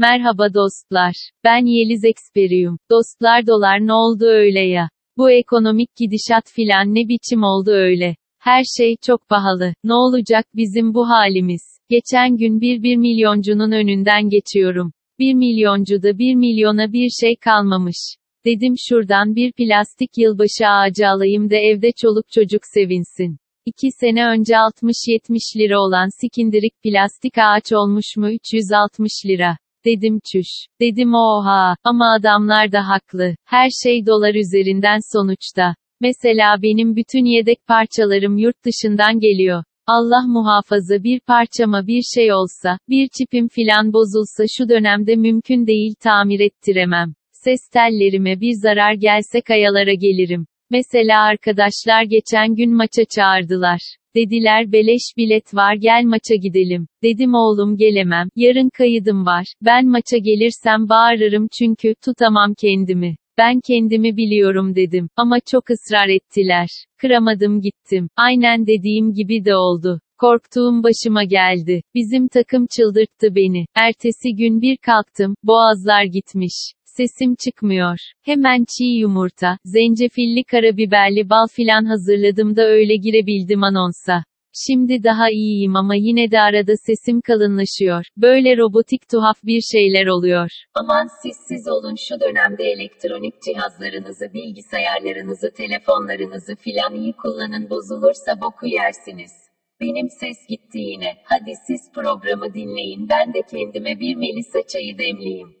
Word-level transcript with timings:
Merhaba 0.00 0.54
dostlar. 0.54 1.12
Ben 1.44 1.66
Yeliz 1.66 2.04
Experium. 2.04 2.78
Dostlar 2.90 3.46
dolar 3.46 3.86
ne 3.86 3.92
oldu 3.92 4.24
öyle 4.24 4.60
ya? 4.60 4.88
Bu 5.16 5.30
ekonomik 5.30 5.88
gidişat 5.96 6.44
filan 6.54 6.94
ne 6.94 7.08
biçim 7.08 7.42
oldu 7.42 7.70
öyle? 7.70 8.16
Her 8.38 8.64
şey 8.78 8.96
çok 9.06 9.28
pahalı. 9.28 9.74
Ne 9.84 9.94
olacak 9.94 10.44
bizim 10.54 10.94
bu 10.94 11.08
halimiz? 11.08 11.62
Geçen 11.90 12.36
gün 12.36 12.60
bir 12.60 12.82
bir 12.82 12.96
milyoncunun 12.96 13.72
önünden 13.72 14.28
geçiyorum. 14.28 14.92
Bir 15.18 15.34
milyoncuda 15.34 16.18
bir 16.18 16.34
milyona 16.34 16.92
bir 16.92 17.08
şey 17.20 17.36
kalmamış. 17.36 18.16
Dedim 18.44 18.74
şuradan 18.88 19.36
bir 19.36 19.52
plastik 19.52 20.10
yılbaşı 20.16 20.66
ağacı 20.68 21.08
alayım 21.08 21.50
da 21.50 21.56
evde 21.56 21.90
çoluk 22.02 22.24
çocuk 22.34 22.62
sevinsin. 22.74 23.38
İki 23.66 23.88
sene 24.00 24.26
önce 24.26 24.52
60-70 24.54 25.58
lira 25.58 25.80
olan 25.80 26.08
sikindirik 26.20 26.82
plastik 26.82 27.38
ağaç 27.38 27.72
olmuş 27.72 28.16
mu 28.16 28.30
360 28.30 29.12
lira. 29.26 29.56
Dedim 29.84 30.20
çüş. 30.32 30.48
Dedim 30.80 31.14
oha. 31.14 31.76
Ama 31.84 32.14
adamlar 32.18 32.72
da 32.72 32.88
haklı. 32.88 33.34
Her 33.44 33.68
şey 33.84 34.06
dolar 34.06 34.34
üzerinden 34.34 34.98
sonuçta. 35.12 35.74
Mesela 36.00 36.62
benim 36.62 36.96
bütün 36.96 37.24
yedek 37.24 37.66
parçalarım 37.66 38.38
yurt 38.38 38.56
dışından 38.64 39.20
geliyor. 39.20 39.64
Allah 39.86 40.26
muhafaza 40.26 41.02
bir 41.04 41.20
parçama 41.20 41.86
bir 41.86 42.02
şey 42.14 42.32
olsa, 42.32 42.78
bir 42.88 43.08
çipim 43.18 43.48
filan 43.48 43.92
bozulsa 43.92 44.44
şu 44.58 44.68
dönemde 44.68 45.16
mümkün 45.16 45.66
değil 45.66 45.94
tamir 46.00 46.40
ettiremem. 46.40 47.14
Ses 47.32 47.60
tellerime 47.72 48.40
bir 48.40 48.52
zarar 48.62 48.94
gelse 48.94 49.40
kayalara 49.40 49.94
gelirim. 49.94 50.46
Mesela 50.70 51.22
arkadaşlar 51.22 52.02
geçen 52.02 52.54
gün 52.54 52.76
maça 52.76 53.02
çağırdılar. 53.16 53.99
Dediler 54.16 54.72
beleş 54.72 55.02
bilet 55.16 55.54
var 55.54 55.74
gel 55.74 56.02
maça 56.04 56.34
gidelim. 56.34 56.86
Dedim 57.02 57.34
oğlum 57.34 57.76
gelemem, 57.76 58.28
yarın 58.36 58.68
kayıdım 58.68 59.26
var. 59.26 59.44
Ben 59.62 59.86
maça 59.86 60.16
gelirsem 60.16 60.88
bağırırım 60.88 61.48
çünkü 61.58 61.94
tutamam 62.04 62.54
kendimi. 62.60 63.16
Ben 63.38 63.60
kendimi 63.66 64.16
biliyorum 64.16 64.74
dedim 64.74 65.08
ama 65.16 65.36
çok 65.50 65.70
ısrar 65.70 66.08
ettiler. 66.08 66.68
Kıramadım 67.00 67.60
gittim. 67.60 68.08
Aynen 68.16 68.66
dediğim 68.66 69.12
gibi 69.12 69.44
de 69.44 69.56
oldu. 69.56 70.00
Korktuğum 70.18 70.82
başıma 70.82 71.24
geldi. 71.24 71.82
Bizim 71.94 72.28
takım 72.28 72.66
çıldırttı 72.76 73.34
beni. 73.34 73.66
Ertesi 73.74 74.36
gün 74.36 74.62
bir 74.62 74.76
kalktım, 74.76 75.34
boğazlar 75.42 76.04
gitmiş. 76.04 76.72
Sesim 77.00 77.34
çıkmıyor. 77.44 77.98
Hemen 78.24 78.64
çiğ 78.64 78.84
yumurta, 78.84 79.58
zencefilli 79.64 80.44
karabiberli 80.44 81.30
bal 81.30 81.46
filan 81.46 81.84
hazırladım 81.84 82.56
da 82.56 82.62
öyle 82.62 82.96
girebildim 82.96 83.62
anonsa. 83.64 84.24
Şimdi 84.66 85.04
daha 85.04 85.30
iyiyim 85.30 85.76
ama 85.76 85.94
yine 85.94 86.30
de 86.30 86.40
arada 86.40 86.72
sesim 86.76 87.20
kalınlaşıyor. 87.20 88.04
Böyle 88.16 88.56
robotik 88.56 89.08
tuhaf 89.10 89.36
bir 89.44 89.60
şeyler 89.60 90.06
oluyor. 90.06 90.50
Aman 90.74 91.06
siz 91.22 91.36
siz 91.48 91.68
olun 91.68 91.96
şu 92.08 92.20
dönemde 92.20 92.64
elektronik 92.64 93.34
cihazlarınızı, 93.42 94.26
bilgisayarlarınızı, 94.34 95.50
telefonlarınızı 95.56 96.56
filan 96.56 96.94
iyi 96.94 97.12
kullanın 97.12 97.70
bozulursa 97.70 98.40
boku 98.40 98.66
yersiniz. 98.66 99.32
Benim 99.80 100.08
ses 100.20 100.38
gitti 100.48 100.78
yine. 100.78 101.16
Hadi 101.24 101.52
siz 101.66 101.92
programı 101.94 102.54
dinleyin 102.54 103.08
ben 103.08 103.34
de 103.34 103.42
kendime 103.50 104.00
bir 104.00 104.16
melisa 104.16 104.58
çayı 104.72 104.98
demleyeyim. 104.98 105.60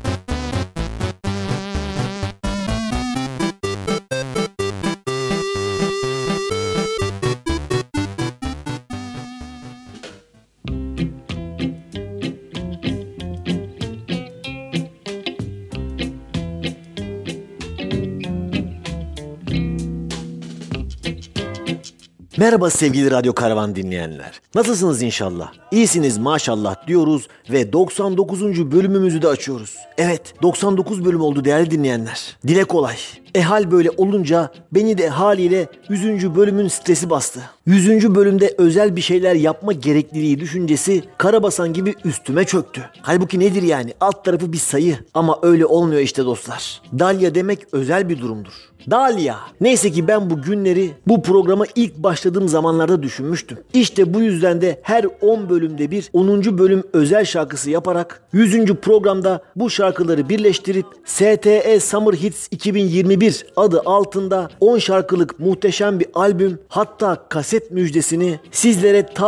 Merhaba 22.41 22.69
sevgili 22.69 23.11
Radyo 23.11 23.33
Karavan 23.33 23.75
dinleyenler. 23.75 24.41
Nasılsınız 24.55 25.01
inşallah? 25.01 25.51
İyisiniz 25.71 26.17
maşallah 26.17 26.87
diyoruz 26.87 27.27
ve 27.49 27.73
99. 27.73 28.71
bölümümüzü 28.71 29.21
de 29.21 29.27
açıyoruz. 29.27 29.75
Evet 29.97 30.33
99 30.41 31.05
bölüm 31.05 31.21
oldu 31.21 31.45
değerli 31.45 31.71
dinleyenler. 31.71 32.37
Dile 32.47 32.63
kolay. 32.63 32.95
E 33.35 33.41
hal 33.41 33.71
böyle 33.71 33.89
olunca 33.97 34.51
beni 34.71 34.97
de 34.97 35.09
haliyle 35.09 35.67
100. 35.89 36.35
bölümün 36.35 36.67
stresi 36.67 37.09
bastı. 37.09 37.39
100. 37.65 38.15
bölümde 38.15 38.55
özel 38.57 38.95
bir 38.95 39.01
şeyler 39.01 39.35
yapma 39.35 39.73
gerekliliği 39.73 40.39
düşüncesi 40.39 41.03
karabasan 41.17 41.73
gibi 41.73 41.95
üstüme 42.05 42.45
çöktü. 42.45 42.81
Halbuki 43.01 43.39
nedir 43.39 43.61
yani? 43.61 43.93
Alt 43.99 44.25
tarafı 44.25 44.53
bir 44.53 44.57
sayı. 44.57 44.97
Ama 45.13 45.39
öyle 45.41 45.65
olmuyor 45.65 46.01
işte 46.01 46.25
dostlar. 46.25 46.81
Dalya 46.99 47.35
demek 47.35 47.59
özel 47.71 48.09
bir 48.09 48.19
durumdur. 48.19 48.53
Dalya. 48.91 49.37
Neyse 49.61 49.91
ki 49.91 50.07
ben 50.07 50.29
bu 50.29 50.41
günleri 50.41 50.91
bu 51.07 51.21
programa 51.21 51.65
ilk 51.75 51.97
başladığım 51.97 52.47
zamanlarda 52.47 53.03
düşünmüştüm. 53.03 53.57
İşte 53.73 54.13
bu 54.13 54.21
yüzden 54.21 54.61
de 54.61 54.79
her 54.83 55.05
10 55.21 55.49
bölümde 55.49 55.91
bir 55.91 56.09
10. 56.13 56.57
bölüm 56.57 56.83
özel 56.93 57.25
şarkısı 57.25 57.69
yaparak 57.69 58.21
100. 58.33 58.65
programda 58.65 59.43
bu 59.55 59.69
şarkıları 59.69 60.29
birleştirip 60.29 60.85
STE 61.05 61.79
Summer 61.79 62.13
Hits 62.13 62.47
2021 62.51 63.20
adı 63.55 63.81
altında 63.85 64.49
10 64.59 64.77
şarkılık 64.77 65.39
muhteşem 65.39 65.99
bir 65.99 66.07
albüm 66.13 66.59
hatta 66.67 67.17
kaset 67.29 67.71
müjdesini 67.71 68.39
sizlere 68.51 69.05
ta 69.05 69.25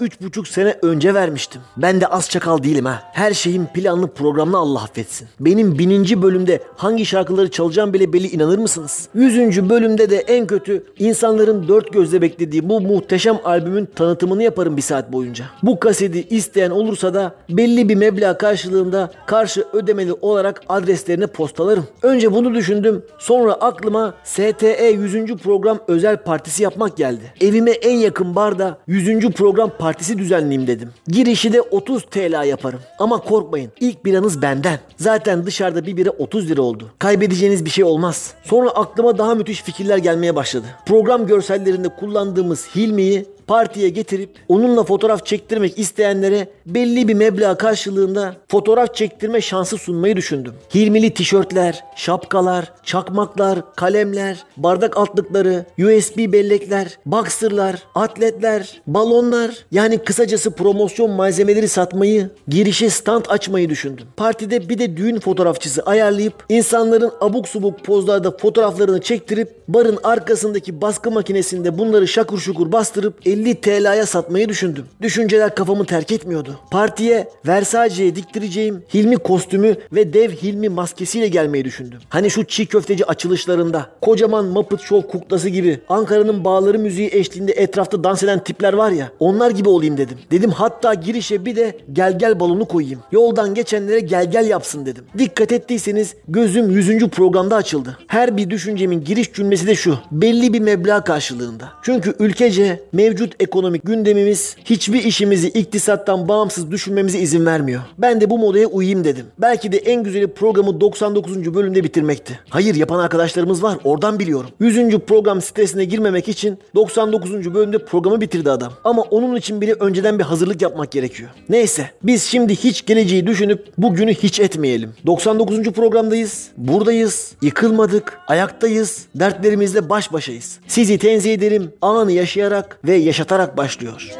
3,5 0.00 0.48
sene 0.48 0.76
önce 0.82 1.14
vermiştim. 1.14 1.60
Ben 1.76 2.00
de 2.00 2.06
az 2.06 2.30
çakal 2.30 2.62
değilim 2.62 2.84
ha. 2.84 3.02
Her 3.12 3.34
şeyin 3.34 3.66
planlı 3.66 4.08
programlı 4.14 4.58
Allah 4.58 4.82
affetsin. 4.82 5.28
Benim 5.40 5.78
bininci 5.78 6.22
bölümde 6.22 6.62
hangi 6.76 7.06
şarkıları 7.06 7.50
çalacağım 7.50 7.92
bile 7.92 8.12
belli 8.12 8.28
inanır 8.28 8.58
mısınız? 8.58 9.08
100. 9.14 9.70
bölümde 9.70 10.10
de 10.10 10.16
en 10.16 10.46
kötü 10.46 10.84
insanların 10.98 11.68
dört 11.68 11.92
gözle 11.92 12.22
beklediği 12.22 12.68
bu 12.68 12.80
muhteşem 12.80 13.38
albümün 13.44 13.88
tanıtımını 13.94 14.42
yaparım 14.42 14.76
bir 14.76 14.82
saat 14.82 15.12
boyunca. 15.12 15.44
Bu 15.62 15.80
kaseti 15.80 16.26
isteyen 16.30 16.70
olursa 16.70 17.14
da 17.14 17.34
belli 17.48 17.88
bir 17.88 17.94
meblağ 17.94 18.38
karşılığında 18.38 19.10
karşı 19.26 19.64
ödemeli 19.72 20.12
olarak 20.12 20.62
adreslerine 20.68 21.26
postalarım. 21.26 21.86
Önce 22.02 22.32
bunu 22.32 22.54
düşündüm. 22.54 23.02
Sonra 23.18 23.52
aklıma 23.52 24.14
STE 24.24 24.84
100. 24.84 25.36
program 25.36 25.78
özel 25.88 26.16
partisi 26.16 26.62
yapmak 26.62 26.96
geldi. 26.96 27.32
Evime 27.40 27.70
en 27.70 27.96
yakın 27.96 28.36
barda 28.36 28.78
100. 28.86 29.30
program 29.30 29.70
partisi 29.78 30.18
düzenleyeyim 30.18 30.66
dedim. 30.66 30.90
Girişi 31.08 31.52
de 31.52 31.60
30 31.60 32.02
TL 32.02 32.46
yaparım. 32.46 32.80
Ama 32.98 33.18
korkmayın 33.18 33.72
ilk 33.80 34.04
biranız 34.04 34.42
benden. 34.42 34.78
Zaten 34.96 35.46
dışarıda 35.46 35.86
bir 35.86 35.96
bira 35.96 36.10
30 36.10 36.50
lira 36.50 36.62
oldu. 36.62 36.90
Kaybedeceğiniz 36.98 37.64
bir 37.64 37.70
şey 37.70 37.84
olmaz. 37.84 38.34
Sonra 38.44 38.70
aklıma 38.70 39.18
daha 39.18 39.34
müthiş 39.34 39.62
fikirler 39.62 39.98
gelmeye 39.98 40.36
başladı. 40.36 40.66
Program 40.86 41.26
görsellerinde 41.26 41.88
kullandığımız 41.88 42.68
Hilmi'yi 42.76 43.26
partiye 43.48 43.88
getirip 43.88 44.30
onunla 44.48 44.84
fotoğraf 44.84 45.26
çektirmek 45.26 45.78
isteyenlere 45.78 46.48
belli 46.66 47.08
bir 47.08 47.14
meblağ 47.14 47.54
karşılığında 47.54 48.36
fotoğraf 48.48 48.94
çektirme 48.94 49.40
şansı 49.40 49.78
sunmayı 49.78 50.16
düşündüm. 50.16 50.54
Hilmili 50.74 51.14
tişörtler, 51.14 51.84
şapkalar, 51.96 52.72
çakmaklar, 52.84 53.74
kalemler, 53.76 54.44
bardak 54.56 54.96
altlıkları, 54.96 55.66
USB 55.78 56.32
bellekler, 56.32 56.98
boxerlar, 57.06 57.82
atletler, 57.94 58.82
balonlar 58.86 59.64
yani 59.70 59.98
kısacası 59.98 60.50
promosyon 60.50 61.10
malzemeleri 61.10 61.68
satmayı, 61.68 62.30
girişe 62.48 62.90
stand 62.90 63.24
açmayı 63.28 63.68
düşündüm. 63.68 64.06
Partide 64.16 64.68
bir 64.68 64.78
de 64.78 64.96
düğün 64.96 65.20
fotoğrafçısı 65.20 65.82
ayarlayıp 65.82 66.34
insanların 66.48 67.12
abuk 67.20 67.48
subuk 67.48 67.84
pozlarda 67.84 68.36
fotoğraflarını 68.36 69.00
çektirip 69.00 69.48
barın 69.68 69.98
arkasındaki 70.02 70.80
baskı 70.80 71.10
makinesinde 71.10 71.78
bunları 71.78 72.08
şakur 72.08 72.38
şukur 72.38 72.72
bastırıp 72.72 73.26
50 73.26 73.37
TL'ye 73.44 74.06
satmayı 74.06 74.48
düşündüm. 74.48 74.84
Düşünceler 75.02 75.54
kafamı 75.54 75.84
terk 75.84 76.12
etmiyordu. 76.12 76.60
Partiye 76.70 77.28
Versace'ye 77.46 78.16
diktireceğim 78.16 78.82
Hilmi 78.94 79.16
kostümü 79.16 79.76
ve 79.92 80.12
dev 80.12 80.30
Hilmi 80.30 80.68
maskesiyle 80.68 81.28
gelmeyi 81.28 81.64
düşündüm. 81.64 81.98
Hani 82.08 82.30
şu 82.30 82.44
çiğ 82.44 82.66
köfteci 82.66 83.06
açılışlarında 83.06 83.86
kocaman 84.00 84.44
Muppet 84.44 84.80
Show 84.80 85.08
kuklası 85.08 85.48
gibi 85.48 85.80
Ankara'nın 85.88 86.44
bağları 86.44 86.78
müziği 86.78 87.10
eşliğinde 87.12 87.52
etrafta 87.52 88.04
dans 88.04 88.22
eden 88.22 88.44
tipler 88.44 88.72
var 88.72 88.90
ya 88.90 89.10
onlar 89.18 89.50
gibi 89.50 89.68
olayım 89.68 89.96
dedim. 89.96 90.18
Dedim 90.30 90.50
hatta 90.50 90.94
girişe 90.94 91.44
bir 91.44 91.56
de 91.56 91.76
gel 91.92 92.18
gel 92.18 92.40
balonu 92.40 92.64
koyayım. 92.64 93.00
Yoldan 93.12 93.54
geçenlere 93.54 94.00
gel 94.00 94.30
gel 94.30 94.48
yapsın 94.48 94.86
dedim. 94.86 95.04
Dikkat 95.18 95.52
ettiyseniz 95.52 96.14
gözüm 96.28 96.70
100. 96.70 97.08
programda 97.08 97.56
açıldı. 97.56 97.98
Her 98.06 98.36
bir 98.36 98.50
düşüncemin 98.50 99.04
giriş 99.04 99.32
cümlesi 99.32 99.66
de 99.66 99.74
şu. 99.74 99.98
Belli 100.12 100.52
bir 100.52 100.60
meblağ 100.60 101.04
karşılığında. 101.04 101.72
Çünkü 101.82 102.14
ülkece 102.18 102.80
mevcut 102.92 103.27
mevcut 103.28 103.42
ekonomik 103.42 103.86
gündemimiz 103.86 104.56
hiçbir 104.64 105.04
işimizi 105.04 105.48
iktisattan 105.48 106.28
bağımsız 106.28 106.70
düşünmemize 106.70 107.18
izin 107.18 107.46
vermiyor. 107.46 107.80
Ben 107.98 108.20
de 108.20 108.30
bu 108.30 108.38
modaya 108.38 108.66
uyayım 108.66 109.04
dedim. 109.04 109.26
Belki 109.38 109.72
de 109.72 109.76
en 109.76 110.04
güzeli 110.04 110.26
programı 110.26 110.80
99. 110.80 111.54
bölümde 111.54 111.84
bitirmekti. 111.84 112.38
Hayır 112.48 112.74
yapan 112.74 112.98
arkadaşlarımız 112.98 113.62
var 113.62 113.78
oradan 113.84 114.18
biliyorum. 114.18 114.50
100. 114.60 114.98
program 114.98 115.40
stresine 115.40 115.84
girmemek 115.84 116.28
için 116.28 116.58
99. 116.74 117.54
bölümde 117.54 117.78
programı 117.78 118.20
bitirdi 118.20 118.50
adam. 118.50 118.72
Ama 118.84 119.02
onun 119.02 119.36
için 119.36 119.60
bile 119.60 119.72
önceden 119.72 120.18
bir 120.18 120.24
hazırlık 120.24 120.62
yapmak 120.62 120.92
gerekiyor. 120.92 121.30
Neyse 121.48 121.90
biz 122.02 122.22
şimdi 122.22 122.56
hiç 122.56 122.86
geleceği 122.86 123.26
düşünüp 123.26 123.66
bugünü 123.78 124.14
hiç 124.14 124.40
etmeyelim. 124.40 124.92
99. 125.06 125.62
programdayız. 125.62 126.48
Buradayız. 126.56 127.32
Yıkılmadık. 127.42 128.18
Ayaktayız. 128.28 129.06
Dertlerimizle 129.14 129.88
baş 129.88 130.12
başayız. 130.12 130.58
Sizi 130.68 130.98
tenzih 130.98 131.34
ederim. 131.34 131.72
Anı 131.82 132.12
yaşayarak 132.12 132.78
ve 132.84 132.94
yaşatarak 133.18 133.56
başlıyor. 133.56 134.10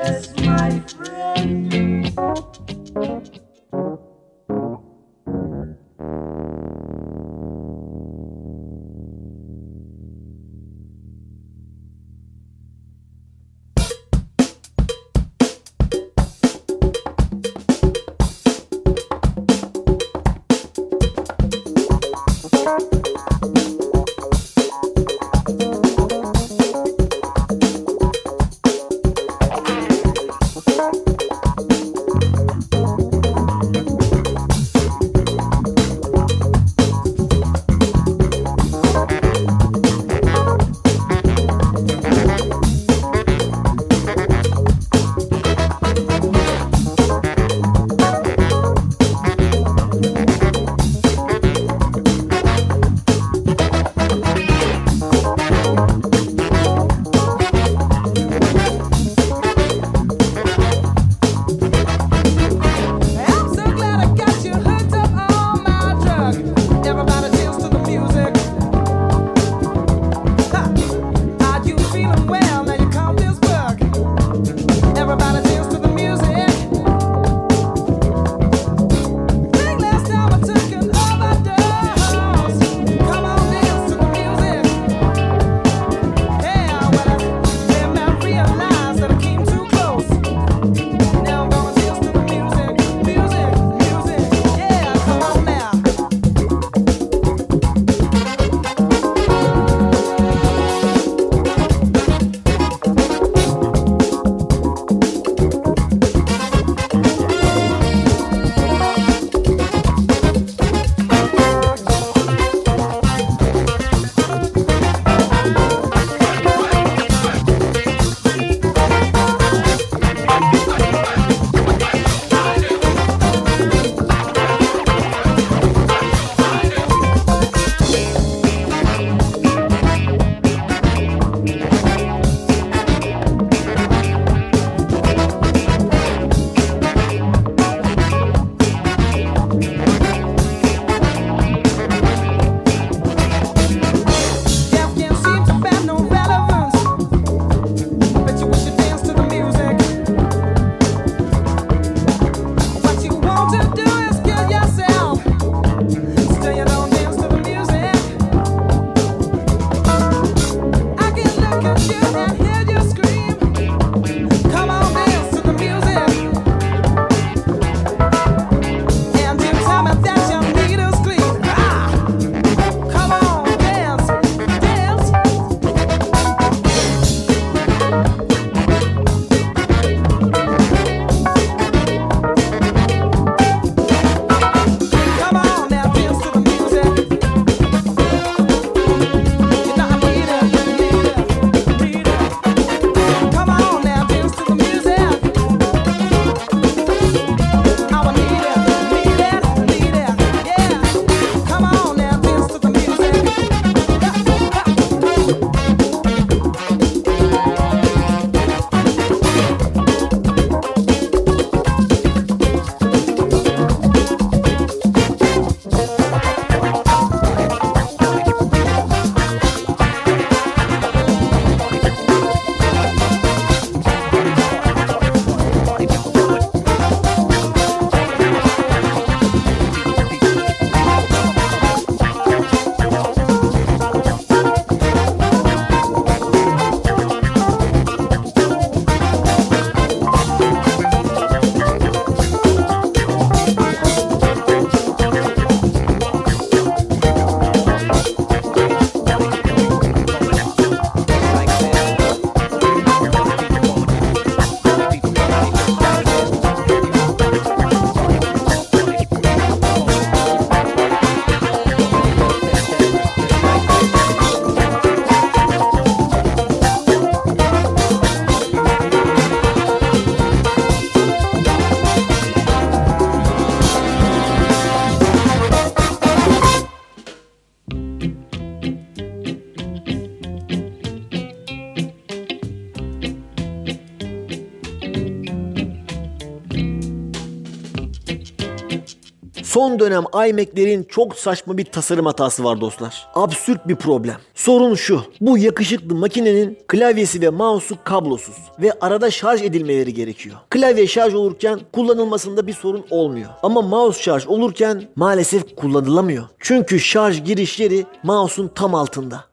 Son 289.58 289.78
dönem 289.78 290.04
iMac'lerin 290.28 290.82
çok 290.82 291.16
saçma 291.16 291.58
bir 291.58 291.64
tasarım 291.64 292.06
hatası 292.06 292.44
var 292.44 292.60
dostlar. 292.60 293.08
Absürt 293.14 293.68
bir 293.68 293.76
problem. 293.76 294.16
Sorun 294.34 294.74
şu. 294.74 295.02
Bu 295.20 295.38
yakışıklı 295.38 295.94
makinenin 295.94 296.58
klavyesi 296.68 297.20
ve 297.20 297.30
mouse'u 297.30 297.78
kablosuz 297.84 298.36
ve 298.62 298.72
arada 298.80 299.10
şarj 299.10 299.42
edilmeleri 299.42 299.94
gerekiyor. 299.94 300.36
Klavye 300.50 300.86
şarj 300.86 301.14
olurken 301.14 301.60
kullanılmasında 301.72 302.46
bir 302.46 302.52
sorun 302.52 302.84
olmuyor. 302.90 303.30
Ama 303.42 303.62
mouse 303.62 304.02
şarj 304.02 304.26
olurken 304.26 304.82
maalesef 304.96 305.56
kullanılamıyor. 305.56 306.24
Çünkü 306.38 306.80
şarj 306.80 307.24
giriş 307.24 307.60
yeri 307.60 307.86
mouse'un 308.02 308.48
tam 308.54 308.74
altında. 308.74 309.24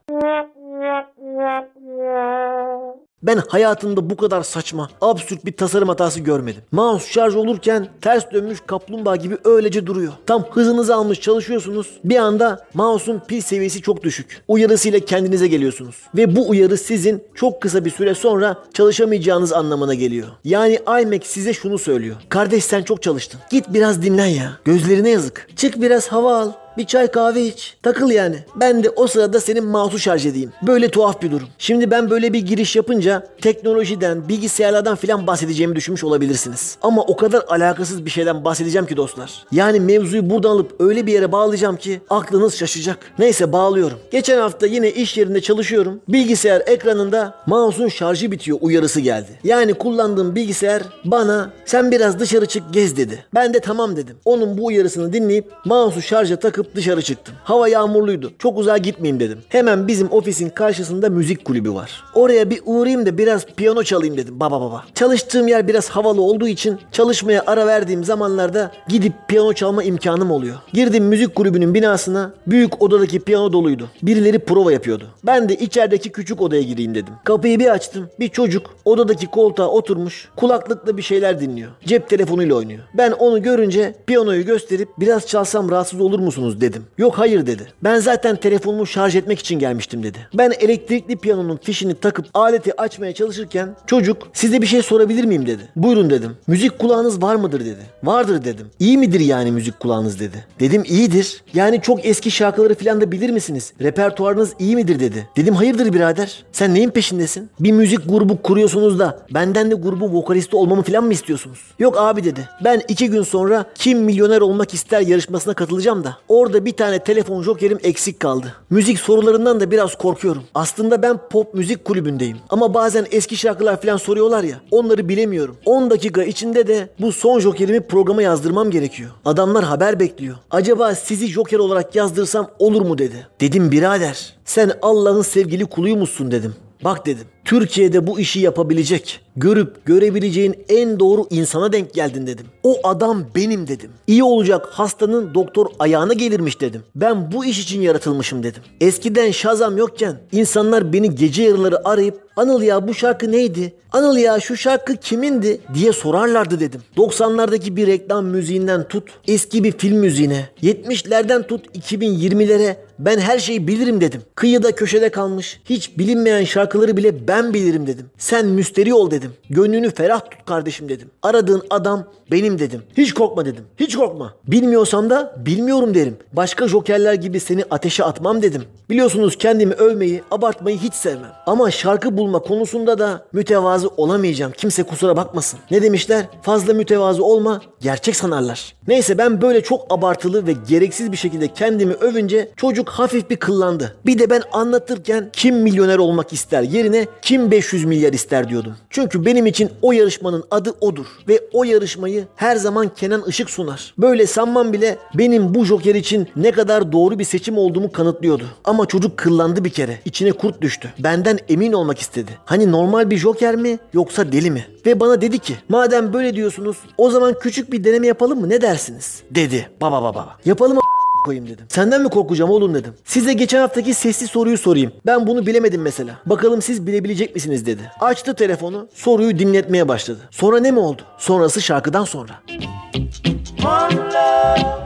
Ben 3.23 3.37
hayatımda 3.47 4.09
bu 4.09 4.17
kadar 4.17 4.43
saçma, 4.43 4.89
absürt 5.01 5.45
bir 5.45 5.51
tasarım 5.51 5.89
hatası 5.89 6.19
görmedim. 6.19 6.61
Mouse 6.71 7.11
şarj 7.11 7.35
olurken 7.35 7.87
ters 8.01 8.31
dönmüş 8.31 8.59
kaplumbağa 8.67 9.15
gibi 9.15 9.37
öylece 9.45 9.87
duruyor. 9.87 10.13
Tam 10.25 10.43
hızınızı 10.51 10.95
almış 10.95 11.21
çalışıyorsunuz. 11.21 11.99
Bir 12.03 12.15
anda 12.15 12.65
mouse'un 12.73 13.21
pil 13.27 13.41
seviyesi 13.41 13.81
çok 13.81 14.03
düşük. 14.03 14.43
Uyarısıyla 14.47 14.99
kendinize 14.99 15.47
geliyorsunuz. 15.47 15.95
Ve 16.15 16.35
bu 16.35 16.49
uyarı 16.49 16.77
sizin 16.77 17.23
çok 17.35 17.61
kısa 17.61 17.85
bir 17.85 17.91
süre 17.91 18.15
sonra 18.15 18.57
çalışamayacağınız 18.73 19.53
anlamına 19.53 19.93
geliyor. 19.93 20.27
Yani 20.43 20.79
iMac 21.01 21.25
size 21.25 21.53
şunu 21.53 21.77
söylüyor. 21.77 22.15
Kardeş 22.29 22.63
sen 22.63 22.83
çok 22.83 23.01
çalıştın. 23.03 23.39
Git 23.51 23.65
biraz 23.73 24.01
dinlen 24.01 24.25
ya. 24.25 24.51
Gözlerine 24.65 25.09
yazık. 25.09 25.47
Çık 25.55 25.81
biraz 25.81 26.07
hava 26.07 26.39
al. 26.39 26.51
Bir 26.77 26.85
çay 26.85 27.07
kahve 27.07 27.45
iç. 27.45 27.77
Takıl 27.83 28.09
yani. 28.09 28.35
Ben 28.55 28.83
de 28.83 28.89
o 28.89 29.07
sırada 29.07 29.39
senin 29.39 29.65
mouse'u 29.65 29.99
şarj 29.99 30.25
edeyim. 30.25 30.51
Böyle 30.61 30.89
tuhaf 30.89 31.21
bir 31.21 31.31
durum. 31.31 31.47
Şimdi 31.57 31.91
ben 31.91 32.09
böyle 32.09 32.33
bir 32.33 32.39
giriş 32.39 32.75
yapınca 32.75 33.27
teknolojiden, 33.41 34.29
bilgisayarlardan 34.29 34.95
filan 34.95 35.27
bahsedeceğimi 35.27 35.75
düşünmüş 35.75 36.03
olabilirsiniz. 36.03 36.77
Ama 36.81 37.01
o 37.01 37.15
kadar 37.15 37.43
alakasız 37.47 38.05
bir 38.05 38.09
şeyden 38.09 38.45
bahsedeceğim 38.45 38.87
ki 38.87 38.97
dostlar. 38.97 39.45
Yani 39.51 39.79
mevzuyu 39.79 40.29
buradan 40.29 40.49
alıp 40.49 40.81
öyle 40.81 41.07
bir 41.07 41.13
yere 41.13 41.31
bağlayacağım 41.31 41.77
ki 41.77 42.01
aklınız 42.09 42.55
şaşacak. 42.55 42.97
Neyse 43.19 43.51
bağlıyorum. 43.51 43.99
Geçen 44.11 44.37
hafta 44.37 44.67
yine 44.67 44.91
iş 44.91 45.17
yerinde 45.17 45.41
çalışıyorum. 45.41 46.01
Bilgisayar 46.07 46.63
ekranında 46.65 47.35
mouse'un 47.45 47.87
şarjı 47.87 48.31
bitiyor 48.31 48.57
uyarısı 48.61 48.99
geldi. 49.01 49.39
Yani 49.43 49.73
kullandığım 49.73 50.35
bilgisayar 50.35 50.83
bana 51.05 51.49
sen 51.65 51.91
biraz 51.91 52.19
dışarı 52.19 52.45
çık 52.45 52.63
gez 52.73 52.97
dedi. 52.97 53.25
Ben 53.33 53.53
de 53.53 53.59
tamam 53.59 53.95
dedim. 53.95 54.17
Onun 54.25 54.57
bu 54.57 54.65
uyarısını 54.65 55.13
dinleyip 55.13 55.51
mouse'u 55.65 56.01
şarja 56.01 56.35
takıp 56.35 56.64
dışarı 56.75 57.01
çıktım. 57.01 57.35
Hava 57.43 57.67
yağmurluydu. 57.67 58.31
Çok 58.39 58.57
uzağa 58.57 58.77
gitmeyeyim 58.77 59.19
dedim. 59.19 59.39
Hemen 59.49 59.87
bizim 59.87 60.11
ofisin 60.11 60.49
karşısında 60.49 61.09
müzik 61.09 61.45
kulübü 61.45 61.73
var. 61.73 62.03
Oraya 62.15 62.49
bir 62.49 62.61
uğrayayım 62.65 63.05
da 63.05 63.17
biraz 63.17 63.45
piyano 63.45 63.83
çalayım 63.83 64.17
dedim. 64.17 64.39
Baba 64.39 64.61
baba. 64.61 64.83
Çalıştığım 64.95 65.47
yer 65.47 65.67
biraz 65.67 65.89
havalı 65.89 66.21
olduğu 66.21 66.47
için 66.47 66.79
çalışmaya 66.91 67.43
ara 67.47 67.67
verdiğim 67.67 68.03
zamanlarda 68.03 68.71
gidip 68.87 69.13
piyano 69.27 69.53
çalma 69.53 69.83
imkanım 69.83 70.31
oluyor. 70.31 70.55
Girdim 70.73 71.05
müzik 71.05 71.35
kulübünün 71.35 71.73
binasına. 71.73 72.33
Büyük 72.47 72.81
odadaki 72.81 73.19
piyano 73.19 73.53
doluydu. 73.53 73.89
Birileri 74.01 74.39
prova 74.39 74.71
yapıyordu. 74.71 75.07
Ben 75.23 75.49
de 75.49 75.55
içerideki 75.55 76.11
küçük 76.11 76.41
odaya 76.41 76.61
gireyim 76.61 76.95
dedim. 76.95 77.13
Kapıyı 77.23 77.59
bir 77.59 77.71
açtım. 77.71 78.09
Bir 78.19 78.29
çocuk 78.29 78.75
odadaki 78.85 79.27
koltuğa 79.27 79.67
oturmuş. 79.67 80.29
Kulaklıkla 80.35 80.97
bir 80.97 81.01
şeyler 81.01 81.39
dinliyor. 81.39 81.71
Cep 81.85 82.09
telefonuyla 82.09 82.55
oynuyor. 82.55 82.79
Ben 82.93 83.11
onu 83.11 83.41
görünce 83.41 83.95
piyanoyu 84.07 84.45
gösterip 84.45 84.89
biraz 84.99 85.27
çalsam 85.27 85.71
rahatsız 85.71 86.01
olur 86.01 86.19
musunuz 86.19 86.54
dedim. 86.61 86.83
Yok 86.97 87.13
hayır 87.17 87.45
dedi. 87.45 87.67
Ben 87.83 87.99
zaten 87.99 88.35
telefonumu 88.35 88.85
şarj 88.87 89.15
etmek 89.15 89.39
için 89.39 89.59
gelmiştim 89.59 90.03
dedi. 90.03 90.17
Ben 90.33 90.53
elektrikli 90.59 91.15
piyanonun 91.15 91.57
fişini 91.63 91.93
takıp 91.95 92.25
aleti 92.33 92.81
açmaya 92.81 93.13
çalışırken 93.13 93.75
çocuk 93.87 94.17
size 94.33 94.61
bir 94.61 94.67
şey 94.67 94.81
sorabilir 94.81 95.23
miyim 95.23 95.45
dedi. 95.47 95.61
Buyurun 95.75 96.09
dedim. 96.09 96.31
Müzik 96.47 96.79
kulağınız 96.79 97.21
var 97.21 97.35
mıdır 97.35 97.59
dedi. 97.59 97.81
Vardır 98.03 98.45
dedim. 98.45 98.67
İyi 98.79 98.97
midir 98.97 99.19
yani 99.19 99.51
müzik 99.51 99.79
kulağınız 99.79 100.19
dedi. 100.19 100.45
Dedim 100.59 100.83
iyidir. 100.85 101.43
Yani 101.53 101.81
çok 101.81 102.05
eski 102.05 102.31
şarkıları 102.31 102.75
falan 102.75 103.01
da 103.01 103.11
bilir 103.11 103.29
misiniz? 103.29 103.73
Repertuarınız 103.81 104.53
iyi 104.59 104.75
midir 104.75 104.99
dedi. 104.99 105.27
Dedim 105.37 105.55
hayırdır 105.55 105.93
birader. 105.93 106.43
Sen 106.51 106.73
neyin 106.73 106.89
peşindesin? 106.89 107.49
Bir 107.59 107.71
müzik 107.71 108.09
grubu 108.09 108.41
kuruyorsunuz 108.41 108.99
da 108.99 109.19
benden 109.31 109.71
de 109.71 109.75
grubun 109.75 110.13
vokalisti 110.13 110.55
olmamı 110.55 110.81
falan 110.83 111.03
mı 111.03 111.13
istiyorsunuz? 111.13 111.59
Yok 111.79 111.97
abi 111.97 112.23
dedi. 112.23 112.49
Ben 112.63 112.81
iki 112.87 113.09
gün 113.09 113.23
sonra 113.23 113.65
kim 113.75 113.99
milyoner 113.99 114.41
olmak 114.41 114.73
ister 114.73 115.01
yarışmasına 115.01 115.53
katılacağım 115.53 116.03
da 116.03 116.17
orada 116.27 116.44
bir 116.53 116.71
tane 116.71 116.99
telefon 116.99 117.41
jokerim 117.43 117.79
eksik 117.83 118.19
kaldı. 118.19 118.53
Müzik 118.69 118.99
sorularından 118.99 119.59
da 119.59 119.71
biraz 119.71 119.97
korkuyorum. 119.97 120.43
Aslında 120.55 121.01
ben 121.01 121.17
pop 121.29 121.53
müzik 121.53 121.85
kulübündeyim. 121.85 122.37
Ama 122.49 122.73
bazen 122.73 123.05
eski 123.11 123.37
şarkılar 123.37 123.81
falan 123.81 123.97
soruyorlar 123.97 124.43
ya. 124.43 124.61
Onları 124.71 125.09
bilemiyorum. 125.09 125.57
10 125.65 125.89
dakika 125.89 126.23
içinde 126.23 126.67
de 126.67 126.89
bu 126.99 127.11
son 127.11 127.39
jokerimi 127.39 127.81
programa 127.81 128.21
yazdırmam 128.21 128.71
gerekiyor. 128.71 129.09
Adamlar 129.25 129.63
haber 129.63 129.99
bekliyor. 129.99 130.35
Acaba 130.51 130.95
sizi 130.95 131.27
joker 131.27 131.59
olarak 131.59 131.95
yazdırsam 131.95 132.47
olur 132.59 132.81
mu 132.81 132.97
dedi. 132.97 133.27
Dedim 133.41 133.71
birader 133.71 134.35
sen 134.45 134.71
Allah'ın 134.81 135.21
sevgili 135.21 135.65
kuluymuşsun 135.65 136.31
dedim. 136.31 136.55
Bak 136.83 137.05
dedim. 137.05 137.27
Türkiye'de 137.45 138.07
bu 138.07 138.19
işi 138.19 138.39
yapabilecek, 138.39 139.21
görüp 139.35 139.85
görebileceğin 139.85 140.55
en 140.69 140.99
doğru 140.99 141.27
insana 141.29 141.73
denk 141.73 141.93
geldin 141.93 142.27
dedim. 142.27 142.45
O 142.63 142.79
adam 142.83 143.25
benim 143.35 143.67
dedim. 143.67 143.91
İyi 144.07 144.23
olacak 144.23 144.65
hastanın 144.71 145.33
doktor 145.33 145.65
ayağına 145.79 146.13
gelirmiş 146.13 146.61
dedim. 146.61 146.83
Ben 146.95 147.31
bu 147.31 147.45
iş 147.45 147.59
için 147.59 147.81
yaratılmışım 147.81 148.43
dedim. 148.43 148.63
Eskiden 148.81 149.31
Şazam 149.31 149.77
yokken 149.77 150.17
insanlar 150.31 150.93
beni 150.93 151.15
gece 151.15 151.43
yarıları 151.43 151.87
arayıp 151.87 152.25
Anıl 152.37 152.61
ya 152.61 152.87
bu 152.87 152.93
şarkı 152.93 153.31
neydi? 153.31 153.73
Anıl 153.91 154.17
ya 154.17 154.39
şu 154.39 154.57
şarkı 154.57 154.95
kimindi? 154.95 155.61
diye 155.73 155.93
sorarlardı 155.93 156.59
dedim. 156.59 156.81
90'lardaki 156.97 157.75
bir 157.75 157.87
reklam 157.87 158.25
müziğinden 158.25 158.87
tut, 158.87 159.03
eski 159.27 159.63
bir 159.63 159.71
film 159.71 159.97
müziğine, 159.97 160.49
70'lerden 160.63 161.47
tut 161.47 161.65
2020'lere 161.77 162.75
ben 162.99 163.19
her 163.19 163.39
şeyi 163.39 163.67
bilirim 163.67 164.01
dedim. 164.01 164.21
Kıyıda 164.35 164.71
köşede 164.71 165.09
kalmış, 165.09 165.61
hiç 165.65 165.97
bilinmeyen 165.97 166.43
şarkıları 166.43 166.97
bile 166.97 167.27
ben 167.27 167.34
bilirim 167.53 167.87
dedim. 167.87 168.05
Sen 168.17 168.45
müsteri 168.45 168.93
ol 168.93 169.11
dedim. 169.11 169.33
Gönlünü 169.49 169.91
ferah 169.91 170.19
tut 170.19 170.45
kardeşim 170.45 170.89
dedim. 170.89 171.09
Aradığın 171.23 171.63
adam 171.69 172.03
benim 172.31 172.59
dedim. 172.59 172.83
Hiç 172.97 173.13
korkma 173.13 173.45
dedim. 173.45 173.63
Hiç 173.77 173.95
korkma. 173.95 174.33
Bilmiyorsam 174.47 175.09
da 175.09 175.35
bilmiyorum 175.45 175.93
derim. 175.93 176.17
Başka 176.33 176.67
jokerler 176.67 177.13
gibi 177.13 177.39
seni 177.39 177.63
ateşe 177.69 178.03
atmam 178.03 178.41
dedim. 178.41 178.63
Biliyorsunuz 178.89 179.37
kendimi 179.37 179.73
övmeyi, 179.73 180.21
abartmayı 180.31 180.77
hiç 180.77 180.93
sevmem. 180.93 181.31
Ama 181.45 181.71
şarkı 181.71 182.17
bulma 182.17 182.39
konusunda 182.39 182.99
da 182.99 183.25
mütevazı 183.33 183.87
olamayacağım. 183.97 184.51
Kimse 184.57 184.83
kusura 184.83 185.17
bakmasın. 185.17 185.59
Ne 185.71 185.81
demişler? 185.81 186.25
Fazla 186.41 186.73
mütevazı 186.73 187.23
olma, 187.23 187.61
gerçek 187.81 188.15
sanarlar. 188.15 188.74
Neyse 188.87 189.17
ben 189.17 189.41
böyle 189.41 189.63
çok 189.63 189.85
abartılı 189.89 190.47
ve 190.47 190.53
gereksiz 190.67 191.11
bir 191.11 191.17
şekilde 191.17 191.47
kendimi 191.47 191.93
övünce 191.93 192.49
çocuk 192.55 192.89
hafif 192.89 193.29
bir 193.29 193.35
kıllandı. 193.35 193.95
Bir 194.05 194.19
de 194.19 194.29
ben 194.29 194.41
anlatırken 194.51 195.29
kim 195.33 195.55
milyoner 195.55 195.97
olmak 195.97 196.33
ister 196.33 196.61
yerine 196.61 197.07
kim 197.21 197.51
500 197.51 197.85
milyar 197.85 198.13
ister 198.13 198.49
diyordum. 198.49 198.75
Çünkü 198.89 199.25
benim 199.25 199.45
için 199.45 199.69
o 199.81 199.91
yarışmanın 199.91 200.43
adı 200.51 200.75
odur. 200.81 201.05
Ve 201.27 201.39
o 201.53 201.63
yarışmayı 201.63 202.27
her 202.35 202.55
zaman 202.55 202.91
Kenan 202.95 203.23
Işık 203.27 203.49
sunar. 203.49 203.93
Böyle 203.97 204.27
sanmam 204.27 204.73
bile 204.73 204.97
benim 205.13 205.55
bu 205.55 205.65
joker 205.65 205.95
için 205.95 206.27
ne 206.35 206.51
kadar 206.51 206.91
doğru 206.91 207.19
bir 207.19 207.23
seçim 207.23 207.57
olduğumu 207.57 207.91
kanıtlıyordu. 207.91 208.43
Ama 208.63 208.85
çocuk 208.85 209.17
kıllandı 209.17 209.65
bir 209.65 209.69
kere. 209.69 209.99
İçine 210.05 210.31
kurt 210.31 210.61
düştü. 210.61 210.93
Benden 210.99 211.39
emin 211.49 211.73
olmak 211.73 211.99
istedi. 211.99 212.31
Hani 212.45 212.71
normal 212.71 213.09
bir 213.09 213.17
joker 213.17 213.55
mi 213.55 213.79
yoksa 213.93 214.31
deli 214.31 214.51
mi? 214.51 214.65
Ve 214.85 214.99
bana 214.99 215.21
dedi 215.21 215.39
ki 215.39 215.55
madem 215.69 216.13
böyle 216.13 216.35
diyorsunuz 216.35 216.77
o 216.97 217.09
zaman 217.09 217.39
küçük 217.39 217.71
bir 217.71 217.83
deneme 217.83 218.07
yapalım 218.07 218.39
mı 218.39 218.49
ne 218.49 218.61
dersiniz? 218.61 219.23
Dedi. 219.31 219.69
Baba 219.81 220.03
baba. 220.03 220.37
Yapalım 220.45 220.77
koyayım 221.25 221.47
dedim. 221.47 221.65
Senden 221.69 222.01
mi 222.01 222.09
korkacağım 222.09 222.51
oğlum 222.51 222.73
dedim. 222.73 222.93
Size 223.05 223.33
geçen 223.33 223.59
haftaki 223.59 223.93
sesli 223.93 224.27
soruyu 224.27 224.57
sorayım. 224.57 224.91
Ben 225.05 225.27
bunu 225.27 225.45
bilemedim 225.45 225.81
mesela. 225.81 226.17
Bakalım 226.25 226.61
siz 226.61 226.87
bilebilecek 226.87 227.35
misiniz 227.35 227.65
dedi. 227.65 227.91
Açtı 227.99 228.35
telefonu 228.35 228.87
soruyu 228.93 229.39
dinletmeye 229.39 229.87
başladı. 229.87 230.19
Sonra 230.31 230.59
ne 230.59 230.71
mi 230.71 230.79
oldu? 230.79 231.01
Sonrası 231.17 231.61
şarkıdan 231.61 232.03
sonra. 232.03 232.31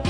I 0.04 0.09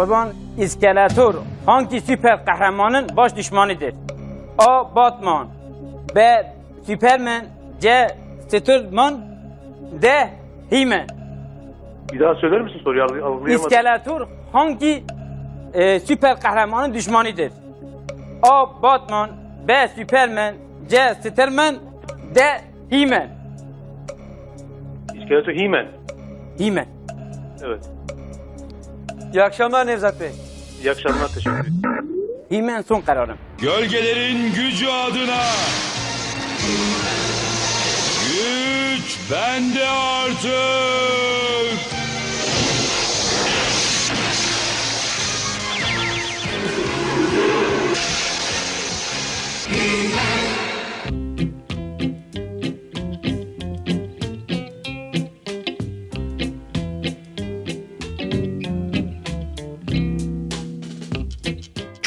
Kurban 0.00 0.28
İskeletor 0.58 1.34
hangi 1.66 2.00
süper 2.00 2.44
kahramanın 2.44 3.06
baş 3.16 3.36
düşmanıdır? 3.36 3.94
A. 4.58 4.94
Batman 4.94 5.48
B. 6.16 6.46
Superman 6.86 7.42
C. 7.80 8.08
Superman 8.50 9.14
D. 10.02 10.08
He-Man 10.70 11.06
Bir 12.12 12.20
daha 12.20 12.34
söyler 12.34 12.60
misin 12.62 12.80
soruyu 12.84 13.02
Algı- 13.02 13.24
algılayamadım. 13.24 13.50
İskeletor 13.50 14.28
hangi 14.52 15.04
e, 15.74 16.00
süper 16.00 16.40
kahramanın 16.40 16.94
düşmanıdır? 16.94 17.52
A. 18.42 18.82
Batman 18.82 19.30
B. 19.68 19.88
Superman 19.88 20.54
C. 20.88 21.14
Superman 21.22 21.74
D. 22.34 22.40
He-Man 22.90 23.26
İskeletor 25.14 25.52
He-Man. 25.52 25.86
He-Man 26.58 26.86
Evet. 27.64 27.90
İyi 29.32 29.42
akşamlar 29.42 29.86
Nevzat 29.86 30.20
Bey. 30.20 30.30
İyi 30.82 30.90
akşamlar 30.90 31.28
teşekkür 31.28 31.50
ederim. 31.60 31.82
He-Man 32.48 32.82
son 32.88 33.00
kararım. 33.00 33.38
Gölgelerin 33.60 34.54
gücü 34.54 34.86
adına. 34.88 35.42
Güç 38.28 39.18
bende 39.30 39.88
artık. 39.88 40.50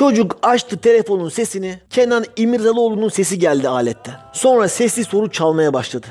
Çocuk 0.04 0.38
açtı 0.42 0.78
telefonun 0.78 1.30
sesini. 1.30 1.80
Kenan 1.89 2.26
İmirzalıoğlu'nun 2.36 3.10
sesi 3.10 3.39
geldi 3.39 3.70
aletten. 3.70 4.13
Sonra 4.34 4.68
sesli 4.68 5.04
soru 5.04 5.32
çalmaya 5.32 5.74
başladı. 5.74 6.08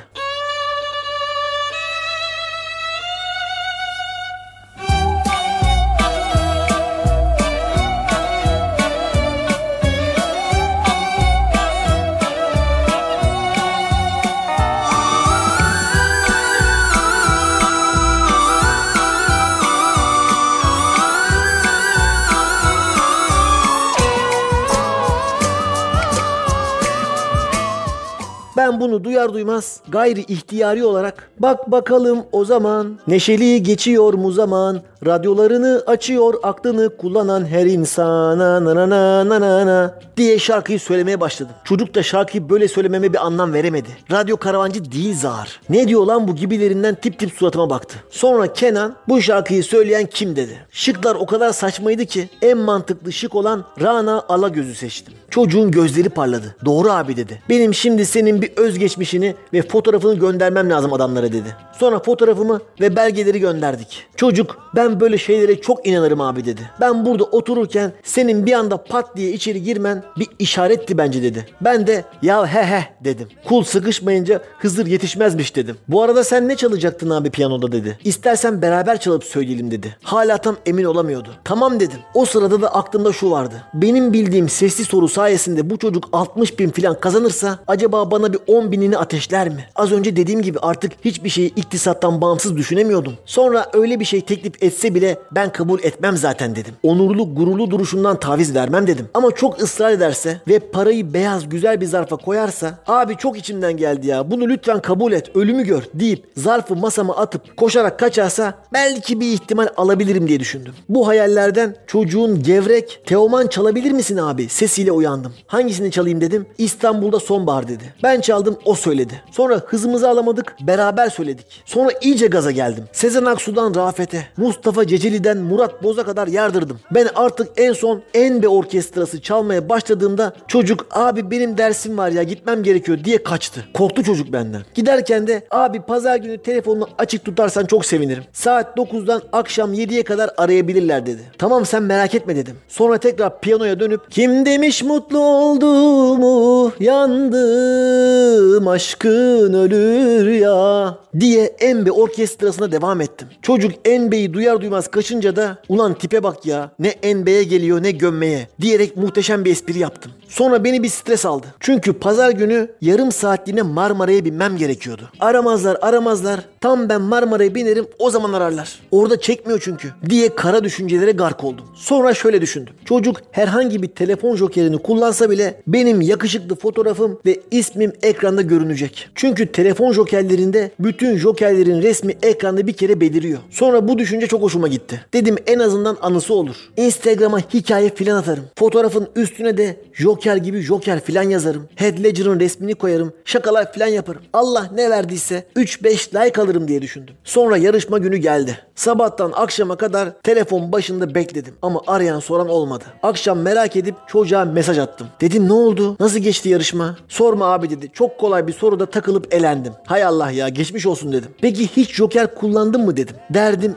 Ben 28.56 28.80
bunu 28.80 29.04
duyar 29.04 29.32
duymaz 29.32 29.80
gayri 29.88 30.20
ihtiyari 30.20 30.84
olarak 30.84 31.30
bak 31.38 31.70
bakalım 31.70 32.24
o 32.32 32.44
zaman 32.44 32.98
neşeli 33.06 33.62
geçiyor 33.62 34.14
mu 34.14 34.32
zaman 34.32 34.82
radyolarını 35.06 35.82
açıyor 35.86 36.34
aklını 36.42 36.96
kullanan 36.96 37.46
her 37.46 37.66
insana 37.66 38.64
na 38.64 38.74
na 38.74 38.90
na 38.90 39.28
na 39.28 39.40
na 39.40 39.66
na 39.66 39.98
diye 40.16 40.38
şarkıyı 40.38 40.80
söylemeye 40.80 41.20
başladım. 41.20 41.52
Çocuk 41.64 41.94
da 41.94 42.02
şarkıyı 42.02 42.50
böyle 42.50 42.68
söylememe 42.68 43.12
bir 43.12 43.26
anlam 43.26 43.52
veremedi. 43.52 43.88
Radyo 44.10 44.36
karavancı 44.36 44.92
değil 44.92 45.16
zar. 45.16 45.60
Ne 45.70 45.88
diyor 45.88 46.06
lan 46.06 46.28
bu 46.28 46.34
gibilerinden 46.34 46.94
tip 46.94 47.18
tip 47.18 47.32
suratıma 47.32 47.70
baktı. 47.70 47.96
Sonra 48.10 48.52
Kenan 48.52 48.96
bu 49.08 49.22
şarkıyı 49.22 49.64
söyleyen 49.64 50.06
kim 50.06 50.36
dedi. 50.36 50.66
Şıklar 50.70 51.14
o 51.14 51.26
kadar 51.26 51.52
saçmaydı 51.52 52.06
ki 52.06 52.28
en 52.42 52.58
mantıklı 52.58 53.12
şık 53.12 53.34
olan 53.34 53.64
Rana 53.80 54.24
Alagöz'ü 54.28 54.74
seçtim. 54.74 55.14
Çocuğun 55.30 55.70
gözleri 55.70 56.08
parladı. 56.08 56.56
Doğru 56.64 56.90
abi 56.90 57.16
dedi. 57.16 57.42
Benim 57.48 57.74
şimdi 57.74 58.06
senin 58.06 58.42
bir 58.42 58.52
özgeçmişini 58.56 59.34
ve 59.52 59.62
fotoğrafını 59.62 60.14
göndermem 60.14 60.70
lazım 60.70 60.92
adamlara 60.92 61.26
dedi. 61.26 61.56
Sonra 61.78 61.98
fotoğrafımı 61.98 62.60
ve 62.80 62.96
belgeleri 62.96 63.40
gönderdik. 63.40 64.06
Çocuk 64.16 64.56
ben 64.76 64.91
böyle 65.00 65.18
şeylere 65.18 65.60
çok 65.60 65.86
inanırım 65.86 66.20
abi 66.20 66.44
dedi. 66.44 66.70
Ben 66.80 67.06
burada 67.06 67.24
otururken 67.24 67.92
senin 68.02 68.46
bir 68.46 68.52
anda 68.52 68.76
pat 68.76 69.16
diye 69.16 69.32
içeri 69.32 69.62
girmen 69.62 70.02
bir 70.18 70.28
işaretti 70.38 70.98
bence 70.98 71.22
dedi. 71.22 71.46
Ben 71.60 71.86
de 71.86 72.04
ya 72.22 72.46
he 72.46 72.62
he 72.62 72.84
dedim. 73.04 73.28
Kul 73.48 73.64
sıkışmayınca 73.64 74.42
Hızır 74.58 74.86
yetişmezmiş 74.86 75.56
dedim. 75.56 75.76
Bu 75.88 76.02
arada 76.02 76.24
sen 76.24 76.48
ne 76.48 76.56
çalacaktın 76.56 77.10
abi 77.10 77.30
piyanoda 77.30 77.72
dedi. 77.72 77.98
İstersen 78.04 78.62
beraber 78.62 79.00
çalıp 79.00 79.24
söyleyelim 79.24 79.70
dedi. 79.70 79.96
Hala 80.02 80.38
tam 80.38 80.56
emin 80.66 80.84
olamıyordu. 80.84 81.28
Tamam 81.44 81.80
dedim. 81.80 81.98
O 82.14 82.24
sırada 82.24 82.62
da 82.62 82.74
aklımda 82.74 83.12
şu 83.12 83.30
vardı. 83.30 83.64
Benim 83.74 84.12
bildiğim 84.12 84.48
sesli 84.48 84.84
soru 84.84 85.08
sayesinde 85.08 85.70
bu 85.70 85.78
çocuk 85.78 86.08
60 86.12 86.58
bin 86.58 86.70
falan 86.70 87.00
kazanırsa 87.00 87.58
acaba 87.66 88.10
bana 88.10 88.32
bir 88.32 88.38
10 88.46 88.72
binini 88.72 88.98
ateşler 88.98 89.48
mi? 89.48 89.66
Az 89.76 89.92
önce 89.92 90.16
dediğim 90.16 90.42
gibi 90.42 90.58
artık 90.58 90.92
hiçbir 91.04 91.28
şeyi 91.28 91.54
iktisattan 91.54 92.20
bağımsız 92.20 92.56
düşünemiyordum. 92.56 93.14
Sonra 93.24 93.70
öyle 93.72 94.00
bir 94.00 94.04
şey 94.04 94.20
teklif 94.20 94.62
etse 94.82 94.94
bile 94.94 95.18
ben 95.32 95.52
kabul 95.52 95.80
etmem 95.82 96.16
zaten 96.16 96.56
dedim. 96.56 96.74
Onurlu 96.82 97.34
gururlu 97.34 97.70
duruşundan 97.70 98.20
taviz 98.20 98.54
vermem 98.54 98.86
dedim. 98.86 99.08
Ama 99.14 99.30
çok 99.30 99.62
ısrar 99.62 99.90
ederse 99.90 100.40
ve 100.48 100.58
parayı 100.58 101.14
beyaz 101.14 101.48
güzel 101.48 101.80
bir 101.80 101.86
zarfa 101.86 102.16
koyarsa 102.16 102.78
abi 102.86 103.16
çok 103.16 103.38
içimden 103.38 103.76
geldi 103.76 104.06
ya 104.06 104.30
bunu 104.30 104.48
lütfen 104.48 104.80
kabul 104.80 105.12
et 105.12 105.36
ölümü 105.36 105.64
gör 105.64 105.82
deyip 105.94 106.26
zarfı 106.36 106.76
masama 106.76 107.16
atıp 107.16 107.56
koşarak 107.56 107.98
kaçarsa 107.98 108.54
belki 108.72 109.20
bir 109.20 109.32
ihtimal 109.32 109.68
alabilirim 109.76 110.28
diye 110.28 110.40
düşündüm. 110.40 110.74
Bu 110.88 111.08
hayallerden 111.08 111.76
çocuğun 111.86 112.42
gevrek 112.42 113.02
Teoman 113.06 113.46
çalabilir 113.46 113.90
misin 113.92 114.16
abi 114.16 114.48
sesiyle 114.48 114.92
uyandım. 114.92 115.32
Hangisini 115.46 115.90
çalayım 115.90 116.20
dedim. 116.20 116.46
İstanbul'da 116.58 117.20
sonbahar 117.20 117.68
dedi. 117.68 117.84
Ben 118.02 118.20
çaldım 118.20 118.58
o 118.64 118.74
söyledi. 118.74 119.22
Sonra 119.30 119.54
hızımızı 119.66 120.08
alamadık 120.08 120.56
beraber 120.60 121.08
söyledik. 121.08 121.46
Sonra 121.64 121.90
iyice 122.02 122.26
gaza 122.26 122.50
geldim. 122.50 122.84
Sezen 122.92 123.24
Aksu'dan 123.24 123.74
Rafet'e, 123.74 124.26
Mustafa 124.36 124.71
Ceceli'den 124.80 125.38
Murat 125.38 125.82
Boz'a 125.82 126.04
kadar 126.04 126.26
yardırdım. 126.28 126.80
Ben 126.94 127.08
artık 127.14 127.48
en 127.56 127.72
son 127.72 128.02
Enbe 128.14 128.48
Orkestrası 128.48 129.22
çalmaya 129.22 129.68
başladığımda 129.68 130.32
çocuk 130.48 130.86
abi 130.90 131.30
benim 131.30 131.58
dersim 131.58 131.98
var 131.98 132.10
ya 132.10 132.22
gitmem 132.22 132.62
gerekiyor 132.62 132.98
diye 133.04 133.22
kaçtı. 133.22 133.64
Korktu 133.74 134.04
çocuk 134.04 134.32
benden. 134.32 134.62
Giderken 134.74 135.26
de 135.26 135.46
abi 135.50 135.80
pazar 135.80 136.16
günü 136.16 136.38
telefonunu 136.38 136.88
açık 136.98 137.24
tutarsan 137.24 137.66
çok 137.66 137.86
sevinirim. 137.86 138.24
Saat 138.32 138.76
9'dan 138.76 139.22
akşam 139.32 139.74
7'ye 139.74 140.02
kadar 140.02 140.30
arayabilirler 140.36 141.06
dedi. 141.06 141.22
Tamam 141.38 141.66
sen 141.66 141.82
merak 141.82 142.14
etme 142.14 142.36
dedim. 142.36 142.56
Sonra 142.68 142.98
tekrar 142.98 143.40
piyanoya 143.40 143.80
dönüp 143.80 144.10
kim 144.10 144.46
demiş 144.46 144.82
mutlu 144.82 145.18
olduğumu 145.18 146.72
yandım 146.80 148.68
aşkın 148.68 149.52
ölür 149.54 150.30
ya 150.30 150.98
diye 151.20 151.44
Enbe 151.44 151.92
orkestrasına 151.92 152.72
devam 152.72 153.00
ettim. 153.00 153.28
Çocuk 153.42 153.72
Enbe'yi 153.84 154.32
duyar 154.34 154.60
duymaz 154.62 154.88
kaçınca 154.88 155.36
da 155.36 155.58
ulan 155.68 155.94
tipe 155.94 156.22
bak 156.22 156.46
ya 156.46 156.70
ne 156.78 156.88
Enbe'ye 156.88 157.42
geliyor 157.42 157.82
ne 157.82 157.90
gömmeye 157.90 158.48
diyerek 158.60 158.96
muhteşem 158.96 159.44
bir 159.44 159.50
espri 159.50 159.78
yaptım. 159.78 160.12
Sonra 160.28 160.64
beni 160.64 160.82
bir 160.82 160.88
stres 160.88 161.26
aldı. 161.26 161.46
Çünkü 161.60 161.92
pazar 161.92 162.30
günü 162.30 162.68
yarım 162.80 163.12
saatliğine 163.12 163.62
Marmara'ya 163.62 164.24
binmem 164.24 164.56
gerekiyordu. 164.56 165.10
Aramazlar 165.20 165.78
aramazlar 165.82 166.40
tam 166.60 166.88
ben 166.88 167.00
Marmara'ya 167.00 167.54
binerim 167.54 167.86
o 167.98 168.10
zaman 168.10 168.32
ararlar. 168.32 168.80
Orada 168.90 169.20
çekmiyor 169.20 169.60
çünkü 169.64 169.88
diye 170.08 170.34
kara 170.34 170.64
düşüncelere 170.64 171.12
gark 171.12 171.44
oldum. 171.44 171.64
Sonra 171.74 172.14
şöyle 172.14 172.40
düşündüm. 172.40 172.74
Çocuk 172.84 173.16
herhangi 173.30 173.82
bir 173.82 173.88
telefon 173.88 174.36
jokerini 174.36 174.78
kullansa 174.78 175.30
bile 175.30 175.62
benim 175.66 176.00
yakışıklı 176.00 176.56
fotoğrafım 176.56 177.18
ve 177.26 177.40
ismim 177.50 177.92
ekranda 178.02 178.42
görünecek. 178.42 179.08
Çünkü 179.14 179.52
telefon 179.52 179.92
jokerlerinde 179.92 180.70
bütün 180.80 181.16
jokerlerin 181.16 181.82
resmi 181.82 182.14
ekranda 182.22 182.66
bir 182.66 182.72
kere 182.72 183.00
beliriyor. 183.00 183.38
Sonra 183.50 183.88
bu 183.88 183.98
düşünce 183.98 184.26
çok 184.26 184.41
hoşuma 184.42 184.68
gitti. 184.68 185.04
Dedim 185.14 185.36
en 185.46 185.58
azından 185.58 185.96
anısı 186.02 186.34
olur. 186.34 186.56
Instagram'a 186.76 187.38
hikaye 187.38 187.94
filan 187.94 188.16
atarım. 188.16 188.44
Fotoğrafın 188.58 189.08
üstüne 189.16 189.56
de 189.56 189.80
joker 189.92 190.36
gibi 190.36 190.60
joker 190.60 191.00
filan 191.00 191.22
yazarım. 191.22 191.68
Heath 191.76 192.02
Ledger'ın 192.02 192.40
resmini 192.40 192.74
koyarım. 192.74 193.12
Şakalar 193.24 193.72
filan 193.72 193.86
yaparım. 193.86 194.22
Allah 194.32 194.70
ne 194.74 194.90
verdiyse 194.90 195.46
3-5 195.56 196.26
like 196.26 196.42
alırım 196.42 196.68
diye 196.68 196.82
düşündüm. 196.82 197.14
Sonra 197.24 197.56
yarışma 197.56 197.98
günü 197.98 198.16
geldi. 198.16 198.58
Sabahtan 198.74 199.32
akşama 199.34 199.76
kadar 199.76 200.20
telefon 200.20 200.72
başında 200.72 201.14
bekledim 201.14 201.54
ama 201.62 201.80
arayan 201.86 202.20
soran 202.20 202.48
olmadı. 202.48 202.84
Akşam 203.02 203.38
merak 203.38 203.76
edip 203.76 203.94
çocuğa 204.06 204.44
mesaj 204.44 204.78
attım. 204.78 205.06
Dedim 205.20 205.48
ne 205.48 205.52
oldu? 205.52 205.96
Nasıl 206.00 206.18
geçti 206.18 206.48
yarışma? 206.48 206.96
Sorma 207.08 207.46
abi 207.46 207.70
dedi. 207.70 207.90
Çok 207.92 208.18
kolay 208.18 208.46
bir 208.46 208.52
soruda 208.52 208.86
takılıp 208.86 209.34
elendim. 209.34 209.72
Hay 209.86 210.04
Allah 210.04 210.30
ya 210.30 210.48
geçmiş 210.48 210.86
olsun 210.86 211.12
dedim. 211.12 211.30
Peki 211.40 211.68
hiç 211.68 211.94
joker 211.94 212.34
kullandın 212.34 212.84
mı 212.84 212.96
dedim. 212.96 213.16
Derdim 213.30 213.62
Derdim 213.62 213.76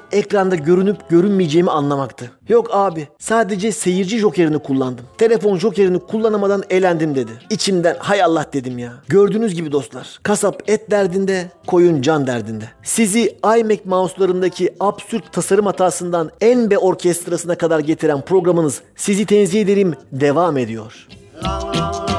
ekranda 0.56 0.66
görünüp 0.66 1.10
görünmeyeceğimi 1.10 1.72
anlamaktı. 1.72 2.32
Yok 2.50 2.70
abi 2.72 3.08
sadece 3.20 3.72
seyirci 3.72 4.20
jokerini 4.20 4.60
kullandım. 4.60 5.06
Telefon 5.18 5.58
jokerini 5.58 6.00
kullanamadan 6.00 6.64
elendim 6.70 7.16
dedi. 7.16 7.32
İçimden 7.50 7.96
hay 8.00 8.24
Allah 8.24 8.46
dedim 8.54 8.78
ya. 8.78 8.94
Gördüğünüz 9.08 9.56
gibi 9.56 9.72
dostlar 9.72 10.20
kasap 10.24 10.64
et 10.68 10.92
derdinde 10.92 11.52
koyun 11.68 12.02
can 12.02 12.28
derdinde. 12.28 12.66
Sizi 12.84 13.38
iMac 13.44 13.80
mouse'larındaki 13.86 14.74
absürt 14.80 15.34
tasarım 15.34 15.66
hatasından 15.66 16.32
Enbe 16.42 16.78
orkestrasına 16.78 17.56
kadar 17.56 17.80
getiren 17.80 18.22
programınız 18.22 18.82
sizi 18.96 19.26
tenzih 19.26 19.62
ederim 19.62 19.94
devam 20.12 20.58
ediyor. 20.58 21.08
Kim 21.74 22.15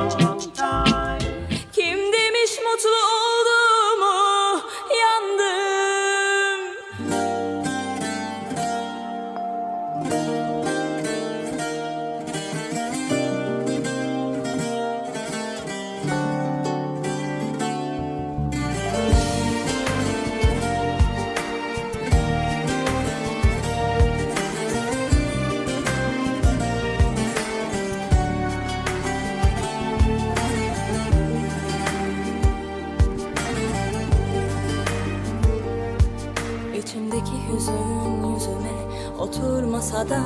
oturmasa 39.97 40.11
da 40.11 40.21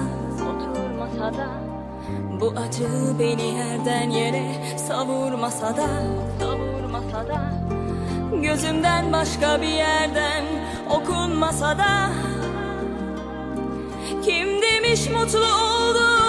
Oturmasa 0.51 1.39
da 1.39 1.49
Bu 2.41 2.55
acı 2.67 3.19
beni 3.19 3.43
yerden 3.43 4.11
yere 4.11 4.79
savurmasa 4.79 5.77
da 5.77 5.89
Savurmasa 6.41 7.29
da 7.29 7.41
Gözümden 8.43 9.13
başka 9.13 9.63
bir 9.63 9.67
yerden 9.67 10.45
okunmasa 10.91 11.79
da. 11.79 12.11
Kim 14.23 14.49
demiş 14.63 15.11
mutlu 15.11 15.39
olduğumu 15.39 16.20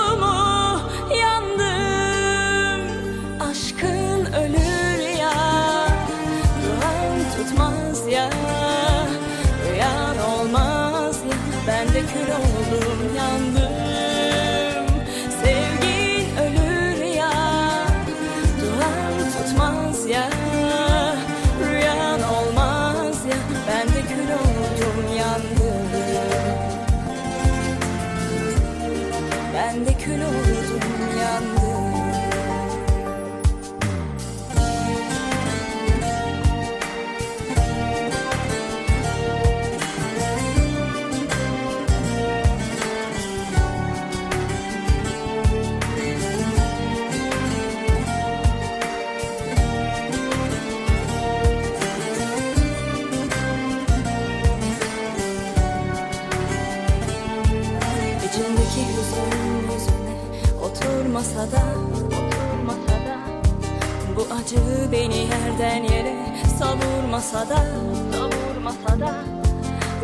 yerden 65.61 65.83
yere 65.83 66.15
savurmasa 66.59 67.49
da 67.49 67.65
Savurmasa 68.13 68.99
da 68.99 69.13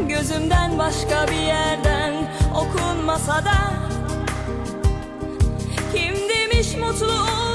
Gözümden 0.07 0.79
başka 0.79 1.27
bir 1.27 1.41
yerden 1.47 2.13
okunmasa 2.55 3.45
da 3.45 3.73
Kim 5.93 6.15
demiş 6.29 6.75
mutlu 6.77 7.13
olduğumu 7.13 7.46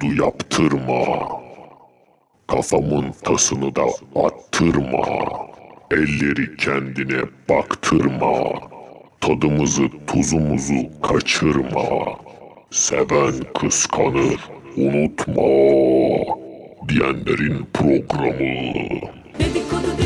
dedikodu 0.00 0.24
yaptırma. 0.24 1.28
Kafamın 2.46 3.12
tasını 3.22 3.76
da 3.76 3.82
attırma. 4.16 5.04
Elleri 5.90 6.56
kendine 6.56 7.20
baktırma. 7.48 8.34
Tadımızı 9.20 9.88
tuzumuzu 10.06 11.00
kaçırma. 11.02 11.84
Seven 12.70 13.34
kıskanır 13.60 14.40
unutma. 14.76 15.42
Diyenlerin 16.88 17.66
programı. 17.74 19.00
Dedikodu 19.38 20.03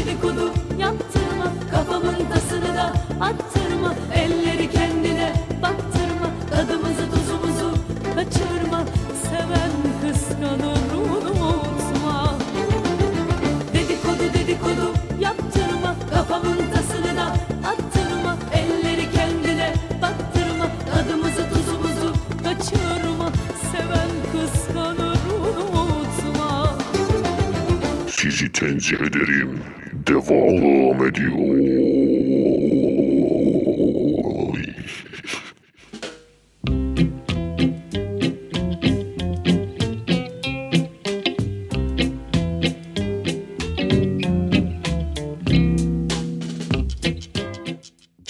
Sizi 28.30 28.52
tenzih 28.52 29.00
ederim. 29.00 29.50
Devam 30.06 31.06
ediyor. 31.06 31.58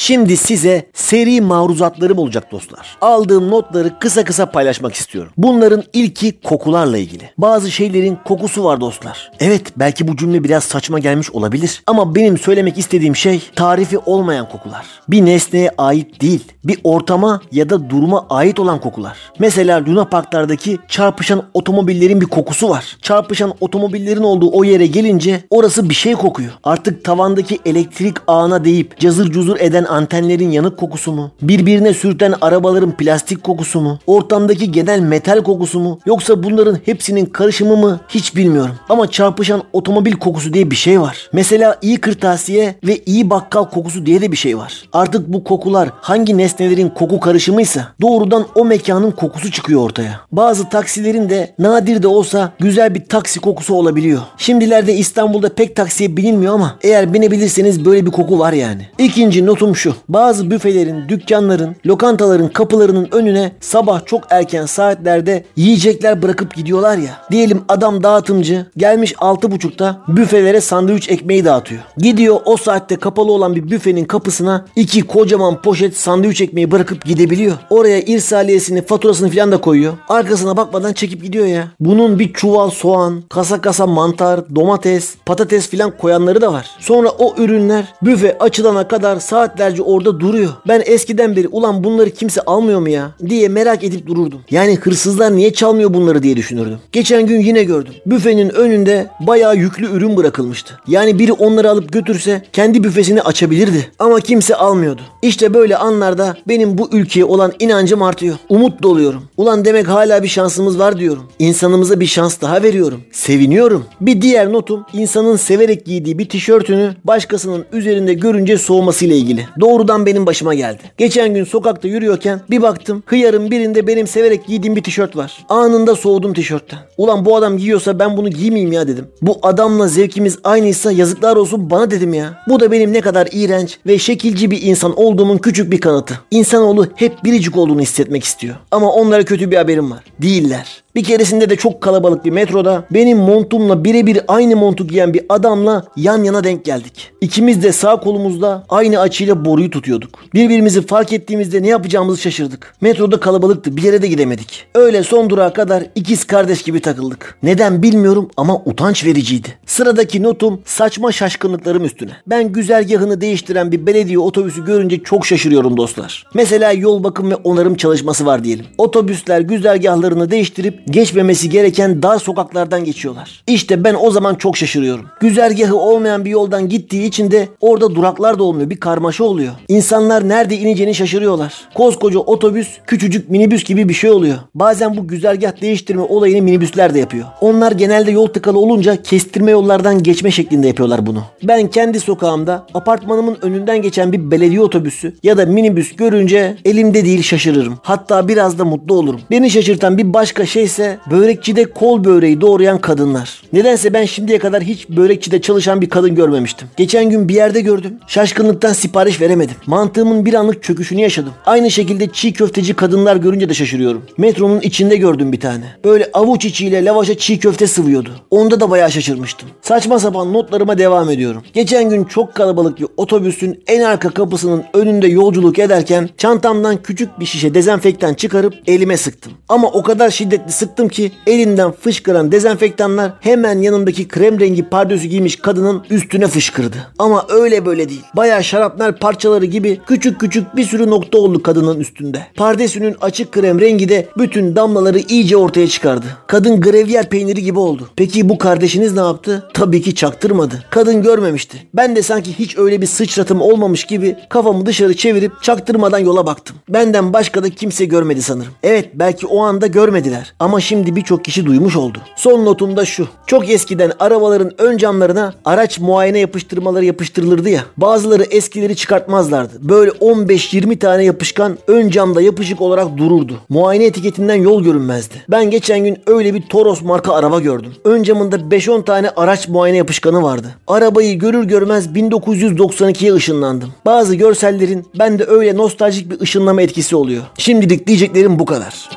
Şimdi 0.09 0.37
size 0.37 0.87
seri 0.95 1.41
maruzatlarım 1.41 2.19
olacak 2.19 2.53
dostlar. 2.53 2.97
Aldığım 3.01 3.51
notları 3.51 3.99
kısa 3.99 4.25
kısa 4.25 4.47
paylaşmak 4.47 4.95
istiyorum. 4.95 5.33
Bunların 5.37 5.83
ilki 5.93 6.41
kokularla 6.41 6.99
ilgili. 6.99 7.31
Bazı 7.39 7.71
şeylerin 7.71 8.19
kokusu 8.25 8.65
var 8.65 8.81
dostlar. 8.81 9.31
Evet 9.41 9.63
belki 9.77 10.09
bu 10.09 10.17
cümle 10.17 10.45
biraz 10.45 10.65
saçma 10.65 10.99
gelmiş 10.99 11.31
olabilir. 11.31 11.83
Ama 11.87 12.15
benim 12.15 12.39
söylemek 12.39 12.79
istediğim 12.79 13.17
şey 13.17 13.43
tarifi 13.57 13.99
olmayan 13.99 14.49
kokular. 14.49 14.87
Bir 15.09 15.25
nesneye 15.25 15.71
ait 15.79 16.21
değil. 16.21 16.45
Bir 16.65 16.79
ortama 16.85 17.41
ya 17.53 17.71
da 17.71 17.91
duruma 17.91 18.27
ait 18.31 18.61
olan 18.61 18.81
kokular. 18.81 19.17
Mesela 19.39 19.85
Luna 19.87 20.05
Parklardaki 20.05 20.79
çarpışan 20.89 21.43
otomobillerin 21.55 22.21
bir 22.21 22.27
kokusu 22.27 22.69
var. 22.69 22.97
Çarpışan 23.03 23.55
otomobillerin 23.61 24.23
olduğu 24.23 24.51
o 24.53 24.65
yere 24.65 24.87
gelince 24.87 25.45
orası 25.51 25.89
bir 25.89 25.95
şey 25.95 26.15
kokuyor. 26.15 26.53
Artık 26.65 27.05
tavandaki 27.05 27.59
elektrik 27.67 28.17
ağına 28.27 28.65
değip 28.65 28.99
cazır 28.99 29.33
cuzur 29.33 29.61
eden 29.61 29.85
antenlerin 29.99 30.51
yanık 30.51 30.79
kokusu 30.79 31.13
mu? 31.13 31.31
Birbirine 31.43 31.95
sürten 31.95 32.35
arabaların 32.41 32.97
plastik 32.97 33.45
kokusu 33.45 33.81
mu? 33.81 33.99
Ortamdaki 34.07 34.73
genel 34.73 35.01
metal 35.01 35.43
kokusu 35.43 35.81
mu? 35.81 35.99
Yoksa 36.07 36.43
bunların 36.43 36.79
hepsinin 36.85 37.27
karışımı 37.27 37.77
mı? 37.77 38.01
Hiç 38.09 38.37
bilmiyorum. 38.37 38.75
Ama 38.89 39.11
çarpışan 39.11 39.63
otomobil 39.73 40.13
kokusu 40.13 40.53
diye 40.53 40.71
bir 40.71 40.77
şey 40.77 41.01
var. 41.01 41.31
Mesela 41.33 41.79
iyi 41.83 42.01
kırtasiye 42.01 42.75
ve 42.85 42.99
iyi 43.07 43.31
bakkal 43.31 43.65
kokusu 43.65 44.07
diye 44.07 44.21
de 44.21 44.33
bir 44.33 44.37
şey 44.37 44.59
var. 44.59 44.89
Artık 44.93 45.29
bu 45.29 45.45
kokular 45.45 45.89
hangi 46.01 46.39
nesnelerin 46.39 46.89
koku 46.89 47.21
karışımıysa 47.21 47.89
doğrudan 48.01 48.47
o 48.55 48.65
mekanın 48.65 49.11
kokusu 49.11 49.53
çıkıyor 49.53 49.81
ortaya. 49.83 50.21
Bazı 50.33 50.69
taksilerin 50.69 51.31
de 51.31 51.55
nadir 51.59 52.03
de 52.03 52.09
olsa 52.09 52.53
güzel 52.61 52.95
bir 52.95 53.05
taksi 53.05 53.41
kokusu 53.41 53.75
olabiliyor. 53.75 54.21
Şimdilerde 54.37 54.95
İstanbul'da 54.95 55.49
pek 55.49 55.77
taksiye 55.77 56.17
binilmiyor 56.17 56.55
ama 56.55 56.79
eğer 56.83 57.15
binebilirseniz 57.15 57.85
böyle 57.85 58.07
bir 58.07 58.11
koku 58.11 58.39
var 58.39 58.53
yani. 58.53 58.83
İkinci 58.99 59.47
notum 59.47 59.77
şu. 59.77 59.88
Bazı 60.09 60.51
büfelerin, 60.51 61.09
dükkanların, 61.09 61.77
lokantaların 61.87 62.49
kapılarının 62.49 63.09
önüne 63.13 63.53
sabah 63.61 64.07
çok 64.07 64.23
erken 64.31 64.67
saatlerde 64.67 65.45
yiyecekler 65.57 66.23
bırakıp 66.23 66.55
gidiyorlar 66.55 66.99
ya. 66.99 67.11
Diyelim 67.31 67.63
adam 67.69 68.03
dağıtımcı 68.03 68.67
gelmiş 68.77 69.13
6.30'da 69.13 70.01
büfelere 70.09 70.61
sandviç 70.61 71.09
ekmeği 71.09 71.45
dağıtıyor. 71.45 71.83
Gidiyor 71.99 72.41
o 72.45 72.57
saatte 72.57 72.97
kapalı 72.97 73.33
olan 73.33 73.57
bir 73.57 73.71
büfenin 73.71 74.05
kapısına 74.05 74.65
iki 74.77 75.03
kocaman 75.03 75.63
poşet 75.63 75.97
sandviç 75.97 76.41
ekmeği 76.41 76.71
bırakıp 76.71 77.05
gidebiliyor. 77.05 77.57
Oraya 77.71 78.01
irsaliyesini, 78.01 78.83
faturasını 78.83 79.31
falan 79.31 79.53
da 79.53 79.61
koyuyor. 79.61 79.93
Arkasına 80.09 80.57
bakmadan 80.57 80.93
çekip 80.93 81.23
gidiyor 81.23 81.47
ya. 81.47 81.69
Bunun 81.81 82.19
bir 82.19 82.33
çuval 82.33 82.71
soğan, 82.71 83.23
kasa 83.29 83.61
kasa 83.61 83.87
mantar, 83.87 84.55
domates, 84.57 85.15
patates 85.27 85.69
filan 85.69 85.93
koyanları 85.99 86.41
da 86.41 86.53
var. 86.53 86.67
Sonra 86.79 87.09
o 87.09 87.35
ürünler 87.39 87.95
büfe 88.03 88.39
açılana 88.39 88.89
kadar 88.89 89.21
saatlerce 89.21 89.78
orada 89.83 90.21
duruyor. 90.21 90.51
Ben 90.69 90.83
eskiden 90.87 91.37
beri 91.37 91.49
ulan 91.49 91.85
bunları 91.85 92.11
kimse 92.11 92.41
almıyor 92.41 92.81
mu 92.81 92.89
ya 92.89 93.11
diye 93.29 93.49
merak 93.49 93.85
edip 93.85 94.07
dururdum. 94.07 94.41
Yani 94.51 94.77
hırsızlar 94.77 95.37
niye 95.37 95.53
çalmıyor 95.53 95.95
bunları 95.95 96.23
diye 96.23 96.37
düşünürdüm. 96.37 96.79
Geçen 96.93 97.27
gün 97.27 97.41
yine 97.41 97.65
gördüm. 97.65 97.95
Büfenin 98.07 98.49
önünde 98.49 99.07
bayağı 99.21 99.57
yüklü 99.57 99.87
ürün 99.91 100.17
bırakılmıştı. 100.17 100.75
Yani 100.89 101.19
biri 101.19 101.33
onları 101.33 101.71
alıp 101.71 101.93
götürse 101.93 102.43
kendi 102.53 102.85
büfesini 102.85 103.23
açabilirdi. 103.23 103.91
Ama 103.99 104.21
kimse 104.21 104.55
almıyordu. 104.55 105.01
İşte 105.23 105.55
böyle 105.55 105.77
anlarda 105.77 106.37
benim 106.49 106.79
bu 106.79 106.89
ülkeye 106.93 107.25
olan 107.25 107.53
inancım 107.59 108.03
artıyor. 108.03 108.37
Umut 108.49 108.83
doluyorum. 108.83 109.23
Ulan 109.37 109.65
demek 109.65 109.89
hala 109.89 110.23
bir 110.23 110.29
şansımız 110.29 110.79
var 110.79 110.99
diyorum. 110.99 111.23
İnsanımıza 111.39 112.01
bir 112.01 112.07
şans 112.07 112.41
daha 112.41 112.63
veriyorum. 112.63 113.01
Seviniyorum. 113.13 113.85
Bir 114.01 114.23
diğer 114.23 114.53
notum 114.53 114.87
insanın 114.93 115.37
severek 115.37 115.87
giydiği 115.87 116.19
bir 116.19 116.29
tişörtünü 116.29 116.95
başkasının 117.05 117.65
üzerinde 117.73 118.15
görünce 118.15 118.59
soğumasıyla 118.59 119.17
ilgili. 119.17 119.47
Doğrudan 119.61 120.07
benim 120.07 120.27
başıma 120.27 120.55
geldi. 120.55 120.83
Geçen 120.99 121.35
gün 121.35 121.45
sokakta 121.45 121.89
yürüyorken 121.89 122.41
bir 122.51 122.63
baktım 122.63 123.03
hıyarın 123.07 123.51
birinde 123.51 123.87
benim 123.87 124.07
severek 124.07 124.47
giydiğim 124.47 124.77
bir 124.77 124.83
tişört 124.83 125.17
var. 125.17 125.45
Anında 125.49 125.95
soğudum 125.95 126.35
tişörtten. 126.35 126.79
Ulan 126.99 127.25
bu 127.25 127.37
adam 127.37 127.59
giyiyorsa 127.59 127.99
ben 127.99 128.17
bunu 128.17 128.31
giymeyeyim 128.31 128.73
ya 128.73 128.89
dedim. 128.89 129.09
Bu 129.23 129.39
adamla 129.43 129.89
zevkimiz 129.89 130.39
aynıysa 130.45 130.93
yazıklar 130.93 131.37
olsun 131.37 131.71
bana 131.71 131.91
dedim 131.91 132.15
ya. 132.15 132.43
Bu 132.49 132.61
da 132.61 132.73
benim 132.73 132.93
ne 132.93 133.01
kadar 133.01 133.29
iğrenç 133.33 133.79
ve 133.87 133.99
şekilci 133.99 134.51
bir 134.51 134.63
insan 134.63 134.99
olduğumun 134.99 135.39
küçük 135.39 135.73
bir 135.73 135.81
kanıtı. 135.81 136.15
İnsanoğlu 136.31 136.87
hep 136.97 137.25
biricik 137.25 137.57
olduğunu 137.57 137.81
hissetmek 137.81 138.25
istiyor. 138.25 138.57
Ama 138.71 138.93
onlara 138.93 139.25
kötü 139.25 139.51
bir 139.51 139.57
haberim 139.57 139.91
var. 139.91 140.05
Değiller. 140.23 140.83
Bir 140.95 141.05
keresinde 141.05 141.51
de 141.51 141.57
çok 141.57 141.81
kalabalık 141.81 142.25
bir 142.25 142.31
metroda 142.31 142.85
benim 142.91 143.19
montumla 143.19 143.85
birebir 143.85 144.21
aynı 144.29 144.57
montu 144.57 144.87
giyen 144.87 145.15
bir 145.15 145.23
adamla 145.29 145.85
yan 145.97 146.25
yana 146.25 146.45
denk 146.45 146.65
geldik. 146.65 147.11
İkimiz 147.21 147.63
de 147.63 147.73
sağ 147.73 148.01
kolumuzda 148.01 148.65
aynı 148.69 149.01
açıyla 149.01 149.45
boruyu 149.45 149.71
tutuyorduk. 149.71 150.19
Birbirimizi 150.35 150.87
fark 150.87 151.13
ettiğimizde 151.13 151.63
ne 151.63 151.69
yapacağımızı 151.69 152.23
şaşırdık. 152.23 152.75
Metroda 152.81 153.21
kalabalıktı 153.21 153.77
bir 153.77 153.83
yere 153.83 154.03
de 154.03 154.07
gidemedik. 154.07 154.67
Öyle 154.75 155.03
son 155.03 155.31
durağa 155.31 155.53
kadar 155.53 155.85
ikiz 155.95 156.25
kardeş 156.25 156.63
gibi 156.63 156.81
takıldık. 156.81 157.39
Neden 157.43 157.83
bilmiyorum 157.83 158.31
ama 158.37 158.63
utanç 158.65 159.05
vericiydi. 159.05 159.49
Sıradaki 159.67 160.23
notum 160.23 160.61
saçma 160.65 161.13
şaşkınlıklarım 161.13 161.85
üstüne. 161.85 162.13
Ben 162.27 162.53
güzergahını 162.53 163.21
değiştiren 163.21 163.73
bir 163.73 163.87
belediye 163.87 164.19
otobüsü 164.19 164.65
görünce 164.65 165.03
çok 165.03 165.27
şaşırıyorum 165.27 165.77
dostlar. 165.77 166.25
Mesela 166.35 166.73
yol 166.73 167.05
bakım 167.05 167.31
ve 167.31 167.35
onarım 167.35 167.75
çalışması 167.75 168.27
var 168.27 168.45
diyelim. 168.45 168.67
Otobüsler 168.79 169.41
güzergahlarını 169.41 170.31
değiştirip 170.31 170.78
geçmemesi 170.87 171.51
gereken 171.51 172.03
dar 172.03 172.19
sokaklardan 172.19 172.85
geçiyorlar. 172.85 173.43
İşte 173.47 173.85
ben 173.85 173.97
o 174.01 174.11
zaman 174.11 174.35
çok 174.35 174.57
şaşırıyorum. 174.57 175.07
Güzergahı 175.21 175.77
olmayan 175.77 176.25
bir 176.25 176.31
yoldan 176.31 176.69
gittiği 176.69 177.07
için 177.07 177.31
de 177.31 177.49
orada 177.61 177.95
duraklar 177.95 178.39
da 178.39 178.43
olmuyor. 178.43 178.71
Bir 178.71 178.81
karmaşa 178.81 179.25
oluyor. 179.25 179.53
İnsanlar 179.69 180.29
nerede 180.29 180.57
ineceğini 180.57 180.95
şaşırıyorlar. 180.95 181.55
Koskoca 181.75 182.19
otobüs 182.19 182.69
küçücük 182.87 183.31
minibüs 183.31 183.65
gibi 183.65 183.89
bir 183.89 183.95
şey 183.95 184.11
oluyor. 184.11 184.39
Bazen 184.55 184.97
bu 184.97 185.09
güzergah 185.09 185.61
değiştirme 185.61 186.03
olayını 186.03 186.43
minibüsler 186.43 186.95
de 186.95 186.99
yapıyor. 186.99 187.27
Onlar 187.41 187.73
genelde 187.73 188.11
yol 188.11 188.27
tıkalı 188.27 188.59
olunca 188.59 189.03
kestirme 189.03 189.51
yollardan 189.51 190.03
geçme 190.03 190.31
şeklinde 190.31 190.67
yapıyorlar 190.67 191.07
bunu. 191.07 191.23
Ben 191.43 191.69
kendi 191.71 192.01
sokağımda 192.01 192.67
apartmanımın 192.75 193.39
önünden 193.43 193.83
geçen 193.83 194.13
bir 194.13 194.31
belediye 194.31 194.61
otobüsü 194.61 195.15
ya 195.23 195.39
da 195.39 195.47
minibüs 195.47 195.97
görünce 195.97 196.57
elimde 196.65 197.05
değil 197.05 197.23
şaşırırım. 197.23 197.79
Hatta 197.83 198.29
biraz 198.29 198.59
da 198.59 198.65
mutlu 198.65 198.95
olurum. 198.95 199.21
Beni 199.31 199.51
şaşırtan 199.51 199.99
bir 199.99 200.15
başka 200.15 200.47
şey 200.47 200.68
ise 200.69 200.99
börekçide 201.11 201.65
kol 201.65 202.05
böreği 202.05 202.41
doğrayan 202.41 202.79
kadınlar. 202.79 203.43
Nedense 203.53 203.95
ben 203.95 204.05
şimdiye 204.05 204.39
kadar 204.39 204.63
hiç 204.63 204.89
börekçide 204.89 205.41
çalışan 205.41 205.81
bir 205.81 205.89
kadın 205.89 206.15
görmemiştim. 206.15 206.69
Geçen 206.77 207.11
gün 207.11 207.29
bir 207.29 207.35
yerde 207.35 207.61
gördüm. 207.61 207.95
Şaşkınlıktan 208.07 208.73
sipariş 208.73 209.21
veremedim. 209.21 209.57
Mantığımın 209.67 210.25
bir 210.25 210.35
anlık 210.35 210.63
çöküşünü 210.63 211.01
yaşadım. 211.01 211.33
Aynı 211.47 211.71
şekilde 211.71 212.13
çiğ 212.13 212.33
köfteci 212.33 212.75
kadınlar 212.75 213.17
görünce 213.17 213.49
de 213.49 213.55
şaşırıyorum. 213.55 214.03
Metronun 214.19 214.61
içinde 214.61 214.97
gördüm 214.97 215.33
bir 215.33 215.41
tane. 215.41 215.65
Böyle 215.85 216.11
avuç 216.13 216.45
içiyle 216.45 216.85
lavaşa 216.85 217.19
çiğ 217.19 217.39
köfte 217.39 217.67
sıvıyordu. 217.67 218.11
Onda 218.31 218.61
da 218.61 218.71
bayağı 218.71 218.91
şaşırmıştım. 218.91 219.49
Saçma 219.63 219.99
sapan 219.99 220.33
notlarıma 220.33 220.79
devam 220.79 221.11
ediyorum. 221.11 221.43
Geçen 221.53 221.91
gün 221.91 222.05
çok 222.05 222.35
kalabalık 222.35 222.81
bir 222.81 222.87
otobüsün 222.97 223.63
en 223.67 223.83
arka 223.83 224.11
kapısının 224.11 224.65
önünde 224.75 225.09
yolculuk 225.09 225.59
ederken 225.59 226.09
çantamdan 226.19 226.83
küçük 226.83 227.21
bir 227.21 227.27
şişe 227.27 227.55
dezenfektan 227.55 228.15
çıkarıp 228.15 228.55
elime 228.67 228.97
sıktım. 228.97 229.33
Ama 229.49 229.69
o 229.69 229.83
kadar 229.83 230.11
şiddetli 230.11 230.53
sıktım 230.59 230.89
ki 230.89 231.13
elinden 231.27 231.73
fışkıran 231.73 232.33
dezenfektanlar 232.33 233.13
hemen 233.21 233.59
yanımdaki 233.59 234.09
krem 234.09 234.41
rengi 234.41 234.69
pardösü 234.69 235.09
giymiş 235.09 235.37
kadının 235.37 235.83
üstüne 235.91 236.27
fışkırdı. 236.27 236.77
Ama 236.99 237.27
öyle 237.29 237.67
böyle 237.67 237.89
değil. 237.89 238.03
Bayağı 238.17 238.45
şarapnel 238.45 238.93
parçaları 238.93 239.45
gibi 239.45 239.81
küçük 239.87 240.21
küçük 240.21 240.57
bir 240.57 240.65
sürü 240.65 240.91
nokta 240.91 241.19
oldu 241.19 241.43
kadının 241.43 241.81
üstünde. 241.81 242.27
Pardesünün 242.37 242.97
açık 243.01 243.33
krem 243.33 243.61
rengi 243.61 243.89
de 243.89 244.09
bütün 244.19 244.57
damlaları 244.57 244.99
iyice 244.99 245.37
ortaya 245.37 245.69
çıkardı. 245.69 246.07
Kadın 246.27 246.61
grevyer 246.61 247.09
peyniri 247.09 247.43
gibi 247.43 247.59
oldu. 247.59 247.89
Peki 247.97 248.29
bu 248.29 248.39
kardeşiniz 248.39 248.93
ne 248.93 249.01
yaptı? 249.01 249.49
Tabii 249.55 249.83
ki 249.83 249.95
çaktırmadı. 249.95 250.65
Kadın 250.71 251.03
görmemişti. 251.03 251.69
Ben 251.75 251.97
de 251.97 252.03
sanki 252.03 252.39
hiç 252.39 252.59
öyle 252.59 252.81
bir 252.81 252.87
sıçratım 252.87 253.41
olmamış 253.41 253.85
gibi 253.85 254.17
kafamı 254.29 254.67
dışarı 254.67 254.97
çevirip 254.97 255.43
çaktırmadan 255.43 255.99
yola 255.99 256.27
baktım. 256.27 256.57
Benden 256.69 257.13
başka 257.13 257.43
da 257.43 257.51
kimse 257.51 257.85
görmedi 257.85 258.23
sanırım. 258.23 258.53
Evet 258.63 258.89
belki 258.95 259.27
o 259.27 259.43
anda 259.43 259.67
görmediler 259.67 260.35
ama 260.39 260.48
şimdi 260.61 260.97
birçok 260.97 261.25
kişi 261.25 261.47
duymuş 261.47 261.77
oldu. 261.77 261.99
Son 262.17 262.45
notum 262.45 262.77
da 262.77 262.85
şu. 262.85 263.09
Çok 263.27 263.51
eskiden 263.51 263.93
arabaların 264.01 264.53
ön 264.59 264.77
camlarına 264.77 265.35
araç 265.45 265.79
muayene 265.79 266.19
yapıştırmaları 266.19 266.85
yapıştırılırdı 266.85 267.49
ya. 267.49 267.65
Bazıları 267.77 268.23
eskileri 268.23 268.77
çıkartmazlardı. 268.77 269.53
Böyle 269.61 269.91
15-20 269.91 270.79
tane 270.79 271.05
yapışkan 271.05 271.59
ön 271.67 271.91
camda 271.91 272.23
yapışık 272.23 272.61
olarak 272.61 272.97
dururdu. 272.97 273.35
Muayene 273.49 273.85
etiketinden 273.85 274.35
yol 274.35 274.63
görünmezdi. 274.63 275.15
Ben 275.29 275.51
geçen 275.51 275.85
gün 275.85 275.99
öyle 276.07 276.35
bir 276.35 276.43
Toros 276.43 276.83
marka 276.83 277.13
araba 277.13 277.41
gördüm. 277.41 277.73
Ön 277.85 278.03
camında 278.03 278.37
5-10 278.37 278.85
tane 278.85 279.11
araç 279.11 279.49
muayene 279.49 279.77
yapışkanı 279.77 280.23
vardı. 280.23 280.49
Arabayı 280.67 281.19
görür 281.19 281.45
görmez 281.45 281.87
1992'ye 281.87 283.15
ışınlandım. 283.15 283.73
Bazı 283.87 284.15
görsellerin 284.15 284.87
bende 284.99 285.25
öyle 285.25 285.57
nostaljik 285.57 286.11
bir 286.11 286.21
ışınlama 286.21 286.63
etkisi 286.63 286.97
oluyor. 286.97 287.23
Şimdilik 287.39 287.87
diyeceklerim 287.87 288.39
bu 288.39 288.45
kadar. 288.45 288.89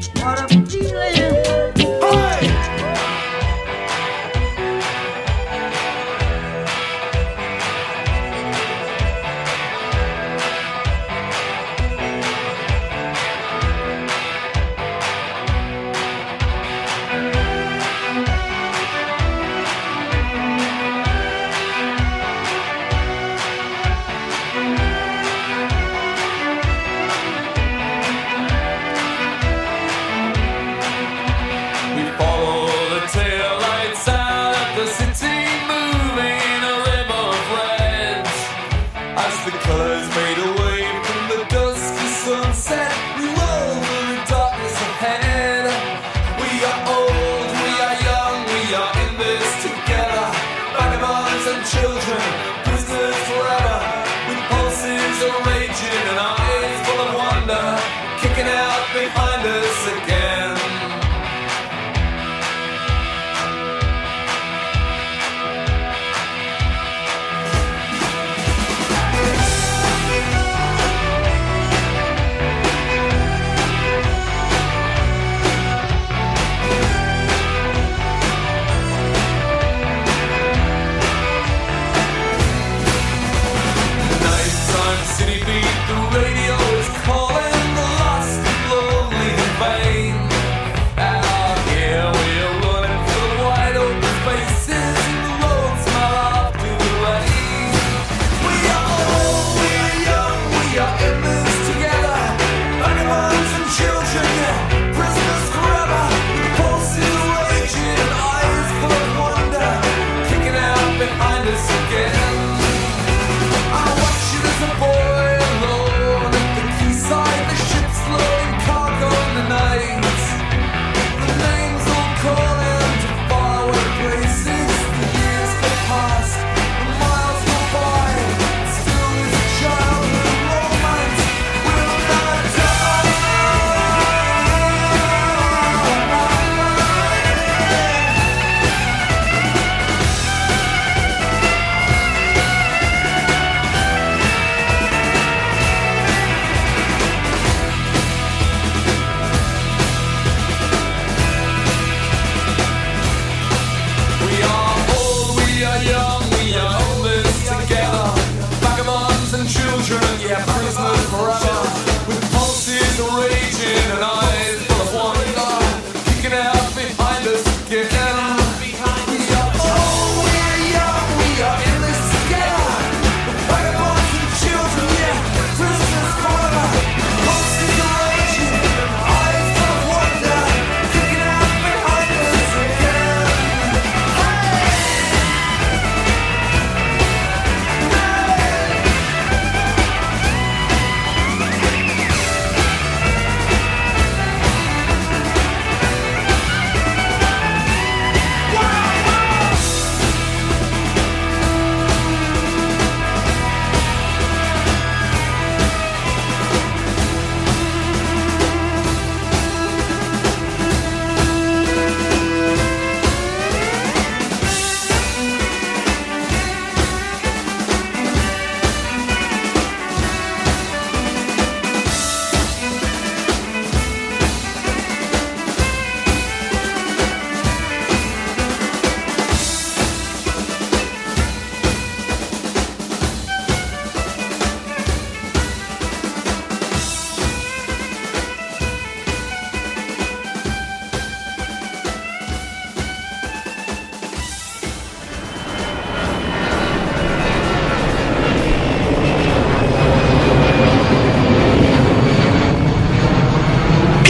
children, 0.00 0.65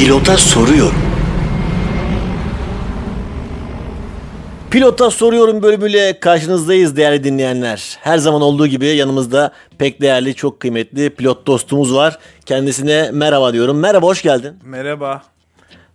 Pilota 0.06 0.36
soruyorum. 0.36 0.98
Pilota 4.70 5.10
soruyorum 5.10 5.62
bölümüyle 5.62 6.20
karşınızdayız 6.20 6.96
değerli 6.96 7.24
dinleyenler. 7.24 7.98
Her 8.00 8.18
zaman 8.18 8.42
olduğu 8.42 8.66
gibi 8.66 8.86
yanımızda 8.86 9.52
pek 9.78 10.00
değerli, 10.00 10.34
çok 10.34 10.60
kıymetli 10.60 11.10
pilot 11.10 11.46
dostumuz 11.46 11.94
var. 11.94 12.18
Kendisine 12.44 13.10
merhaba 13.12 13.52
diyorum. 13.52 13.78
Merhaba, 13.78 14.06
hoş 14.06 14.22
geldin. 14.22 14.56
Merhaba. 14.64 15.22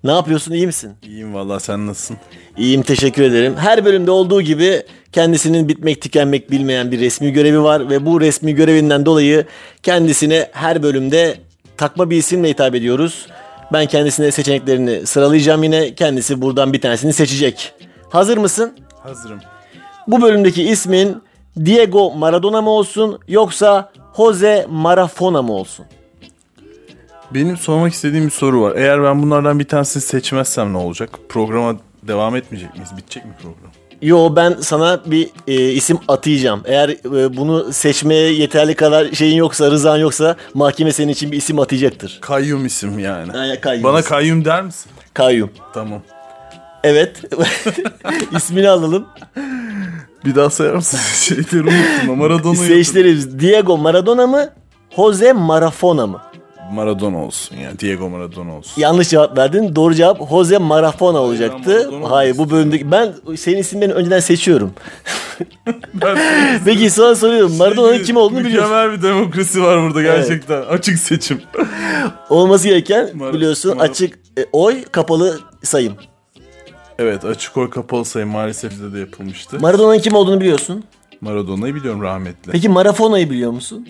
Ne 0.04 0.12
yapıyorsun, 0.12 0.52
iyi 0.52 0.68
misin? 0.68 0.94
İyiyim 1.04 1.34
valla 1.34 1.60
sen 1.60 1.88
nasılsın? 1.88 2.18
İyiyim, 2.58 2.82
teşekkür 2.82 3.24
ederim. 3.24 3.56
Her 3.58 3.86
bölümde 3.86 4.12
olduğu 4.12 4.42
gibi 4.42 4.84
kendisinin 5.12 5.68
bitmek 5.68 6.02
tükenmek 6.02 6.52
bilmeyen 6.52 6.92
bir 6.92 7.00
resmi 7.00 7.32
görevi 7.32 7.64
var 7.64 7.90
ve 7.90 8.06
bu 8.06 8.22
resmi 8.22 8.56
görevinden 8.56 9.06
dolayı 9.06 9.46
kendisine 9.84 10.50
her 10.52 10.84
bölümde 10.84 11.36
takma 11.78 12.10
bir 12.10 12.18
isimle 12.18 12.50
hitap 12.50 12.76
ediyoruz. 12.76 13.28
Ben 13.74 13.86
kendisine 13.86 14.32
seçeneklerini 14.32 15.08
sıralayacağım 15.08 15.64
yine. 15.64 15.96
Kendisi 15.96 16.42
buradan 16.42 16.74
bir 16.74 16.82
tanesini 16.82 17.14
seçecek. 17.14 17.74
Hazır 18.10 18.38
mısın? 18.38 18.74
Hazırım. 19.04 19.40
Bu 20.08 20.22
bölümdeki 20.22 20.64
ismin 20.64 21.24
Diego 21.66 22.12
Maradona 22.12 22.62
mı 22.62 22.70
olsun 22.70 23.20
yoksa 23.28 23.92
Jose 24.18 24.66
Marafona 24.70 25.42
mı 25.42 25.54
olsun? 25.54 25.86
Benim 27.32 27.58
sormak 27.58 27.94
istediğim 27.94 28.26
bir 28.26 28.32
soru 28.32 28.62
var. 28.62 28.76
Eğer 28.76 29.04
ben 29.04 29.22
bunlardan 29.22 29.60
bir 29.60 29.68
tanesini 29.68 30.04
seçmezsem 30.04 30.74
ne 30.74 30.78
olacak? 30.78 31.10
Programa 31.30 31.76
devam 32.04 32.36
etmeyecek 32.36 32.74
miyiz? 32.74 32.90
Bitecek 32.98 33.26
mi 33.26 33.32
program? 33.42 33.72
Yo 34.02 34.36
ben 34.36 34.56
sana 34.62 35.02
bir 35.06 35.30
e, 35.48 35.54
isim 35.72 36.00
atayacağım. 36.08 36.62
Eğer 36.66 36.90
e, 36.90 37.38
bunu 37.38 37.74
seçmeye 37.74 38.34
yeterli 38.34 38.76
kadar 38.76 39.12
şeyin 39.12 39.36
yoksa, 39.36 39.72
rızan 39.72 39.98
yoksa 39.98 40.36
mahkeme 40.54 40.92
senin 40.92 41.12
için 41.12 41.32
bir 41.32 41.38
isim 41.38 41.60
atayacaktır. 41.60 42.18
Kayyum 42.22 42.66
isim 42.66 43.00
yani. 43.00 43.32
Aynen, 43.38 43.62
kayyum 43.62 43.84
Bana 43.84 44.00
isim. 44.00 44.10
kayyum 44.10 44.46
der 44.46 44.62
misin? 44.64 44.92
Kayyum. 45.14 45.50
Tamam. 45.74 46.02
Evet. 46.84 47.22
İsmini 48.38 48.70
alalım. 48.70 49.06
Bir 50.26 50.36
daha 50.36 50.50
sayar 50.50 50.74
mısın? 50.74 51.00
Şeyleri 51.20 51.64
unuttum. 51.64 52.18
Maradona'yı 52.18 52.68
Seyircilerimiz 52.68 53.40
Diego 53.40 53.78
Maradona 53.78 54.28
mı? 54.28 54.50
Jose 54.96 55.34
Marafona 55.34 56.08
mı? 56.08 56.22
Maradona 56.72 57.18
olsun 57.26 57.58
yani. 57.58 57.80
Diego 57.80 58.10
Maradona 58.10 58.58
olsun. 58.58 58.82
Yanlış 58.82 59.10
cevap 59.10 59.38
verdin. 59.38 59.76
Doğru 59.76 59.96
cevap 59.96 60.30
Jose 60.30 60.58
Marafona 60.58 61.20
olacaktı. 61.20 61.90
Maradona 61.92 62.12
Hayır 62.12 62.38
bu 62.38 62.50
bölümdeki 62.50 62.92
ben 62.92 63.14
senin 63.38 63.58
isimlerini 63.58 63.94
önceden 63.94 64.20
seçiyorum. 64.20 64.74
Peki 66.66 66.90
sonra 66.90 67.16
soruyorum. 67.16 67.58
Maradona'nın 67.58 68.04
kim 68.04 68.18
olduğunu 68.18 68.44
biliyorsun. 68.46 68.72
Mükemmel 68.72 68.98
bir 68.98 69.04
demokrasi 69.04 69.64
var 69.64 69.84
burada 69.84 70.02
gerçekten. 70.02 70.62
Açık 70.62 71.00
seçim. 71.00 71.42
Olması 72.30 72.68
gereken 72.68 73.08
Mar- 73.08 73.34
biliyorsun 73.34 73.78
Mar- 73.78 73.82
açık 73.82 74.20
e, 74.38 74.46
oy 74.52 74.84
kapalı 74.84 75.40
sayım. 75.64 75.94
Evet 77.00 77.26
açık 77.26 77.58
oy 77.58 77.70
kapalı 77.70 78.06
sayım 78.06 78.30
maalesef 78.30 78.72
bizde 78.72 78.94
de 78.94 79.00
yapılmıştı. 79.00 79.60
Maradona'nın 79.60 80.00
kim 80.00 80.14
olduğunu 80.14 80.40
biliyorsun. 80.40 80.84
Maradona'yı 81.22 81.76
biliyorum 81.76 82.02
rahmetli. 82.02 82.52
Peki 82.52 82.70
Marafona'yı 82.70 83.30
biliyor 83.30 83.52
musun? 83.52 83.88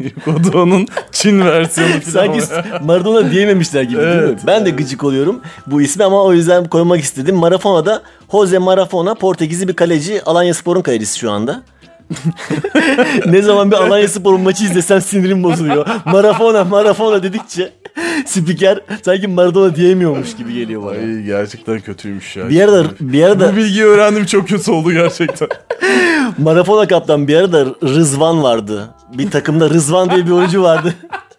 Yok, 0.00 0.12
o 0.26 0.52
da 0.52 0.58
onun 0.58 0.86
Çin 1.12 1.40
versiyonu 1.40 1.90
falan. 2.00 2.02
Sanki 2.02 2.40
Maradona 2.84 3.30
diyememişler 3.30 3.82
gibi 3.82 4.00
değil 4.02 4.16
mi? 4.16 4.22
Evet, 4.22 4.40
Ben 4.46 4.66
de 4.66 4.70
gıcık 4.70 5.04
oluyorum 5.04 5.40
bu 5.66 5.82
ismi 5.82 6.04
ama 6.04 6.22
o 6.24 6.32
yüzden 6.32 6.68
koymak 6.68 7.00
istedim. 7.00 7.36
Marafona'da 7.36 8.02
Jose 8.32 8.58
Marafona 8.58 9.14
Portekizli 9.14 9.68
bir 9.68 9.76
kaleci. 9.76 10.22
Alanya 10.24 10.54
Spor'un 10.54 10.82
kalecisi 10.82 11.18
şu 11.18 11.30
anda. 11.30 11.62
ne 13.26 13.42
zaman 13.42 13.70
bir 13.70 13.76
Alanya 13.76 14.08
Spor'un 14.08 14.40
maçı 14.40 14.64
izlesem 14.64 15.00
sinirim 15.00 15.42
bozuluyor. 15.44 15.86
Marafona, 16.04 16.64
Marafona 16.64 17.22
dedikçe 17.22 17.72
spiker 18.26 18.80
sanki 19.04 19.28
Maradona 19.28 19.76
diyemiyormuş 19.76 20.36
gibi 20.36 20.54
geliyor 20.54 20.82
bana. 20.82 20.90
Ay, 20.90 21.22
gerçekten 21.22 21.80
kötüymüş 21.80 22.36
ya. 22.36 22.48
Bir 22.48 22.60
arada, 22.60 22.84
bir 23.00 23.22
arada 23.22 23.52
Bu 23.52 23.56
bilgiyi 23.56 23.84
öğrendim 23.84 24.26
çok 24.26 24.48
kötü 24.48 24.70
oldu 24.70 24.92
gerçekten. 24.92 25.48
Marafona 26.38 26.88
kaptan 26.88 27.28
bir 27.28 27.36
arada 27.36 27.66
Rızvan 27.82 28.42
vardı. 28.42 28.88
Bir 29.12 29.30
takımda 29.30 29.70
Rızvan 29.70 30.10
diye 30.10 30.26
bir 30.26 30.30
oyuncu 30.30 30.62
vardı. 30.62 30.94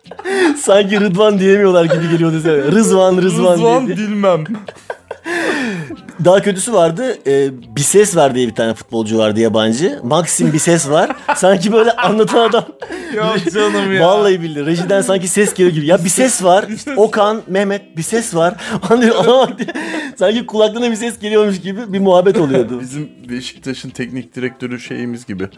Sanki 0.57 0.99
Rıdvan 0.99 1.39
diyemiyorlar 1.39 1.85
gibi 1.85 2.09
geliyordu. 2.11 2.35
size. 2.35 2.63
Rızvan, 2.71 3.17
Rızvan, 3.17 3.53
Rızvan 3.53 3.87
diye. 3.87 3.97
bilmem. 3.97 4.43
Daha 6.25 6.41
kötüsü 6.41 6.73
vardı. 6.73 7.17
E, 7.27 7.49
Bises 7.75 8.15
var 8.15 8.35
diye 8.35 8.47
bir 8.47 8.55
tane 8.55 8.73
futbolcu 8.73 9.17
vardı 9.17 9.39
yabancı. 9.39 9.99
Maxim 10.03 10.53
Bises 10.53 10.89
var. 10.89 11.15
Sanki 11.35 11.71
böyle 11.73 11.91
anlatan 11.91 12.49
adam. 12.49 12.65
Ya 13.15 13.35
canım 13.53 13.93
ya. 13.93 14.07
Vallahi 14.07 14.41
billahi. 14.41 14.65
Rejiden 14.65 15.01
sanki 15.01 15.27
ses 15.27 15.53
geliyor 15.53 15.75
gibi. 15.75 15.85
Ya 15.85 16.03
bir 16.03 16.09
ses 16.09 16.43
var. 16.43 16.65
Okan, 16.97 17.41
Mehmet 17.47 17.97
bir 17.97 18.03
ses 18.03 18.35
var. 18.35 18.55
Hani 18.81 19.01
diye- 19.01 19.67
sanki 20.19 20.45
kulaklarına 20.45 20.91
bir 20.91 20.95
ses 20.95 21.19
geliyormuş 21.19 21.61
gibi 21.61 21.93
bir 21.93 21.99
muhabbet 21.99 22.37
oluyordu. 22.37 22.79
Bizim 22.81 23.09
Beşiktaş'ın 23.29 23.89
teknik 23.89 24.35
direktörü 24.35 24.79
şeyimiz 24.79 25.25
gibi. 25.25 25.49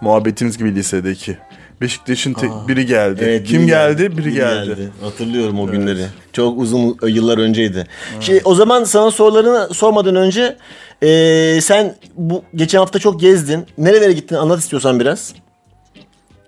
Muhabbetimiz 0.00 0.58
gibi 0.58 0.74
lisedeki. 0.74 1.38
Beşiktaş'ın 1.82 2.32
tek- 2.32 2.50
biri 2.68 2.86
geldi. 2.86 3.20
Evet, 3.24 3.46
Kim 3.46 3.58
biri 3.60 3.66
geldi? 3.66 4.18
Biri, 4.18 4.32
geldi. 4.34 4.92
Hatırlıyorum 5.02 5.60
o 5.60 5.66
günleri. 5.66 6.06
Çok 6.32 6.58
uzun 6.58 6.96
yıllar 7.06 7.38
önceydi. 7.38 7.86
Şey, 8.20 8.40
o 8.44 8.54
zaman 8.54 8.84
sana 8.84 9.10
sorularını 9.10 9.74
sormadan 9.74 10.16
önce 10.16 10.56
eee, 11.02 11.60
sen 11.62 11.94
bu 12.16 12.42
geçen 12.54 12.78
hafta 12.78 12.98
çok 12.98 13.20
gezdin. 13.20 13.66
Nerelere 13.78 14.12
gittin? 14.12 14.34
Anlat 14.36 14.58
istiyorsan 14.60 15.00
biraz. 15.00 15.34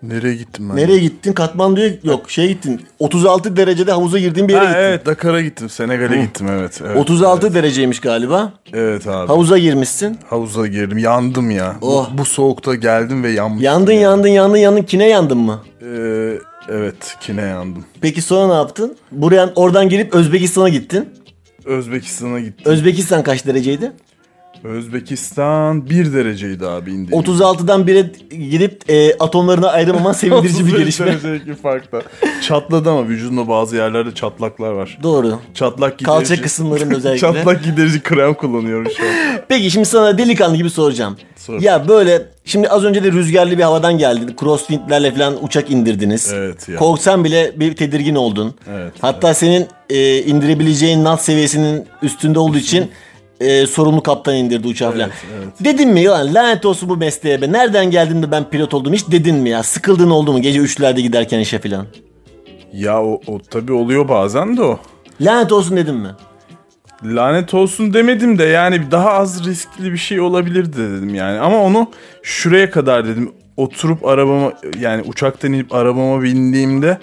Nereye 0.09 0.35
gittim 0.35 0.69
ben? 0.71 0.77
Nereye 0.77 0.99
gittin? 0.99 1.33
Katmandu'ya 1.33 1.91
yok 2.03 2.31
şey 2.31 2.49
gittin. 2.49 2.81
36 2.99 3.57
derecede 3.57 3.93
havuza 3.93 4.19
girdiğin 4.19 4.49
bir 4.49 4.53
yere 4.55 4.65
gittin. 4.65 4.79
evet 4.79 5.07
Dakar'a 5.07 5.41
gittim. 5.41 5.69
Senegal'e 5.69 6.23
gittim 6.23 6.47
evet. 6.51 6.81
evet 6.87 6.97
36 6.97 7.55
dereceymiş 7.55 8.01
galiba. 8.01 8.53
Evet 8.73 9.07
abi. 9.07 9.27
Havuza 9.27 9.59
girmişsin. 9.59 10.19
Havuza 10.31 10.67
girdim. 10.67 10.99
Yandım 10.99 11.51
ya. 11.51 11.77
Bu- 11.81 11.95
Oh. 11.99 12.11
Bu, 12.19 12.25
soğukta 12.25 12.75
geldim 12.75 13.23
ve 13.23 13.31
yanmıştım. 13.31 13.65
Yandın 13.65 13.93
ya. 13.93 14.01
yandın 14.01 14.29
yandın 14.29 14.57
yandın. 14.57 14.83
Kine 14.83 15.09
yandın 15.09 15.39
mı? 15.39 15.61
Ee, 15.83 16.39
evet 16.69 17.17
kine 17.21 17.43
yandım. 17.43 17.85
Peki 18.01 18.23
sonra 18.23 18.47
ne 18.49 18.55
yaptın? 18.55 18.97
Buraya 19.13 19.53
oradan 19.57 19.89
gelip 19.89 20.15
Özbekistan'a 20.15 20.69
gittin. 20.69 21.09
Özbekistan'a 21.65 22.41
gittim. 22.41 22.73
Özbekistan 22.73 23.23
kaç 23.23 23.47
dereceydi? 23.47 23.93
Özbekistan 24.65 25.91
1 25.91 26.13
dereceydi 26.13 26.67
abi 26.67 26.91
indiğim. 26.93 27.23
36'dan 27.23 27.81
1'e 27.87 28.37
gidip 28.37 28.91
e, 28.91 29.15
atomlarına 29.19 29.69
ayrılmaman 29.69 30.13
sevindirici 30.13 30.59
bir 30.67 30.73
35 30.73 30.79
gelişme. 30.81 31.07
derecedeki 31.07 31.55
farkla. 31.63 32.03
Çatladı 32.43 32.91
ama 32.91 33.09
vücudunda 33.09 33.49
bazı 33.49 33.77
yerlerde 33.77 34.15
çatlaklar 34.15 34.73
var. 34.73 34.99
Doğru. 35.03 35.39
Çatlak 35.55 35.99
giderici. 35.99 36.05
Kalça 36.29 36.43
kısımların 36.43 36.91
özellikle. 36.95 37.19
Çatlak 37.21 37.65
giderici 37.65 38.03
krem 38.03 38.35
kullanıyorum 38.35 38.87
şu 38.97 39.03
an. 39.03 39.09
Peki 39.49 39.71
şimdi 39.71 39.87
sana 39.87 40.19
delikanlı 40.19 40.57
gibi 40.57 40.71
soracağım. 40.71 41.17
Sor. 41.37 41.61
Ya 41.61 41.89
böyle 41.89 42.23
şimdi 42.45 42.69
az 42.69 42.85
önce 42.85 43.05
de 43.05 43.13
rüzgarlı 43.13 43.59
bir 43.59 43.63
havadan 43.63 43.99
geldin. 43.99 44.37
Crosswindlerle 44.41 45.11
falan 45.15 45.45
uçak 45.45 45.71
indirdiniz. 45.71 46.33
Evet 46.35 46.69
ya. 46.69 46.77
Korksan 46.77 47.25
bile 47.25 47.53
bir 47.57 47.77
tedirgin 47.77 48.15
oldun. 48.15 48.55
Evet, 48.75 48.93
Hatta 49.01 49.35
senin 49.35 49.67
e, 49.91 50.19
indirebileceğin 50.23 51.05
nat 51.05 51.25
seviyesinin 51.25 51.87
üstünde 52.03 52.39
olduğu 52.39 52.59
için 52.59 52.91
e, 53.41 53.67
sorumlu 53.67 54.03
kaptan 54.03 54.37
indirdi 54.37 54.69
uçağı 54.69 54.93
falan. 54.93 55.11
evet. 55.39 55.49
Dedin 55.65 55.89
mi 55.89 56.01
ya 56.01 56.35
lanet 56.35 56.67
olsun 56.67 56.89
bu 56.89 56.97
mesleğe 56.97 57.43
be. 57.43 57.53
Nereden 57.53 57.91
geldin 57.91 58.23
de 58.23 58.31
ben 58.31 58.51
pilot 58.51 58.75
oldum 58.75 58.93
hiç 58.93 59.11
dedin 59.11 59.37
mi 59.37 59.49
ya? 59.49 59.63
Sıkıldın 59.63 60.11
oldu 60.11 60.33
mu 60.33 60.43
gece 60.43 60.59
üçlerde 60.59 61.01
giderken 61.01 61.39
işe 61.39 61.59
falan? 61.59 61.87
Ya 62.73 63.03
o, 63.03 63.21
o 63.27 63.39
tabii 63.51 63.73
oluyor 63.73 64.09
bazen 64.09 64.57
de 64.57 64.63
o. 64.63 64.79
Lanet 65.21 65.53
olsun 65.53 65.77
dedin 65.77 65.95
mi? 65.95 66.09
Lanet 67.05 67.55
olsun 67.55 67.95
demedim 67.95 68.39
de 68.39 68.45
yani 68.45 68.91
daha 68.91 69.11
az 69.11 69.47
riskli 69.47 69.93
bir 69.93 69.99
şey 69.99 70.21
olabilirdi 70.21 70.77
dedim 70.77 71.15
yani. 71.15 71.39
Ama 71.41 71.63
onu 71.63 71.91
şuraya 72.23 72.71
kadar 72.71 73.07
dedim. 73.07 73.33
Oturup 73.57 74.07
arabama 74.07 74.53
yani 74.81 75.03
uçaktan 75.03 75.53
inip 75.53 75.75
arabama 75.75 76.23
bindiğimde 76.23 76.99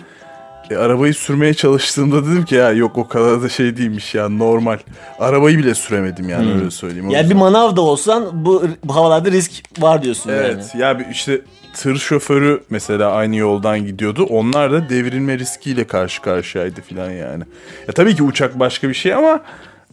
e, 0.72 0.78
arabayı 0.78 1.14
sürmeye 1.14 1.54
çalıştığımda 1.54 2.26
dedim 2.26 2.46
ki 2.46 2.56
ya 2.56 2.72
yok 2.72 2.98
o 2.98 3.08
kadar 3.08 3.42
da 3.42 3.50
şey 3.50 3.78
değilmiş 3.78 4.16
ya 4.16 4.30
normal. 4.30 4.78
Arabayı 5.20 5.58
bile 5.58 5.76
süremedim 5.76 6.30
yani 6.30 6.54
öyle 6.54 6.72
söyleyeyim. 6.72 7.10
Yani 7.10 7.30
bir 7.30 7.36
manav 7.36 7.76
da 7.76 7.82
olsan 7.82 8.46
bu, 8.46 8.64
bu 8.84 8.96
havalarda 8.96 9.32
risk 9.32 9.52
var 9.80 10.04
diyorsun 10.04 10.30
yani. 10.30 10.42
Evet 10.46 10.76
ya 10.78 11.00
bir 11.00 11.06
işte 11.12 11.42
tır 11.74 11.98
şoförü 11.98 12.62
mesela 12.70 13.12
aynı 13.12 13.36
yoldan 13.36 13.86
gidiyordu. 13.86 14.24
Onlar 14.24 14.72
da 14.72 14.90
devrilme 14.90 15.40
riskiyle 15.40 15.88
karşı 15.88 16.22
karşıyaydı 16.22 16.82
falan 16.82 17.12
yani. 17.12 17.44
Ya 17.88 17.94
tabii 17.96 18.16
ki 18.16 18.24
uçak 18.24 18.60
başka 18.60 18.90
bir 18.90 18.94
şey 18.94 19.14
ama 19.14 19.40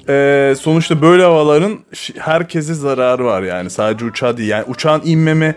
e, 0.09 0.55
sonuçta 0.61 1.03
böyle 1.03 1.23
havaların 1.23 1.79
herkese 2.19 2.75
zararı 2.75 3.25
var 3.25 3.43
yani. 3.43 3.71
Sadece 3.71 4.05
uçağa 4.05 4.37
değil. 4.37 4.49
Yani 4.49 4.65
uçağın 4.69 5.03
inmeme 5.05 5.55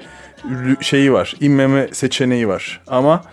şeyi 0.81 1.13
var. 1.13 1.35
inmeme 1.39 1.87
seçeneği 1.91 2.47
var. 2.47 2.81
Ama 2.87 3.23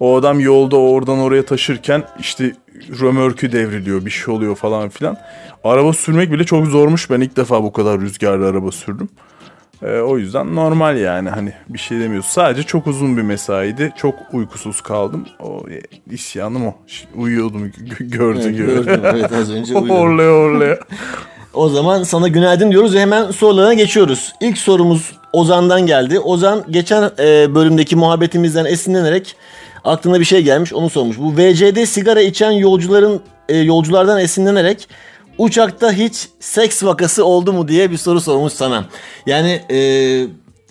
o 0.00 0.16
adam 0.16 0.40
yolda 0.40 0.76
oradan 0.76 1.18
oraya 1.18 1.44
taşırken 1.44 2.04
işte 2.18 2.52
römörkü 3.00 3.52
devriliyor 3.52 4.04
bir 4.04 4.10
şey 4.10 4.34
oluyor 4.34 4.56
falan 4.56 4.88
filan. 4.88 5.16
Araba 5.64 5.92
sürmek 5.92 6.32
bile 6.32 6.44
çok 6.44 6.66
zormuş. 6.66 7.10
Ben 7.10 7.20
ilk 7.20 7.36
defa 7.36 7.62
bu 7.62 7.72
kadar 7.72 8.00
rüzgarlı 8.00 8.46
araba 8.46 8.72
sürdüm. 8.72 9.08
Ee, 9.82 9.98
o 9.98 10.18
yüzden 10.18 10.54
normal 10.54 10.98
yani 10.98 11.30
hani 11.30 11.52
bir 11.68 11.78
şey 11.78 12.00
demiyoruz. 12.00 12.26
Sadece 12.26 12.62
çok 12.62 12.86
uzun 12.86 13.16
bir 13.16 13.22
mesaiydi. 13.22 13.92
Çok 13.96 14.14
uykusuz 14.32 14.80
kaldım. 14.80 15.26
O 15.40 15.62
e, 15.70 15.80
isyanım 16.14 16.66
o. 16.66 16.74
Uyuyordum 17.14 17.72
gördü 18.00 18.40
Evet, 18.42 18.52
gibi. 18.56 18.66
gördüm. 18.66 19.00
Evet, 19.04 19.32
az 19.32 19.50
önce 19.50 19.74
uyudum. 19.78 19.96
Horlaya 19.96 20.30
horlaya. 20.30 20.78
O 21.54 21.68
zaman 21.68 22.02
sana 22.02 22.28
günaydın 22.28 22.70
diyoruz 22.70 22.94
ve 22.94 23.00
hemen 23.00 23.30
sorularına 23.30 23.74
geçiyoruz. 23.74 24.32
İlk 24.40 24.58
sorumuz 24.58 25.12
Ozan'dan 25.32 25.86
geldi. 25.86 26.18
Ozan 26.20 26.64
geçen 26.70 27.10
e, 27.18 27.54
bölümdeki 27.54 27.96
muhabbetimizden 27.96 28.64
esinlenerek 28.64 29.36
aklına 29.86 30.20
bir 30.20 30.24
şey 30.24 30.42
gelmiş 30.42 30.72
onu 30.72 30.90
sormuş. 30.90 31.18
Bu 31.18 31.36
VC'de 31.36 31.86
sigara 31.86 32.20
içen 32.20 32.50
yolcuların 32.50 33.20
e, 33.48 33.56
yolculardan 33.56 34.20
esinlenerek 34.20 34.88
uçakta 35.38 35.92
hiç 35.92 36.28
seks 36.40 36.84
vakası 36.84 37.24
oldu 37.24 37.52
mu 37.52 37.68
diye 37.68 37.90
bir 37.90 37.96
soru 37.96 38.20
sormuş 38.20 38.52
sana. 38.52 38.84
Yani 39.26 39.60
e, 39.70 39.78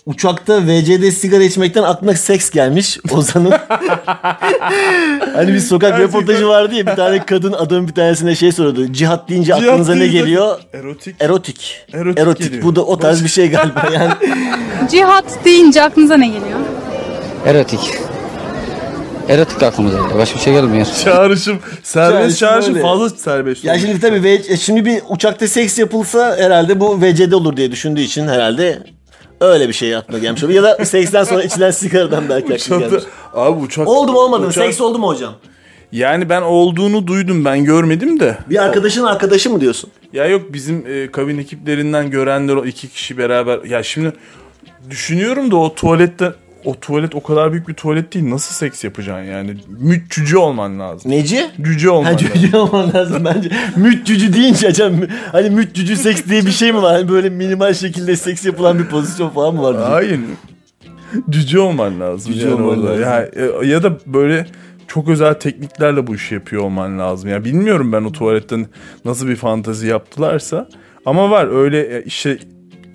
uçakta 0.06 0.62
VC'de 0.62 1.10
sigara 1.10 1.42
içmekten 1.42 1.82
aklına 1.82 2.14
seks 2.14 2.50
gelmiş 2.50 2.98
Ozan'ın. 3.12 3.50
hani 5.34 5.52
bir 5.52 5.60
sokak 5.60 6.00
röportajı 6.00 6.48
vardı 6.48 6.74
ya 6.74 6.86
bir 6.86 6.96
tane 6.96 7.26
kadın 7.26 7.52
adamın 7.52 7.88
bir 7.88 7.94
tanesine 7.94 8.34
şey 8.34 8.52
soruyordu. 8.52 8.92
Cihat 8.92 9.28
deyince 9.28 9.46
Cihat 9.46 9.62
aklınıza 9.62 9.94
ne 9.94 10.00
deyince- 10.00 10.18
geliyor? 10.18 10.58
Erotik. 10.72 11.16
Erotik. 11.20 11.86
Erotik 11.92 12.18
Erotik. 12.20 12.46
geliyor. 12.46 12.62
Bu 12.62 12.76
da 12.76 12.84
o 12.84 12.98
tarz 12.98 13.24
bir 13.24 13.28
şey 13.28 13.50
galiba 13.50 13.88
yani. 13.94 14.12
Cihat 14.90 15.44
deyince 15.44 15.82
aklınıza 15.82 16.16
ne 16.16 16.26
geliyor? 16.26 16.60
Erotik. 17.46 17.98
Erotik 19.28 19.62
aklımıza 19.62 19.98
geliyor. 19.98 20.18
Başka 20.18 20.36
bir 20.38 20.42
şey 20.42 20.52
gelmiyor. 20.52 20.86
Çağrışım. 21.04 21.58
Serbest 21.82 22.38
Çağrışım 22.38 22.38
çağrışım 22.38 22.74
öyle. 22.74 22.82
fazla 22.82 23.08
serbest. 23.10 23.64
ya 23.64 23.78
şimdi 23.78 24.00
tabii 24.00 24.22
V- 24.22 24.56
şimdi 24.56 24.84
bir 24.84 25.02
uçakta 25.08 25.48
seks 25.48 25.78
yapılsa 25.78 26.36
herhalde 26.36 26.80
bu 26.80 27.00
VC'de 27.02 27.36
olur 27.36 27.56
diye 27.56 27.72
düşündüğü 27.72 28.00
için 28.00 28.28
herhalde 28.28 28.82
öyle 29.40 29.68
bir 29.68 29.72
şey 29.72 29.96
aklına 29.96 30.18
gelmiş. 30.18 30.42
Ya 30.42 30.62
da 30.62 30.84
seksten 30.84 31.24
sonra 31.24 31.42
içilen 31.42 31.70
sigaradan 31.70 32.28
belki 32.28 32.54
aklına 32.54 32.78
Uçakta- 32.78 32.88
gelmiş. 32.88 33.04
Abi 33.34 33.60
uçak. 33.60 33.88
Oldu 33.88 34.12
mu 34.12 34.18
olmadı 34.18 34.42
mı? 34.42 34.48
uçak- 34.48 34.64
Seks 34.64 34.80
oldu 34.80 34.98
mu 34.98 35.06
hocam? 35.08 35.34
Yani 35.92 36.28
ben 36.28 36.42
olduğunu 36.42 37.06
duydum 37.06 37.44
ben 37.44 37.64
görmedim 37.64 38.20
de. 38.20 38.38
Bir 38.50 38.62
arkadaşın 38.64 39.04
arkadaşı 39.04 39.50
mı 39.50 39.60
diyorsun? 39.60 39.90
Ya 40.12 40.26
yok 40.26 40.42
bizim 40.52 40.84
e, 40.88 41.10
kabin 41.12 41.38
ekiplerinden 41.38 42.10
görenler 42.10 42.54
o 42.56 42.64
iki 42.64 42.88
kişi 42.88 43.18
beraber. 43.18 43.58
Ya 43.64 43.82
şimdi 43.82 44.12
düşünüyorum 44.90 45.50
da 45.50 45.56
o 45.56 45.74
tuvalette 45.74 46.32
o 46.66 46.74
tuvalet 46.80 47.14
o 47.14 47.22
kadar 47.22 47.52
büyük 47.52 47.68
bir 47.68 47.74
tuvalet 47.74 48.14
değil. 48.14 48.30
Nasıl 48.30 48.54
seks 48.54 48.84
yapacaksın 48.84 49.24
yani? 49.32 49.56
Müt 49.68 50.10
cüce 50.10 50.38
olman 50.38 50.80
lazım. 50.80 51.10
Neci? 51.10 51.50
Cüce 51.62 51.90
olman 51.90 52.12
Ha, 52.12 52.18
lazım. 52.34 52.60
olman 52.60 52.94
lazım 52.94 53.24
bence. 53.24 53.50
Müt 53.76 54.06
cücü 54.06 54.32
deyince 54.32 54.68
hocam 54.68 54.92
hani 55.32 55.50
müt 55.50 55.74
cücü 55.74 55.96
seks 55.96 56.24
diye 56.28 56.46
bir 56.46 56.50
şey 56.50 56.72
mi 56.72 56.82
var? 56.82 56.96
Hani 56.96 57.08
böyle 57.08 57.30
minimal 57.30 57.74
şekilde 57.74 58.16
seks 58.16 58.44
yapılan 58.46 58.78
bir 58.78 58.84
pozisyon 58.86 59.28
falan 59.28 59.54
mı 59.54 59.62
var? 59.62 59.76
Hayır. 59.76 60.20
Cüce 61.30 61.58
olman 61.60 62.00
lazım. 62.00 62.32
Cüce 62.32 62.48
yani 62.48 62.54
olman 62.62 62.78
orada. 62.78 62.86
lazım. 62.90 63.02
Ya, 63.02 63.28
e, 63.62 63.66
ya 63.66 63.82
da 63.82 63.98
böyle 64.06 64.46
çok 64.88 65.08
özel 65.08 65.34
tekniklerle 65.34 66.06
bu 66.06 66.14
işi 66.14 66.34
yapıyor 66.34 66.62
olman 66.62 66.98
lazım. 66.98 67.30
Ya 67.30 67.44
bilmiyorum 67.44 67.92
ben 67.92 68.02
o 68.04 68.12
tuvaletten 68.12 68.66
nasıl 69.04 69.28
bir 69.28 69.36
fantazi 69.36 69.86
yaptılarsa. 69.86 70.68
Ama 71.06 71.30
var 71.30 71.46
öyle 71.62 71.98
e, 71.98 72.02
işte 72.02 72.38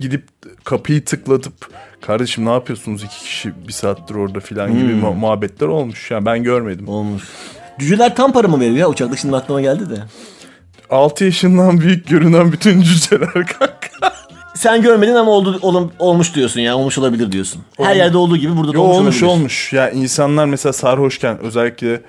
gidip 0.01 0.23
kapıyı 0.63 1.05
tıklatıp 1.05 1.53
kardeşim 2.01 2.45
ne 2.45 2.49
yapıyorsunuz 2.51 3.03
iki 3.03 3.19
kişi 3.19 3.53
bir 3.67 3.73
saattir 3.73 4.15
orada 4.15 4.39
filan 4.39 4.73
gibi 4.73 4.91
Hmm. 4.93 4.99
mu- 4.99 5.13
muhabbetler 5.13 5.67
olmuş. 5.67 6.11
Yani 6.11 6.25
ben 6.25 6.43
görmedim. 6.43 6.87
Olmuş. 6.87 7.23
Cüceler 7.79 8.15
tam 8.15 8.33
para 8.33 8.47
mı 8.47 8.59
veriyor 8.59 8.77
ya 8.77 8.89
uçakta 8.89 9.15
şimdi 9.15 9.35
aklıma 9.35 9.61
geldi 9.61 9.89
de. 9.89 9.95
6 10.89 11.25
yaşından 11.25 11.79
büyük 11.81 12.07
görünen 12.07 12.51
bütün 12.51 12.81
cüceler 12.81 13.33
kanka. 13.33 14.11
Sen 14.55 14.81
görmedin 14.81 15.15
ama 15.15 15.31
oldu, 15.31 15.59
olum- 15.61 15.91
olmuş 15.99 16.35
diyorsun 16.35 16.59
ya 16.61 16.77
olmuş 16.77 16.97
olmuş 16.97 17.31
diyorsun. 17.31 17.61
Her 17.77 17.83
Olmuş. 17.85 17.97
yerde 17.97 18.17
olduğu 18.17 18.37
gibi 18.37 18.57
burada 18.57 18.73
da 18.73 18.77
Yo, 18.77 18.83
olmuş, 18.83 18.97
olmuş 18.97 19.23
olabilir. 19.23 19.39
olmuş. 19.39 19.73
Ya 19.73 19.89
insanlar 19.89 20.45
mesela 20.45 20.73
sarhoşken 20.73 21.39
özellikle 21.39 22.01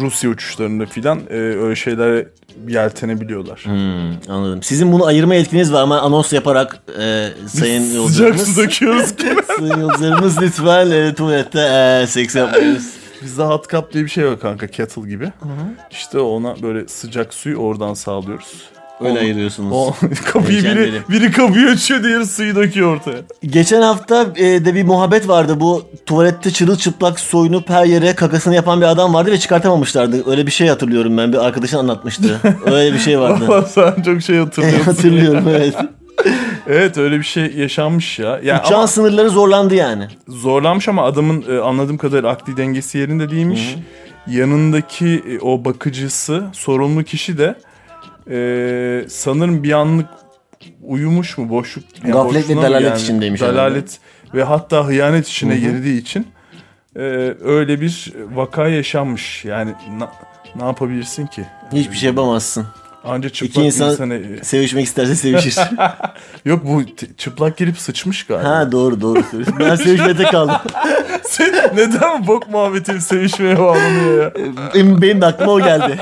Rusya 0.00 0.30
uçuşlarında 0.30 0.86
filan 0.86 1.20
e, 1.30 1.34
öyle 1.34 1.76
şeylere 1.76 2.28
yeltenebiliyorlar. 2.68 3.60
Hmm, 3.64 4.32
anladım. 4.34 4.62
Sizin 4.62 4.92
bunu 4.92 5.06
ayırma 5.06 5.34
yetkiniz 5.34 5.72
var 5.72 5.84
mı? 5.84 6.00
Anons 6.00 6.32
yaparak 6.32 6.80
e, 6.98 7.28
sayın 7.48 7.80
Sıcak 7.82 7.96
yolcularımız. 7.96 8.54
su 8.54 8.62
döküyoruz 8.62 9.14
sayın 9.58 9.80
yolcularımız 9.80 10.42
lütfen 10.42 10.90
e, 10.90 11.14
tuvalette 11.14 11.60
e, 12.02 12.06
seks 12.06 12.34
yapmayınız. 12.34 12.92
Bizde 13.22 13.42
hot 13.42 13.70
cup 13.70 13.92
diye 13.92 14.04
bir 14.04 14.08
şey 14.08 14.26
var 14.26 14.40
kanka 14.40 14.66
kettle 14.66 15.02
gibi. 15.08 15.32
İşte 15.90 16.18
ona 16.18 16.62
böyle 16.62 16.88
sıcak 16.88 17.34
suyu 17.34 17.56
oradan 17.56 17.94
sağlıyoruz. 17.94 18.62
Öyle 19.00 19.18
ayırıyorsunuz. 19.18 19.72
O, 19.72 19.94
kapıyı 20.32 20.62
biri, 20.62 20.92
biri 21.08 21.32
kapıyı 21.32 21.68
açıyor 21.68 22.02
diğeri 22.02 22.26
suyu 22.26 22.56
döküyor 22.56 22.96
ortaya. 22.96 23.16
Geçen 23.46 23.82
hafta 23.82 24.26
e, 24.36 24.64
de 24.64 24.74
bir 24.74 24.84
muhabbet 24.84 25.28
vardı. 25.28 25.60
Bu 25.60 25.82
tuvalette 26.06 26.50
çırılçıplak 26.50 27.20
soyunup 27.20 27.70
her 27.70 27.84
yere 27.84 28.14
kakasını 28.14 28.54
yapan 28.54 28.80
bir 28.80 28.86
adam 28.86 29.14
vardı 29.14 29.30
ve 29.30 29.38
çıkartamamışlardı. 29.38 30.30
Öyle 30.30 30.46
bir 30.46 30.50
şey 30.50 30.68
hatırlıyorum 30.68 31.18
ben. 31.18 31.32
Bir 31.32 31.46
arkadaşın 31.46 31.78
anlatmıştı. 31.78 32.40
Öyle 32.66 32.94
bir 32.94 32.98
şey 32.98 33.18
vardı. 33.20 33.48
Valla 33.48 33.62
sen 33.62 34.02
çok 34.02 34.22
şey 34.22 34.38
hatırlıyorsun. 34.44 34.84
Hatırlıyorum 34.84 35.44
evet. 35.48 35.74
evet 36.66 36.98
öyle 36.98 37.18
bir 37.18 37.24
şey 37.24 37.52
yaşanmış 37.56 38.18
ya. 38.18 38.40
Yani 38.44 38.60
Uçağın 38.60 38.78
ama 38.78 38.86
sınırları 38.86 39.30
zorlandı 39.30 39.74
yani. 39.74 40.08
zorlanmış 40.28 40.88
ama 40.88 41.02
adamın 41.02 41.44
e, 41.50 41.58
anladığım 41.58 41.98
kadarıyla 41.98 42.30
akli 42.30 42.56
dengesi 42.56 42.98
yerinde 42.98 43.30
değilmiş. 43.30 43.76
Yanındaki 44.26 45.22
e, 45.30 45.38
o 45.38 45.64
bakıcısı 45.64 46.44
sorumlu 46.52 47.04
kişi 47.04 47.38
de 47.38 47.54
e, 48.30 49.04
sanırım 49.08 49.62
bir 49.62 49.72
anlık 49.72 50.08
uyumuş 50.82 51.38
mu 51.38 51.50
boşluk 51.50 51.84
yani 52.04 52.12
Gaflet 52.12 52.48
ve 52.50 52.56
dalalet 52.56 53.00
içindeymiş 53.00 53.40
Dalalet 53.40 53.98
ve 54.34 54.42
hatta 54.44 54.86
hıyanet 54.86 55.28
içine 55.28 55.56
girdiği 55.56 56.00
için 56.00 56.26
e, 56.96 57.00
öyle 57.44 57.80
bir 57.80 58.12
vaka 58.34 58.68
yaşanmış. 58.68 59.44
Yani 59.44 59.72
na- 59.98 60.12
ne 60.56 60.64
yapabilirsin 60.64 61.26
ki? 61.26 61.44
Hiçbir 61.72 61.96
şey 61.96 62.06
yapamazsın. 62.08 62.66
Anca 63.06 63.28
çıplak 63.28 63.50
İki 63.50 63.62
insan 63.66 63.90
insana- 63.90 64.44
sevişmek 64.44 64.84
isterse 64.86 65.14
sevişir. 65.16 65.54
Yok 66.44 66.60
bu 66.66 66.82
çıplak 67.16 67.56
girip 67.56 67.78
sıçmış 67.78 68.26
galiba. 68.26 68.48
ha 68.50 68.72
doğru 68.72 69.00
doğru. 69.00 69.22
Ben 69.60 69.74
sevişmede 69.76 70.24
kaldım. 70.24 70.56
Sen 71.22 71.52
neden 71.76 72.26
bok 72.26 72.50
muhabbeti 72.50 73.00
sevişmeye 73.00 73.58
bağlanıyor 73.58 74.22
ya? 74.22 74.32
Benim, 74.74 75.02
benim 75.02 75.20
de 75.20 75.26
aklıma 75.26 75.52
o 75.52 75.58
geldi. 75.60 75.98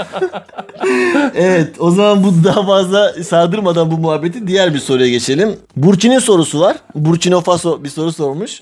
evet 1.35 1.69
o 1.79 1.91
zaman 1.91 2.25
bu 2.25 2.45
daha 2.45 2.67
fazla 2.67 3.13
sardırmadan 3.13 3.91
bu 3.91 3.99
muhabbeti 3.99 4.47
diğer 4.47 4.75
bir 4.75 4.79
soruya 4.79 5.09
geçelim. 5.09 5.57
Burçin'in 5.77 6.19
sorusu 6.19 6.61
var. 6.61 6.77
Burkina 6.95 7.41
Faso 7.41 7.85
bir 7.85 7.89
soru 7.89 8.13
sormuş. 8.13 8.61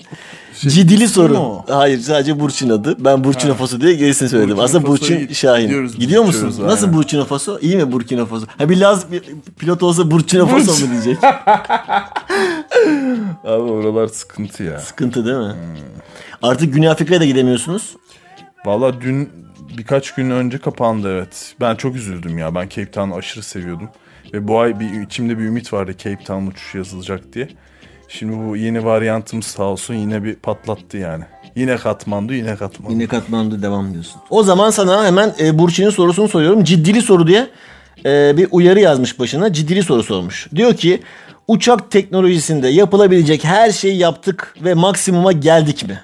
Ciddili 0.59 1.01
mi 1.03 1.07
soru. 1.07 1.37
o? 1.37 1.65
Hayır 1.69 1.99
sadece 1.99 2.39
Burçin 2.39 2.69
adı. 2.69 2.95
Ben 3.05 3.23
Burkina 3.23 3.53
Faso 3.53 3.81
diye 3.81 3.93
gerisini 3.93 4.29
söyledim. 4.29 4.49
Burkina 4.49 4.65
Aslında 4.65 4.87
Burçin 4.87 5.33
Şahin. 5.33 5.63
gidiyoruz, 5.63 5.99
Gidiyor 5.99 6.23
musun? 6.23 6.49
gidiyoruz, 6.49 6.71
Nasıl 6.71 6.85
aynen. 6.87 6.97
Burkina 6.99 7.25
Faso? 7.25 7.59
İyi 7.59 7.77
mi 7.77 7.91
Burkina 7.91 8.25
Faso? 8.25 8.45
Ha 8.57 8.69
bir 8.69 8.77
Laz 8.77 9.11
bir 9.11 9.21
pilot 9.59 9.83
olsa 9.83 10.11
Burkina 10.11 10.45
Faso 10.45 10.71
mu 10.71 10.91
diyecek? 10.91 11.23
Abi 13.43 13.61
oralar 13.71 14.07
sıkıntı 14.07 14.63
ya. 14.63 14.79
Sıkıntı 14.79 15.25
değil 15.25 15.37
mi? 15.37 15.53
Artık 16.41 16.73
Güney 16.73 16.89
Afrika'ya 16.89 17.19
da 17.21 17.25
gidemiyorsunuz. 17.25 17.95
Valla 18.65 19.01
dün 19.01 19.29
birkaç 19.77 20.11
gün 20.13 20.29
önce 20.31 20.57
kapandı 20.57 21.13
evet. 21.17 21.55
Ben 21.61 21.75
çok 21.75 21.95
üzüldüm 21.95 22.37
ya. 22.37 22.55
Ben 22.55 22.69
Cape 22.69 22.91
Town'u 22.91 23.15
aşırı 23.15 23.43
seviyordum. 23.43 23.89
Ve 24.33 24.47
bu 24.47 24.59
ay 24.59 24.79
bir 24.79 25.01
içimde 25.01 25.39
bir 25.39 25.43
ümit 25.43 25.73
vardı 25.73 25.91
Cape 25.97 26.23
Town 26.23 26.45
uçuşu 26.47 26.77
yazılacak 26.77 27.33
diye. 27.33 27.49
Şimdi 28.19 28.49
bu 28.49 28.57
yeni 28.57 28.85
varyantımız 28.85 29.45
sağ 29.45 29.63
olsun 29.63 29.93
yine 29.93 30.23
bir 30.23 30.35
patlattı 30.35 30.97
yani. 30.97 31.23
Yine 31.55 31.77
Katmandu 31.77 32.33
yine 32.33 32.55
Katmandu. 32.55 32.93
Yine 32.93 33.07
Katmandu 33.07 33.61
devam 33.61 33.93
diyorsun. 33.93 34.21
O 34.29 34.43
zaman 34.43 34.69
sana 34.69 35.05
hemen 35.05 35.33
e, 35.39 35.59
Burçin'in 35.59 35.89
sorusunu 35.89 36.27
soruyorum. 36.27 36.63
Ciddili 36.63 37.01
soru 37.01 37.27
diye 37.27 37.47
e, 38.05 38.37
bir 38.37 38.47
uyarı 38.51 38.79
yazmış 38.79 39.19
başına. 39.19 39.53
Ciddili 39.53 39.83
soru 39.83 40.03
sormuş. 40.03 40.47
Diyor 40.55 40.73
ki 40.73 41.03
uçak 41.47 41.91
teknolojisinde 41.91 42.67
yapılabilecek 42.67 43.43
her 43.43 43.71
şeyi 43.71 43.97
yaptık 43.97 44.55
ve 44.63 44.73
maksimuma 44.73 45.31
geldik 45.31 45.87
mi? 45.87 46.01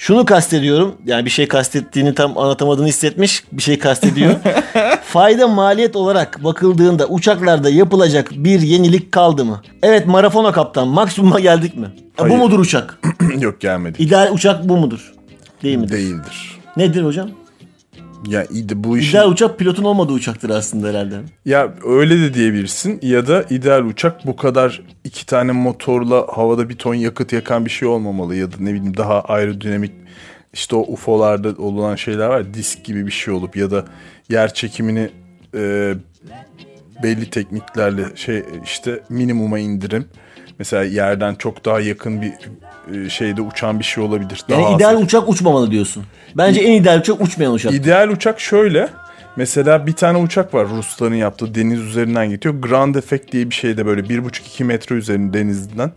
Şunu 0.00 0.24
kastediyorum. 0.24 0.94
Yani 1.06 1.24
bir 1.24 1.30
şey 1.30 1.48
kastettiğini 1.48 2.14
tam 2.14 2.38
anlatamadığını 2.38 2.86
hissetmiş. 2.86 3.44
Bir 3.52 3.62
şey 3.62 3.78
kastediyor. 3.78 4.34
Fayda 5.02 5.48
maliyet 5.48 5.96
olarak 5.96 6.44
bakıldığında 6.44 7.06
uçaklarda 7.06 7.70
yapılacak 7.70 8.30
bir 8.32 8.60
yenilik 8.60 9.12
kaldı 9.12 9.44
mı? 9.44 9.62
Evet 9.82 10.06
Marafona 10.06 10.52
kaptan 10.52 10.88
maksimuma 10.88 11.40
geldik 11.48 11.76
mi? 11.76 11.86
E, 11.86 12.18
bu 12.18 12.22
Hayır. 12.24 12.36
mudur 12.36 12.58
uçak? 12.58 12.98
Yok 13.38 13.60
gelmedi. 13.60 14.02
İdeal 14.02 14.34
uçak 14.34 14.68
bu 14.68 14.76
mudur? 14.76 15.12
Değil 15.62 15.76
midir? 15.76 15.92
Değildir. 15.92 16.58
Nedir 16.76 17.04
hocam? 17.04 17.30
Ya 18.26 18.46
bu 18.74 18.98
işin... 18.98 19.10
İdeal 19.10 19.30
uçak 19.30 19.58
pilotun 19.58 19.84
olmadığı 19.84 20.12
uçaktır 20.12 20.50
aslında 20.50 20.88
herhalde. 20.88 21.20
Ya 21.44 21.74
öyle 21.86 22.20
de 22.20 22.34
diyebilirsin 22.34 22.98
ya 23.02 23.26
da 23.26 23.44
ideal 23.50 23.84
uçak 23.84 24.26
bu 24.26 24.36
kadar 24.36 24.82
iki 25.04 25.26
tane 25.26 25.52
motorla 25.52 26.26
havada 26.32 26.68
bir 26.68 26.74
ton 26.74 26.94
yakıt 26.94 27.32
yakan 27.32 27.64
bir 27.64 27.70
şey 27.70 27.88
olmamalı 27.88 28.36
ya 28.36 28.52
da 28.52 28.56
ne 28.60 28.74
bileyim 28.74 28.96
daha 28.96 29.20
aerodinamik 29.20 29.92
işte 30.52 30.76
o 30.76 30.80
UFO'larda 30.80 31.62
olan 31.62 31.96
şeyler 31.96 32.26
var 32.26 32.54
disk 32.54 32.84
gibi 32.84 33.06
bir 33.06 33.12
şey 33.12 33.34
olup 33.34 33.56
ya 33.56 33.70
da 33.70 33.84
yer 34.30 34.54
çekimini 34.54 35.10
e, 35.54 35.94
belli 37.02 37.30
tekniklerle 37.30 38.04
şey 38.16 38.42
işte 38.64 39.00
minimuma 39.08 39.58
indirim. 39.58 40.04
Mesela 40.58 40.84
yerden 40.84 41.34
çok 41.34 41.64
daha 41.64 41.80
yakın 41.80 42.22
bir 42.22 42.32
şeyde 43.10 43.42
uçan 43.42 43.78
bir 43.78 43.84
şey 43.84 44.04
olabilir. 44.04 44.44
Yani 44.48 44.64
Daha 44.64 44.76
ideal 44.76 45.02
uçak 45.02 45.28
uçmamalı 45.28 45.70
diyorsun. 45.70 46.04
Bence 46.36 46.60
en 46.60 46.72
ideal 46.72 47.00
uçak 47.00 47.20
uçmayan 47.20 47.52
uçak. 47.52 47.74
İdeal 47.74 48.08
uçak 48.08 48.40
şöyle. 48.40 48.88
Mesela 49.36 49.86
bir 49.86 49.92
tane 49.92 50.18
uçak 50.18 50.54
var 50.54 50.68
Rusların 50.68 51.14
yaptığı 51.14 51.54
deniz 51.54 51.80
üzerinden 51.80 52.30
gidiyor. 52.30 52.54
Grand 52.54 52.94
Effect 52.94 53.32
diye 53.32 53.50
bir 53.50 53.54
şey 53.54 53.76
de 53.76 53.86
böyle 53.86 54.00
1,5-2 54.00 54.64
metre 54.64 54.94
üzerinde 54.94 55.38
denizden 55.38 55.92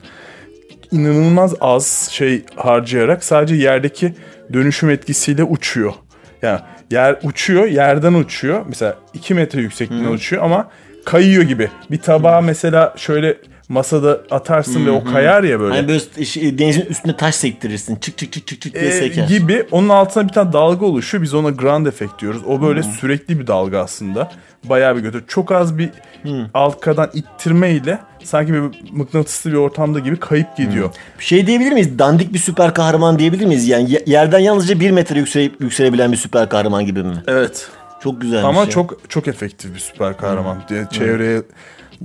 inanılmaz 0.92 1.54
az 1.62 2.10
şey 2.12 2.44
harcayarak 2.56 3.24
sadece 3.24 3.56
yerdeki 3.56 4.14
dönüşüm 4.54 4.90
etkisiyle 4.90 5.44
uçuyor. 5.44 5.94
Yani 6.42 6.60
yer 6.92 7.20
uçuyor, 7.24 7.68
yerden 7.68 8.14
uçuyor. 8.14 8.66
Mesela 8.68 8.96
2 9.14 9.34
metre 9.34 9.62
yüksekliğinden 9.62 10.10
Hı. 10.10 10.14
uçuyor 10.14 10.44
ama 10.44 10.70
kayıyor 11.06 11.44
gibi. 11.44 11.70
Bir 11.92 12.02
tabağı 12.02 12.42
mesela 12.42 12.94
şöyle 12.98 13.38
masada 13.72 14.22
atarsın 14.32 14.86
ve 14.86 14.92
o 14.92 15.04
kayar 15.04 15.44
ya 15.44 15.60
böyle. 15.60 15.76
Hani 15.76 15.88
böyle 15.88 16.26
şey, 16.26 16.58
denizin 16.58 16.82
üstüne 16.86 17.18
taş 17.18 17.36
sektirirsin. 17.36 17.96
Çık 17.96 18.18
çık 18.18 18.32
çık 18.34 18.48
çık 18.48 18.62
çık 18.62 18.74
diye 18.74 18.86
Ee, 18.86 18.92
seker. 18.92 19.28
gibi 19.28 19.66
onun 19.72 19.90
altına 19.90 20.28
bir 20.28 20.34
tane 20.34 20.54
dalga 20.54 20.86
oluşuyor. 20.86 21.24
Biz 21.24 21.34
ona 21.34 21.50
grand 21.50 21.86
effect 21.86 22.20
diyoruz. 22.22 22.42
O 22.48 22.62
böyle 22.62 22.82
Hmm. 22.84 22.92
sürekli 22.92 23.40
bir 23.40 23.48
dalga 23.48 23.80
aslında. 23.80 24.32
Bayağı 24.64 24.96
bir 24.96 25.02
götür. 25.02 25.24
Çok 25.28 25.52
az 25.52 25.78
bir 25.78 25.90
Hmm. 26.22 26.46
altkadan 26.54 27.10
ittirmeyle 27.14 28.00
sanki 28.24 28.54
bir 28.54 28.62
mıknatıslı 28.92 29.52
bir 29.52 29.56
ortamda 29.58 30.00
gibi 30.00 30.18
kayıp 30.18 30.58
gidiyor. 30.58 30.90
Şey 31.20 31.48
diyebilir 31.48 31.72
miyiz? 31.72 32.00
Dandik 32.00 32.34
bir 32.34 32.40
süper 32.40 32.74
kahraman 32.74 33.20
diyebilir 33.20 33.46
miyiz? 33.46 33.68
Yani 33.68 33.92
ye- 33.92 34.04
yerden 34.06 34.40
yalnızca 34.40 34.80
bir 34.80 34.92
metre 34.92 35.20
yüksele, 35.20 35.52
yükselebilen 35.60 36.12
bir 36.12 36.18
süper 36.18 36.50
kahraman 36.50 36.86
gibi 36.86 37.04
mi? 37.04 37.24
Evet. 37.28 37.68
Çok 38.04 38.22
güzelmiş 38.22 38.46
Ama 38.46 38.62
ya. 38.62 38.70
çok 38.70 39.10
çok 39.10 39.28
efektif 39.28 39.74
bir 39.74 39.80
süper 39.80 40.18
kahraman. 40.18 40.58
Diye 40.70 40.86
Çevreye 40.92 41.42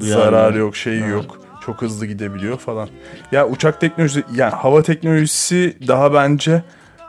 Duyarlı. 0.00 0.22
zararı 0.22 0.58
yok, 0.58 0.76
şeyi 0.76 1.00
yok. 1.00 1.38
Çok 1.66 1.82
hızlı 1.82 2.06
gidebiliyor 2.06 2.58
falan. 2.58 2.88
Ya 3.32 3.48
uçak 3.48 3.80
teknolojisi, 3.80 4.24
yani 4.34 4.54
hava 4.54 4.82
teknolojisi 4.82 5.76
daha 5.88 6.14
bence 6.14 6.62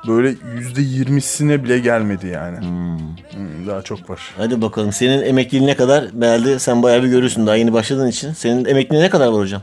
böyle 0.07 0.35
yüzde 0.55 0.81
yirmisine 0.81 1.63
bile 1.63 1.79
gelmedi 1.79 2.27
yani. 2.27 2.57
Hmm, 2.59 3.67
daha 3.67 3.81
çok 3.81 4.09
var. 4.09 4.19
Hadi 4.37 4.61
bakalım. 4.61 4.91
Senin 4.91 5.21
emekliliğine 5.21 5.75
kadar 5.75 6.05
herhalde 6.21 6.59
sen 6.59 6.83
bayağı 6.83 7.03
bir 7.03 7.07
görürsün 7.07 7.47
daha 7.47 7.55
yeni 7.55 7.73
başladığın 7.73 8.07
için. 8.07 8.33
Senin 8.33 8.65
emekliliğine 8.65 9.05
ne 9.05 9.09
kadar 9.09 9.27
var 9.27 9.41
hocam? 9.41 9.61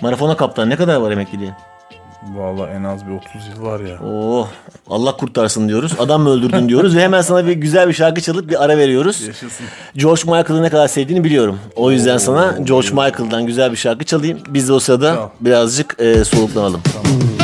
Marafona 0.00 0.36
kaptan 0.36 0.70
ne 0.70 0.76
kadar 0.76 0.96
var 0.96 1.10
emekliliği? 1.10 1.52
Vallahi 2.36 2.70
en 2.70 2.84
az 2.84 3.06
bir 3.06 3.12
30 3.12 3.46
yıl 3.56 3.62
var 3.64 3.80
ya. 3.80 3.98
Oh 4.06 4.48
Allah 4.90 5.16
kurtarsın 5.16 5.68
diyoruz. 5.68 5.92
Adam 5.98 6.22
mı 6.22 6.30
öldürdün 6.30 6.68
diyoruz 6.68 6.96
ve 6.96 7.00
hemen 7.02 7.20
sana 7.20 7.46
bir 7.46 7.52
güzel 7.52 7.88
bir 7.88 7.92
şarkı 7.92 8.20
çalıp 8.20 8.50
bir 8.50 8.64
ara 8.64 8.76
veriyoruz. 8.78 9.20
Yaşasın. 9.26 9.66
George 9.96 10.22
Michael'ı 10.24 10.62
ne 10.62 10.70
kadar 10.70 10.88
sevdiğini 10.88 11.24
biliyorum. 11.24 11.58
O 11.76 11.90
yüzden 11.90 12.18
sana 12.18 12.58
George 12.64 12.88
Michael'dan 12.88 13.46
güzel 13.46 13.72
bir 13.72 13.76
şarkı 13.76 14.04
çalayım. 14.04 14.38
Biz 14.48 14.68
de 14.68 14.72
o 14.72 14.80
sırada 14.80 15.14
Tamam. 15.14 15.30
birazcık 15.40 15.96
e, 16.00 16.24
soluklanalım. 16.24 16.80
senden 16.92 17.41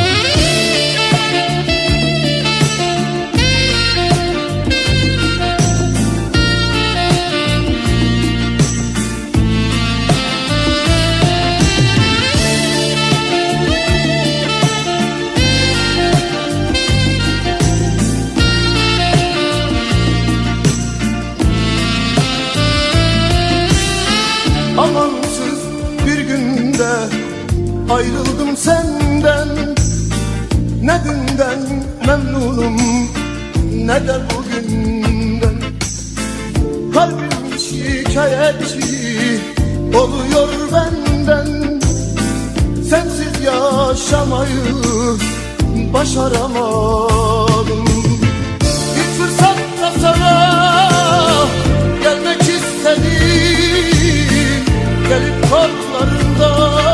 ne 33.88 34.08
de 34.08 34.16
bugünden 34.30 35.56
Kalbim 36.94 37.58
şikayetçi 37.58 39.40
oluyor 39.94 40.48
benden. 40.72 41.80
Sensiz 42.90 43.44
yaşamayı 43.44 44.64
başaramadım. 45.92 47.86
Bir 48.96 49.08
fırsatta 49.18 50.00
sana 50.00 50.34
gelmek 52.02 52.40
istedim. 52.40 53.04
Gelip 55.08 55.50
kollarında 55.50 56.87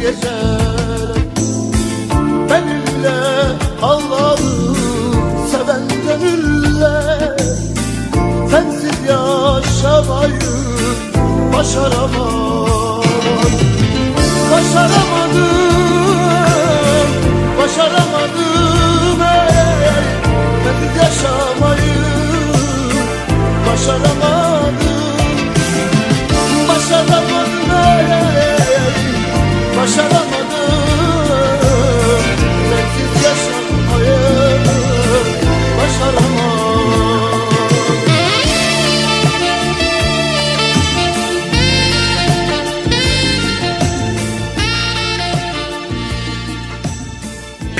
geceler 0.00 1.16
Benimle 2.50 3.18
Allah'ı 3.82 4.74
seven 5.50 5.82
gönüller 6.06 7.38
Sensiz 8.50 8.98
yaşamayı 9.08 10.40
başaramam 11.52 12.29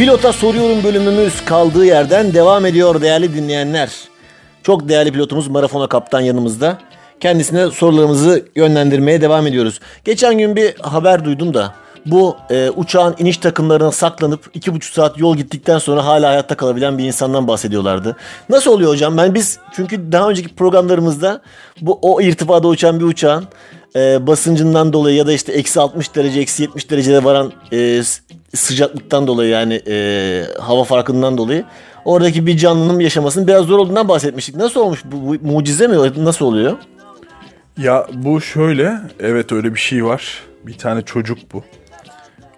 Pilota 0.01 0.33
soruyorum 0.33 0.85
bölümümüz 0.85 1.45
kaldığı 1.45 1.85
yerden 1.85 2.35
devam 2.35 2.67
ediyor 2.67 3.01
değerli 3.01 3.35
dinleyenler. 3.35 3.91
Çok 4.63 4.89
değerli 4.89 5.13
pilotumuz 5.13 5.49
Marafona 5.49 5.87
Kaptan 5.87 6.21
yanımızda. 6.21 6.79
Kendisine 7.21 7.71
sorularımızı 7.71 8.45
yönlendirmeye 8.57 9.21
devam 9.21 9.47
ediyoruz. 9.47 9.81
Geçen 10.05 10.39
gün 10.39 10.57
bir 10.57 10.75
haber 10.75 11.25
duydum 11.25 11.55
da 11.55 11.75
bu 12.07 12.37
e, 12.51 12.71
uçağın 12.71 13.15
iniş 13.19 13.37
takımlarına 13.37 13.93
saklanıp 13.93 14.51
iki 14.55 14.75
buçuk 14.75 14.95
saat 14.95 15.19
yol 15.19 15.37
gittikten 15.37 15.79
sonra 15.79 16.07
hala 16.07 16.29
hayatta 16.29 16.57
kalabilen 16.57 16.99
bir 16.99 17.05
insandan 17.05 17.49
bahsediyorlardı. 17.49 18.17
Nasıl 18.49 18.71
oluyor 18.71 18.91
hocam? 18.91 19.17
Ben 19.17 19.35
biz 19.35 19.59
çünkü 19.73 20.13
daha 20.13 20.31
önceki 20.31 20.55
programlarımızda 20.55 21.41
bu 21.81 21.99
o 22.03 22.21
irtifada 22.21 22.69
uçan 22.69 23.01
bir 23.01 23.05
uçağın 23.05 23.45
e, 23.97 24.27
basıncından 24.27 24.93
dolayı 24.93 25.17
ya 25.17 25.27
da 25.27 25.33
işte 25.33 25.53
eksi 25.53 25.81
60 25.81 26.15
derece 26.15 26.41
eksi 26.41 26.63
70 26.63 26.91
derecede 26.91 27.25
varan 27.25 27.53
e, 27.73 28.03
sıcaklıktan 28.55 29.27
dolayı 29.27 29.51
yani 29.51 29.83
e, 29.89 30.45
hava 30.59 30.85
farkından 30.85 31.39
dolayı 31.39 31.65
oradaki 32.05 32.47
bir 32.47 32.57
canlının 32.57 33.01
yaşamasının 33.01 33.47
biraz 33.47 33.65
zor 33.65 33.79
olduğundan 33.79 34.09
bahsetmiştik. 34.09 34.57
Nasıl 34.57 34.81
olmuş 34.81 35.03
bu, 35.05 35.39
bu 35.45 35.53
mucize 35.53 35.87
mi? 35.87 35.97
Nasıl 36.25 36.47
oluyor? 36.47 36.77
Ya 37.79 38.07
bu 38.13 38.41
şöyle, 38.41 39.01
evet 39.21 39.53
öyle 39.53 39.75
bir 39.75 39.81
şey 39.81 40.05
var. 40.05 40.43
Bir 40.67 40.79
tane 40.79 41.03
çocuk 41.03 41.39
bu. 41.53 41.65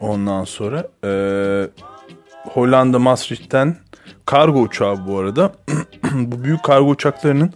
Ondan 0.01 0.45
sonra 0.45 0.89
eee, 1.05 1.71
Hollanda 2.45 2.99
Maastricht'ten 2.99 3.77
kargo 4.27 4.61
uçağı 4.61 5.07
bu 5.07 5.19
arada. 5.19 5.53
bu 6.15 6.45
büyük 6.45 6.63
kargo 6.63 6.89
uçaklarının 6.89 7.53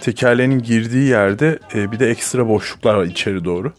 tekerlerinin 0.00 0.62
girdiği 0.62 1.08
yerde 1.08 1.58
e, 1.74 1.92
bir 1.92 1.98
de 1.98 2.10
ekstra 2.10 2.48
boşluklar 2.48 2.94
var 2.94 3.04
içeri 3.04 3.44
doğru. 3.44 3.72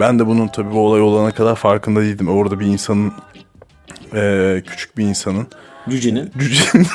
Ben 0.00 0.18
de 0.18 0.26
bunun 0.26 0.48
tabii 0.48 0.72
bu 0.72 0.78
olay 0.86 1.00
olana 1.00 1.30
kadar 1.30 1.56
farkında 1.56 2.00
değildim. 2.00 2.28
Orada 2.28 2.60
bir 2.60 2.66
insanın 2.66 3.12
e, 4.14 4.62
küçük 4.66 4.98
bir 4.98 5.04
insanın. 5.04 5.46
Cücenin. 5.88 6.30
Cücenin. 6.38 6.86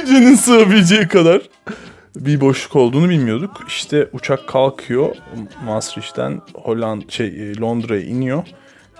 Cücenin 0.00 0.34
sığabileceği 0.34 1.08
kadar 1.08 1.42
bir 2.16 2.40
boşluk 2.40 2.76
olduğunu 2.76 3.08
bilmiyorduk. 3.08 3.64
İşte 3.68 4.08
uçak 4.12 4.48
kalkıyor 4.48 5.16
Maastricht'ten 5.64 6.40
Hollanda 6.54 7.04
şey 7.08 7.26
e, 7.26 7.56
Londra'ya 7.56 8.02
iniyor. 8.02 8.44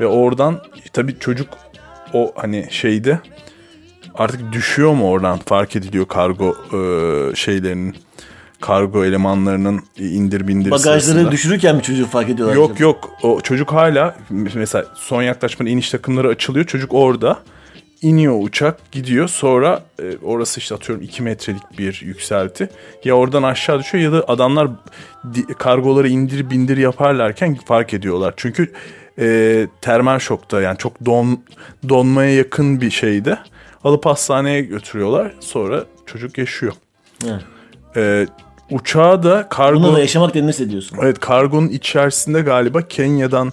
Ve 0.00 0.06
oradan 0.06 0.60
tabii 0.92 1.18
çocuk 1.18 1.48
o 2.12 2.32
hani 2.36 2.66
şeyde 2.70 3.20
artık 4.14 4.52
düşüyor 4.52 4.92
mu 4.92 5.10
oradan 5.10 5.38
fark 5.38 5.76
ediliyor 5.76 6.06
kargo 6.06 6.56
e, 6.72 7.36
şeylerinin 7.36 7.96
kargo 8.64 9.04
elemanlarının 9.04 9.82
indir 9.98 10.48
bindir 10.48 10.70
bagajları 10.70 11.00
sırasında. 11.00 11.32
düşürürken 11.32 11.76
mi 11.76 11.82
çocuğu 11.82 12.06
fark 12.06 12.28
ediyorlar? 12.28 12.54
Yok 12.54 12.80
yok 12.80 13.10
o 13.22 13.40
çocuk 13.40 13.72
hala 13.72 14.16
mesela 14.30 14.84
son 14.94 15.22
yaklaşmada 15.22 15.70
iniş 15.70 15.90
takımları 15.90 16.28
açılıyor 16.28 16.66
çocuk 16.66 16.94
orada 16.94 17.38
iniyor 18.02 18.34
uçak 18.42 18.92
gidiyor 18.92 19.28
sonra 19.28 19.82
e, 20.02 20.16
orası 20.22 20.60
işte 20.60 20.74
atıyorum 20.74 21.04
2 21.04 21.22
metrelik 21.22 21.78
bir 21.78 22.02
yükselti 22.04 22.68
ya 23.04 23.14
oradan 23.14 23.42
aşağı 23.42 23.78
düşüyor 23.78 24.04
ya 24.04 24.12
da 24.12 24.24
adamlar 24.28 24.68
kargoları 25.58 26.08
indir 26.08 26.50
bindir 26.50 26.76
yaparlarken 26.76 27.54
fark 27.64 27.94
ediyorlar 27.94 28.34
çünkü 28.36 28.72
e, 29.18 29.66
termal 29.80 30.18
şokta 30.18 30.60
yani 30.60 30.78
çok 30.78 31.06
don 31.06 31.40
donmaya 31.88 32.34
yakın 32.34 32.80
bir 32.80 32.90
şeyde 32.90 33.38
alıp 33.84 34.06
hastaneye 34.06 34.60
götürüyorlar 34.60 35.34
sonra 35.40 35.84
çocuk 36.06 36.38
yaşıyor. 36.38 36.72
Evet. 37.26 37.42
E, 37.96 38.26
uçağı 38.70 39.22
da 39.22 39.48
kargo... 39.48 39.82
Buna 39.82 39.94
da 39.94 40.00
yaşamak 40.00 40.34
denirse 40.34 40.48
hissediyorsun. 40.48 40.98
Evet 41.02 41.20
kargonun 41.20 41.68
içerisinde 41.68 42.40
galiba 42.40 42.82
Kenya'dan 42.82 43.52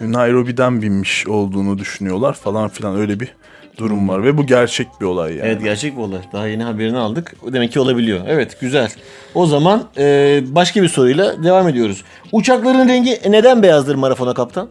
Nairobi'den 0.00 0.82
binmiş 0.82 1.26
olduğunu 1.26 1.78
düşünüyorlar 1.78 2.32
falan 2.34 2.68
filan 2.68 2.96
öyle 2.96 3.20
bir 3.20 3.34
durum 3.78 4.08
var 4.08 4.24
ve 4.24 4.38
bu 4.38 4.46
gerçek 4.46 4.88
bir 5.00 5.06
olay 5.06 5.34
yani. 5.34 5.48
Evet 5.48 5.62
gerçek 5.62 5.96
bir 5.96 6.02
olay. 6.02 6.20
Daha 6.32 6.46
yeni 6.46 6.62
haberini 6.62 6.98
aldık. 6.98 7.34
Demek 7.52 7.72
ki 7.72 7.80
olabiliyor. 7.80 8.20
Evet 8.26 8.60
güzel. 8.60 8.92
O 9.34 9.46
zaman 9.46 9.84
e, 9.98 10.40
başka 10.46 10.82
bir 10.82 10.88
soruyla 10.88 11.44
devam 11.44 11.68
ediyoruz. 11.68 12.04
Uçakların 12.32 12.88
rengi 12.88 13.20
neden 13.28 13.62
beyazdır 13.62 13.94
Marafona 13.94 14.34
Kaptan? 14.34 14.70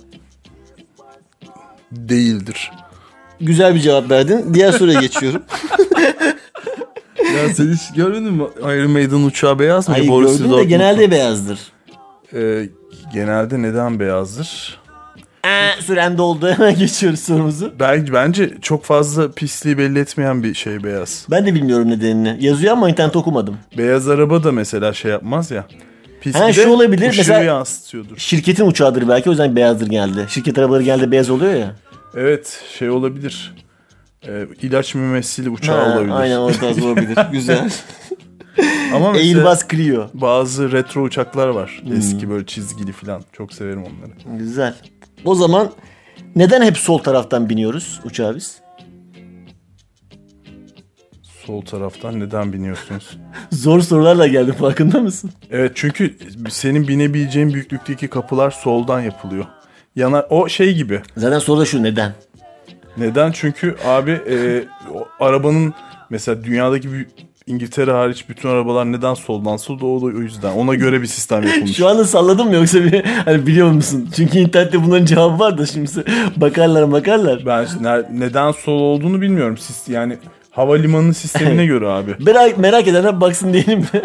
Değildir. 1.92 2.72
Güzel 3.42 3.76
bir 3.76 3.80
cevap 3.80 4.10
verdin. 4.12 4.54
Diğer 4.54 4.72
soruya 4.72 5.00
geçiyorum. 5.02 5.44
Ya 7.20 7.50
sen 7.54 7.74
hiç 7.74 7.94
görmedin 7.96 8.34
mi? 8.34 8.44
Iron 8.62 8.92
Maiden 8.92 9.26
uçağı 9.26 9.60
beyaz 9.60 9.88
mı? 9.90 9.96
Hayır 9.96 10.08
Borussia 10.08 10.46
gördüm 10.46 10.58
de 10.60 10.64
genelde 10.64 11.12
beyazdır. 11.12 11.60
Ee, 12.34 12.70
genelde 13.14 13.62
neden 13.62 14.00
beyazdır? 14.00 14.80
Ee, 15.46 15.82
süren 15.82 16.18
doldu. 16.18 16.48
Hemen 16.58 16.76
geçiyoruz 16.76 17.20
sorumuzu. 17.20 17.74
Bence, 17.80 18.14
bence 18.14 18.54
çok 18.62 18.84
fazla 18.84 19.32
pisliği 19.32 19.78
belli 19.78 20.00
etmeyen 20.00 20.44
bir 20.44 20.54
şey 20.54 20.84
beyaz. 20.84 21.26
Ben 21.32 21.46
de 21.46 21.54
bilmiyorum 21.56 21.90
nedenini. 21.90 22.38
Yazıyor 22.40 22.74
ama 22.74 22.90
internette 22.90 23.18
okumadım. 23.18 23.58
Beyaz 23.78 24.08
araba 24.10 24.44
da 24.44 24.52
mesela 24.52 24.94
şey 24.94 25.12
yapmaz 25.12 25.52
ya. 25.52 25.66
Pisliği 26.22 26.46
Ha, 26.46 26.54
şu 26.54 26.70
olabilir. 26.70 27.14
Mesela- 27.18 27.44
yansıtıyordur. 27.44 28.18
Şirketin 28.18 28.66
uçağıdır 28.68 29.08
belki 29.10 29.30
o 29.30 29.32
yüzden 29.32 29.56
beyazdır 29.56 29.88
genelde. 29.88 30.26
Şirket 30.28 30.58
arabaları 30.60 30.84
genelde 30.84 31.12
beyaz 31.12 31.30
oluyor 31.30 31.54
ya. 31.54 31.76
Evet 32.16 32.62
şey 32.80 32.90
olabilir. 32.90 33.56
Ee, 34.28 34.48
ilaç 34.62 34.96
mümessili 34.96 35.50
uçağı 35.50 35.90
Ha, 35.90 35.96
olabilir. 35.98 36.12
aynen 36.16 36.38
o 36.38 36.52
tarz 36.52 36.84
olabilir. 36.84 37.18
Güzel. 37.32 37.72
Ama 38.94 39.12
mesela 39.12 39.50
Airbus 39.50 39.68
Clio. 39.68 40.08
bazı 40.14 40.72
retro 40.72 41.02
uçaklar 41.04 41.48
var. 41.48 41.82
Hmm. 41.84 41.98
Eski 41.98 42.30
böyle 42.30 42.46
çizgili 42.46 42.92
falan. 42.92 43.22
Çok 43.34 43.54
severim 43.54 43.84
onları. 43.84 44.38
Güzel. 44.40 44.74
O 45.26 45.36
zaman 45.36 45.72
neden 46.36 46.62
hep 46.62 46.78
sol 46.78 46.98
taraftan 46.98 47.50
biniyoruz 47.50 48.00
uçağa 48.06 48.36
biz? 48.36 48.58
Sol 51.46 51.62
taraftan 51.62 52.20
neden 52.20 52.54
biniyorsunuz? 52.54 53.18
Zor 53.52 53.82
sorularla 53.82 54.28
geldim 54.28 54.54
farkında 54.54 55.00
mısın? 55.02 55.32
Evet 55.52 55.72
çünkü 55.76 56.16
senin 56.50 56.88
binebileceğin 56.88 57.54
büyüklükteki 57.54 58.08
kapılar 58.08 58.52
soldan 58.52 59.02
yapılıyor. 59.02 59.46
Yanar 59.96 60.26
o 60.30 60.50
şey 60.50 60.74
gibi. 60.76 61.02
Zaten 61.18 61.40
soru 61.40 61.60
da 61.60 61.66
şu 61.66 61.84
neden? 61.84 62.14
Neden? 62.98 63.32
Çünkü 63.32 63.76
abi 63.86 64.12
e, 64.12 64.64
arabanın 65.20 65.74
mesela 66.10 66.44
dünyadaki 66.44 66.94
bir 66.94 67.06
İngiltere 67.48 67.92
hariç 67.92 68.30
bütün 68.30 68.50
arabalar 68.50 68.92
neden 68.92 69.14
soldan 69.14 69.58
solda 69.58 69.86
o 69.86 70.02
da 70.02 70.06
o 70.06 70.10
yüzden. 70.10 70.52
Ona 70.54 70.76
göre 70.76 71.02
bir 71.02 71.08
sistem 71.08 71.44
yapılmış. 71.44 71.78
Şu 71.78 71.88
anda 71.88 72.06
salladım 72.06 72.48
mı 72.48 72.56
yoksa 72.56 72.84
bir 72.84 73.04
hani 73.26 73.48
biliyor 73.48 73.72
musun? 73.72 74.10
Çünkü 74.16 74.38
internette 74.38 74.84
bunların 74.84 75.06
cevabı 75.06 75.40
var 75.40 75.58
da 75.58 75.66
şimdi 75.66 75.90
bakarlar 76.38 76.92
bakarlar. 76.92 77.46
Ben 77.46 77.66
ne- 77.82 78.20
neden 78.26 78.52
sol 78.52 78.80
olduğunu 78.80 79.22
bilmiyorum. 79.22 79.58
Siz 79.58 79.90
yani 79.96 80.18
havalimanı 80.52 81.14
sistemine 81.14 81.66
göre 81.74 81.88
abi. 81.88 82.16
Merak, 82.20 82.58
merak 82.58 82.88
edenler 82.88 83.22
baksın 83.22 83.54
diyelim 83.54 83.80
mi? 83.80 83.86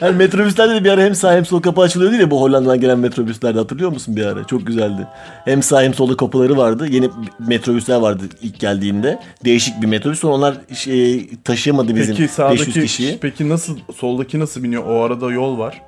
hani 0.00 0.16
metrobüslerde 0.16 0.74
de 0.74 0.84
bir 0.84 0.90
ara 0.90 1.02
hem 1.02 1.14
sağ 1.14 1.32
hem 1.34 1.44
sol 1.46 1.60
kapı 1.62 1.80
açılıyordu 1.80 2.16
ya 2.16 2.30
bu 2.30 2.40
Hollanda'dan 2.40 2.80
gelen 2.80 2.98
metrobüslerde 2.98 3.58
hatırlıyor 3.58 3.90
musun 3.92 4.16
bir 4.16 4.24
ara? 4.26 4.44
Çok 4.46 4.66
güzeldi. 4.66 5.06
Hem 5.44 5.62
sağ 5.62 5.82
hem 5.82 5.94
solda 5.94 6.16
kapıları 6.16 6.56
vardı. 6.56 6.86
Yeni 6.90 7.10
metrobüsler 7.48 7.96
vardı 7.96 8.24
ilk 8.42 8.60
geldiğinde. 8.60 9.18
Değişik 9.44 9.82
bir 9.82 9.86
metrobüs. 9.86 10.18
Sonra 10.20 10.34
onlar 10.34 10.54
şey, 10.74 11.30
taşıyamadı 11.44 11.88
bizim 11.96 12.06
Peki 12.16 12.22
500 12.22 12.30
sağdaki 12.30 12.72
kişiyi. 12.72 13.18
peki 13.20 13.48
nasıl 13.48 13.76
soldaki 13.96 14.38
nasıl 14.40 14.62
biniyor? 14.62 14.84
O 14.86 15.02
arada 15.02 15.30
yol 15.32 15.58
var. 15.58 15.82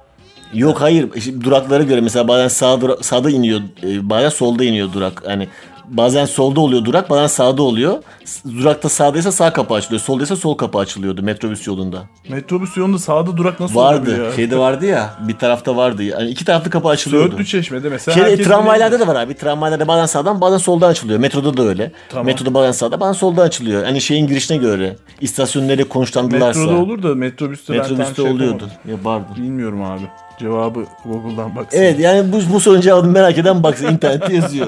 Yok 0.55 0.81
hayır 0.81 1.09
Şimdi 1.21 1.45
duraklara 1.45 1.83
göre 1.83 2.01
mesela 2.01 2.29
bazen 2.29 2.49
sağ 2.49 2.81
dura- 2.81 3.03
sağda 3.03 3.31
iniyor 3.31 3.61
e, 3.83 4.11
bazen 4.11 4.29
solda 4.29 4.65
iniyor 4.65 4.93
durak 4.93 5.23
hani 5.27 5.49
bazen 5.89 6.25
solda 6.25 6.61
oluyor 6.61 6.85
durak 6.85 7.11
bazen 7.11 7.27
sağda 7.27 7.63
oluyor 7.63 8.03
durakta 8.59 8.89
sağdaysa 8.89 9.33
sağ 9.33 9.53
kapı 9.53 9.75
açılıyor 9.75 10.01
soldaysa 10.01 10.37
sol 10.37 10.55
kapı 10.57 10.79
açılıyordu 10.79 11.23
metrobüs 11.23 11.67
yolunda 11.67 12.03
Metrobüs 12.29 12.77
yolunda 12.77 12.99
sağda 12.99 13.37
durak 13.37 13.61
nasıl 13.61 13.77
vardı 13.77 14.25
ya? 14.25 14.33
şeyde 14.33 14.59
vardı 14.59 14.87
ya 14.87 15.15
bir 15.29 15.39
tarafta 15.39 15.77
vardı 15.77 16.03
yani 16.03 16.31
iki 16.31 16.45
taraflı 16.45 16.71
kapı 16.71 16.89
açılıyordu 16.89 17.29
Söğütlü 17.29 17.47
Çeşme'de 17.47 17.89
mesela 17.89 18.17
herkes 18.17 18.47
tramvaylarda 18.47 19.01
da 19.01 19.07
var 19.07 19.17
abi 19.17 19.35
tramvaylarda 19.35 19.89
bazen 19.89 20.07
sağdan 20.07 20.41
bazen 20.41 20.59
soldan 20.59 20.91
açılıyor 20.91 21.19
metroda 21.19 21.57
da 21.57 21.63
öyle 21.63 21.93
Tamam. 22.09 22.27
metroda 22.27 22.55
bazen 22.55 22.73
sağda 22.73 23.01
bazen 23.01 23.13
soldan 23.13 23.47
açılıyor 23.47 23.85
hani 23.85 24.01
şeyin 24.01 24.27
girişine 24.27 24.57
göre 24.57 24.97
istasyonun 25.21 25.69
nereye 25.69 25.85
Metroda 25.85 26.77
olur 26.77 27.03
da 27.03 27.15
metrobüste, 27.15 27.73
ben 27.73 27.79
Metrobüste 27.81 28.15
tam 28.15 28.25
şey 28.25 28.35
oluyordu. 28.35 28.65
yapamadım. 28.65 28.71
Ya 28.91 29.05
vardı. 29.05 29.27
Bilmiyorum 29.37 29.83
abi. 29.83 30.03
Cevabı 30.41 30.85
Google'dan 31.05 31.57
baksana. 31.57 31.83
Evet 31.83 32.01
yani 32.01 32.33
bu, 32.33 32.41
bu 32.53 32.61
sorunun 32.61 32.81
cevabını 32.81 33.11
merak 33.13 33.39
eden 33.39 33.63
baksın 33.63 33.87
internette 33.87 34.35
yazıyor. 34.37 34.67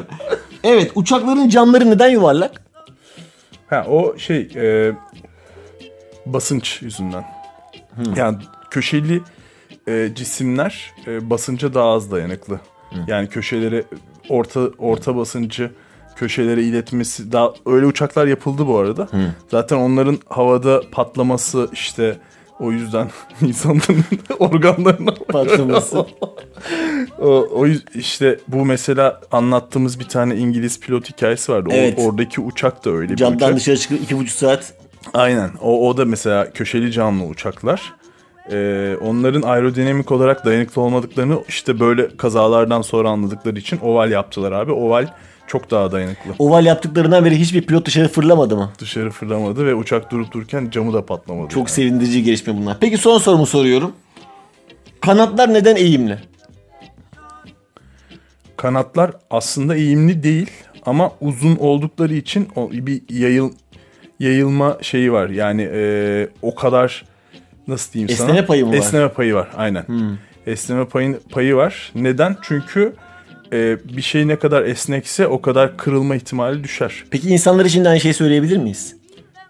Evet 0.66 0.92
uçakların 0.94 1.48
camları 1.48 1.90
neden 1.90 2.08
yuvarlak? 2.08 2.62
Ha 3.70 3.86
o 3.88 4.18
şey 4.18 4.48
e, 4.56 4.92
basınç 6.26 6.82
yüzünden. 6.82 7.24
Yani 8.16 8.38
köşeli 8.70 9.22
e, 9.88 10.10
cisimler 10.14 10.92
e, 11.06 11.30
basınca 11.30 11.74
daha 11.74 11.88
az 11.88 12.10
dayanıklı. 12.10 12.60
Yani 13.06 13.28
köşelere 13.28 13.84
orta 14.28 14.60
orta 14.78 15.16
basıncı 15.16 15.70
köşelere 16.16 16.62
iletmesi 16.62 17.32
daha 17.32 17.52
öyle 17.66 17.86
uçaklar 17.86 18.26
yapıldı 18.26 18.66
bu 18.66 18.78
arada. 18.78 19.08
Zaten 19.50 19.76
onların 19.76 20.18
havada 20.28 20.82
patlaması 20.92 21.68
işte 21.72 22.18
o 22.60 22.72
yüzden 22.72 23.10
insanların 23.42 24.04
organlarına 24.38 25.14
Patlaması. 25.28 26.06
o, 27.18 27.26
o 27.54 27.66
işte 27.94 28.38
bu 28.48 28.64
mesela 28.64 29.20
anlattığımız 29.32 30.00
bir 30.00 30.08
tane 30.08 30.36
İngiliz 30.36 30.80
pilot 30.80 31.08
hikayesi 31.10 31.52
vardı. 31.52 31.68
O- 31.72 31.74
Evet. 31.74 31.98
oradaki 31.98 32.40
uçak 32.40 32.84
da 32.84 32.90
öyle 32.90 33.12
bir 33.12 33.16
Camdan 33.16 33.36
uçak. 33.46 33.56
dışarı 33.56 33.76
çıkıp 33.76 34.02
iki 34.02 34.16
buçuk 34.18 34.36
saat 34.36 34.72
Aynen. 35.14 35.50
O, 35.62 35.88
o 35.88 35.96
da 35.96 36.04
mesela 36.04 36.50
köşeli 36.52 36.92
camlı 36.92 37.24
uçaklar. 37.24 37.92
Ee, 38.52 38.96
onların 39.00 39.42
aerodinamik 39.42 40.12
olarak 40.12 40.44
dayanıklı 40.44 40.82
olmadıklarını 40.82 41.38
işte 41.48 41.80
böyle 41.80 42.16
kazalardan 42.16 42.82
sonra 42.82 43.10
anladıkları 43.10 43.58
için 43.58 43.78
oval 43.78 44.10
yaptılar 44.10 44.52
abi. 44.52 44.72
Oval 44.72 45.06
çok 45.46 45.70
daha 45.70 45.92
dayanıklı. 45.92 46.34
oval 46.38 46.66
yaptıklarından 46.66 47.24
beri 47.24 47.40
hiçbir 47.40 47.62
pilot 47.62 47.86
dışarı 47.86 48.08
fırlamadı 48.08 48.56
mı? 48.56 48.72
Dışarı 48.78 49.10
fırlamadı 49.10 49.66
ve 49.66 49.74
uçak 49.74 50.12
durup 50.12 50.32
dururken 50.32 50.70
camı 50.70 50.92
da 50.92 51.06
patlamadı. 51.06 51.48
Çok 51.48 51.70
sevindirici 51.70 52.22
gelişme 52.22 52.56
bunlar. 52.56 52.76
Peki 52.80 52.98
son 52.98 53.18
sorumu 53.18 53.46
soruyorum. 53.46 53.92
Kanatlar 55.00 55.54
neden 55.54 55.76
eğimli? 55.76 56.18
Kanatlar 58.56 59.10
aslında 59.30 59.76
eğimli 59.76 60.22
değil 60.22 60.50
ama 60.86 61.12
uzun 61.20 61.56
oldukları 61.56 62.14
için 62.14 62.48
o 62.56 62.70
bir 62.72 63.02
yayıl 63.10 63.50
yayılma 64.20 64.78
şeyi 64.82 65.12
var. 65.12 65.28
Yani 65.28 65.68
e, 65.72 66.28
o 66.42 66.54
kadar 66.54 67.04
nasıl 67.68 67.92
diyeyim 67.92 68.08
sana? 68.08 68.28
Esneme 68.28 68.46
payı 68.46 68.66
mı 68.66 68.72
var? 68.72 68.76
Esneme 68.76 69.08
payı 69.08 69.34
var 69.34 69.48
aynen. 69.56 69.82
Hmm. 69.82 70.18
Esneme 70.46 70.84
payı, 70.84 71.20
payı 71.30 71.56
var. 71.56 71.92
Neden? 71.94 72.36
Çünkü 72.42 72.92
e, 73.56 73.78
bir 73.96 74.02
şey 74.02 74.28
ne 74.28 74.36
kadar 74.38 74.62
esnekse 74.62 75.26
o 75.26 75.42
kadar 75.42 75.76
kırılma 75.76 76.16
ihtimali 76.16 76.64
düşer. 76.64 77.04
Peki 77.10 77.28
insanlar 77.28 77.64
için 77.64 77.84
de 77.84 77.88
aynı 77.88 78.00
şeyi 78.00 78.14
söyleyebilir 78.14 78.56
miyiz? 78.56 78.96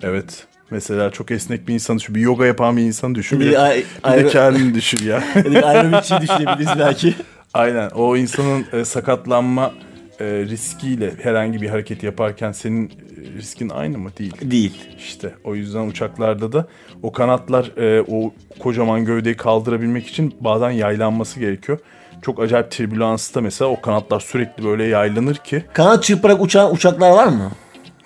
Evet. 0.03 0.47
Mesela 0.71 1.11
çok 1.11 1.31
esnek 1.31 1.69
bir 1.69 1.75
insan 1.75 1.99
düşün. 1.99 2.15
Bir 2.15 2.21
yoga 2.21 2.47
yapan 2.47 2.77
bir 2.77 2.83
insan 2.83 3.15
düşün. 3.15 3.41
Bir 3.41 3.47
Bir, 3.47 3.53
de 3.53 3.83
bir 4.05 4.25
de 4.25 4.29
kendini 4.29 4.75
düşün 4.75 4.99
ya. 5.07 5.25
Ya 5.35 5.45
da 5.45 5.51
bir 5.51 5.63
aerobikçi 5.63 6.15
düşünebiliriz 6.21 6.79
belki. 6.79 7.15
Aynen. 7.55 7.91
O 7.91 8.17
insanın 8.17 8.67
e, 8.73 8.85
sakatlanma 8.85 9.73
e, 10.21 10.25
riskiyle 10.25 11.15
herhangi 11.23 11.63
bir 11.63 11.69
hareket 11.69 12.03
yaparken 12.03 12.53
senin 12.53 12.89
e, 12.89 12.93
riskin 13.39 13.69
aynı 13.69 13.99
mı? 13.99 14.11
Değil. 14.19 14.35
Değil. 14.43 14.81
İşte 14.99 15.35
o 15.45 15.55
yüzden 15.55 15.87
uçaklarda 15.89 16.53
da 16.53 16.67
o 17.03 17.13
kanatlar 17.13 17.79
e, 17.79 18.05
o 18.09 18.35
kocaman 18.59 19.05
gövdeyi 19.05 19.37
kaldırabilmek 19.37 20.07
için 20.07 20.35
bazen 20.41 20.71
yaylanması 20.71 21.41
gerekiyor. 21.41 21.79
Çok 22.23 22.41
acayip 22.41 22.71
türbülansta 22.71 23.41
mesela 23.41 23.71
o 23.71 23.81
kanatlar 23.81 24.21
sürekli 24.21 24.65
böyle 24.65 24.85
yaylanır 24.85 25.35
ki. 25.35 25.65
Kanat 25.73 26.05
çırparak 26.05 26.43
uçan 26.43 26.73
uçaklar 26.73 27.11
var 27.11 27.27
mı? 27.27 27.51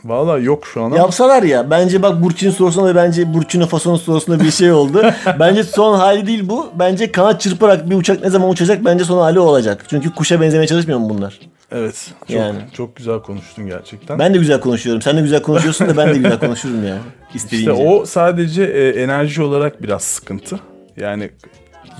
Valla 0.05 0.39
yok 0.39 0.67
şu 0.67 0.81
an 0.81 0.85
ama. 0.87 0.97
Yapsalar 0.97 1.43
ya. 1.43 1.71
Bence 1.71 2.03
bak 2.03 2.23
Burçin'in 2.23 2.51
sorusunda 2.51 2.89
da 2.89 2.95
bence 2.95 3.35
Burçin'in 3.35 3.67
Faso'nun 3.67 3.97
sorusunda 3.97 4.41
bir 4.45 4.51
şey 4.51 4.73
oldu. 4.73 5.03
bence 5.41 5.65
son 5.65 5.99
hali 5.99 6.27
değil 6.27 6.49
bu. 6.49 6.71
Bence 6.79 7.13
kanat 7.13 7.41
çırparak 7.41 7.91
bir 7.91 7.95
uçak 7.95 8.23
ne 8.23 8.31
zaman 8.31 8.51
uçacak 8.51 8.85
bence 8.85 9.05
son 9.05 9.21
hali 9.21 9.39
olacak. 9.39 9.85
Çünkü 9.91 10.15
kuşa 10.15 10.41
benzemeye 10.41 10.67
çalışmıyor 10.67 10.99
mu 10.99 11.11
bunlar? 11.11 11.39
Evet. 11.73 12.11
Çok, 12.21 12.31
Yani. 12.31 12.59
çok 12.77 12.97
güzel 12.97 13.19
konuştun 13.21 13.67
gerçekten. 13.67 14.19
Ben 14.19 14.35
de 14.35 14.39
güzel 14.39 14.61
konuşuyorum. 14.61 15.03
Sen 15.03 15.17
de 15.17 15.21
güzel 15.21 15.43
konuşuyorsun 15.43 15.89
da 15.89 15.97
ben 15.97 16.09
de 16.09 16.15
güzel 16.15 16.39
konuşurum 16.41 16.87
ya. 16.87 16.97
İstediğince. 17.35 17.73
İşte 17.73 17.85
o 17.89 18.07
sadece 18.07 18.63
e, 18.65 18.89
enerji 19.03 19.43
olarak 19.43 19.83
biraz 19.83 20.03
sıkıntı. 20.03 20.61
Yani 20.97 21.31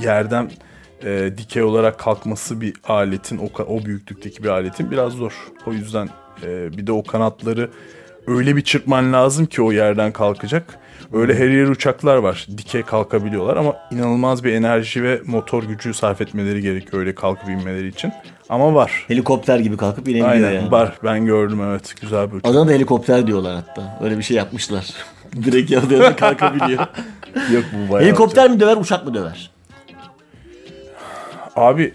yerden 0.03 0.51
e, 1.05 1.33
dikey 1.39 1.63
olarak 1.63 1.99
kalkması 1.99 2.61
bir 2.61 2.75
aletin 2.89 3.39
o, 3.39 3.63
o 3.63 3.85
büyüklükteki 3.85 4.43
bir 4.43 4.49
aletin 4.49 4.91
biraz 4.91 5.13
zor. 5.13 5.33
O 5.67 5.73
yüzden 5.73 6.09
e, 6.43 6.77
bir 6.77 6.87
de 6.87 6.93
o 6.93 7.03
kanatları 7.03 7.71
öyle 8.27 8.57
bir 8.57 8.63
çırpman 8.63 9.13
lazım 9.13 9.47
ki 9.47 9.63
o 9.63 9.73
yerden 9.73 10.13
kalkacak. 10.13 10.79
Öyle 11.13 11.35
her 11.35 11.49
yer 11.49 11.69
uçaklar 11.69 12.17
var. 12.17 12.47
Dikey 12.59 12.83
kalkabiliyorlar 12.83 13.57
ama 13.57 13.77
inanılmaz 13.91 14.45
bir 14.45 14.53
enerji 14.53 15.03
ve 15.03 15.21
motor 15.27 15.63
gücü 15.63 15.95
sarf 15.95 16.21
etmeleri 16.21 16.63
gerekiyor 16.63 17.01
öyle 17.01 17.15
kalkıp 17.15 17.49
inmeleri 17.49 17.89
için. 17.89 18.13
Ama 18.49 18.75
var. 18.75 19.05
Helikopter 19.09 19.59
gibi 19.59 19.77
kalkıp 19.77 20.09
inebiliyor 20.09 20.29
Aynen 20.29 20.53
yani. 20.53 20.71
var. 20.71 20.99
Ben 21.05 21.27
gördüm 21.27 21.61
evet. 21.63 21.95
Güzel 22.01 22.31
bir 22.31 22.37
uçak. 22.37 22.53
Adana 22.53 22.69
da 22.69 22.73
helikopter 22.73 23.27
diyorlar 23.27 23.55
hatta. 23.55 23.99
Öyle 24.05 24.19
bir 24.19 24.23
şey 24.23 24.37
yapmışlar. 24.37 24.95
Direkt 25.45 25.71
yanında 25.71 26.17
kalkabiliyor. 26.17 26.81
Yok 27.53 27.65
bu 27.73 27.93
bayağı 27.93 28.09
helikopter 28.09 28.51
mi 28.51 28.61
döver 28.61 28.77
uçak 28.77 29.07
mı 29.07 29.15
döver? 29.15 29.50
Abi 31.57 31.93